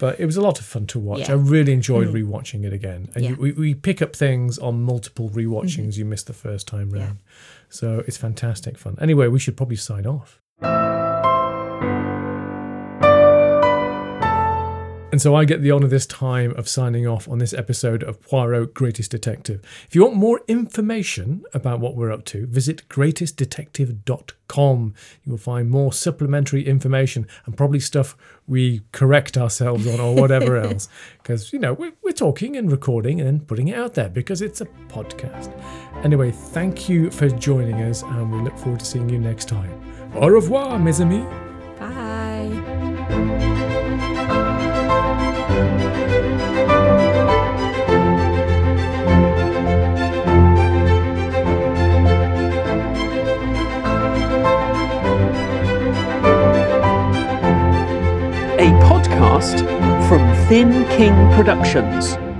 but 0.02 0.20
it 0.20 0.26
was 0.26 0.36
a 0.36 0.41
lot 0.41 0.60
of 0.60 0.66
fun 0.66 0.88
to 0.88 0.97
watch. 0.99 1.20
Yeah. 1.20 1.34
I 1.34 1.36
really 1.36 1.74
enjoyed 1.74 2.08
rewatching 2.08 2.64
it 2.66 2.74
again, 2.74 3.10
and 3.14 3.24
Yeah. 3.24 3.32
Mm-hmm. 3.34 3.41
we, 3.43 3.52
we 3.52 3.76
pick 3.76 4.02
up 4.02 4.16
things 4.16 4.58
on 4.58 4.82
multiple 4.82 5.30
rewatchings 5.30 5.95
you 5.95 6.06
missed 6.06 6.26
the 6.26 6.34
first 6.34 6.68
time 6.68 6.89
round. 6.89 7.20
So 7.70 8.04
it's 8.08 8.18
fantastic 8.18 8.80
fun. 8.80 8.97
Anyway, 8.99 9.28
we 9.28 9.38
should 9.38 9.56
probably 9.56 9.76
sign 9.76 10.08
off. 10.08 10.40
And 15.22 15.24
so 15.24 15.36
I 15.36 15.45
get 15.45 15.61
the 15.61 15.72
honour 15.72 15.86
this 15.86 16.07
time 16.07 16.51
of 16.57 16.67
signing 16.67 17.05
off 17.05 17.30
on 17.30 17.38
this 17.38 17.53
episode 17.53 18.01
of 18.01 18.19
Poirot 18.24 18.74
Greatest 18.74 19.11
Detective. 19.11 19.61
If 19.86 19.93
you 19.93 20.01
want 20.01 20.15
more 20.15 20.41
information 20.47 21.43
about 21.53 21.80
what 21.80 21.95
we're 21.95 22.11
up 22.11 22.26
to, 22.26 22.47
visit 22.47 22.89
greatestdetective.com. 22.89 24.95
You 25.24 25.32
will 25.32 25.38
find 25.38 25.69
more 25.69 25.93
supplementary 25.93 26.65
information 26.65 27.28
and 27.45 27.55
probably 27.55 27.80
stuff 27.80 28.17
we 28.47 28.82
correct 28.93 29.38
ourselves 29.38 29.86
on 29.86 29.99
or 29.99 30.15
whatever 30.15 30.57
else. 30.63 30.89
Because, 31.22 31.53
you 31.53 31.59
know, 31.59 31.74
we're, 31.74 31.93
we're 32.01 32.13
talking 32.13 32.57
and 32.57 32.72
recording 32.72 33.22
and 33.22 33.47
putting 33.47 33.67
it 33.67 33.78
out 33.78 33.93
there 33.93 34.09
because 34.09 34.41
it's 34.41 34.61
a 34.61 34.65
podcast. 34.88 35.53
Anyway, 36.03 36.32
thank 36.32 36.89
you 36.89 37.11
for 37.11 37.30
joining 37.30 37.84
us 37.84 38.01
and 38.01 38.32
we 38.32 38.41
look 38.41 38.57
forward 38.57 38.80
to 38.80 38.86
seeing 38.88 39.07
you 39.07 39.19
next 39.19 39.47
time. 39.47 39.72
Au 40.15 40.30
revoir, 40.30 40.80
mes 40.80 40.99
amis. 40.99 41.28
Bye. 41.78 42.11
Podcast 59.22 59.59
from 60.07 60.22
Thin 60.47 60.72
King 60.97 61.13
Productions. 61.36 62.30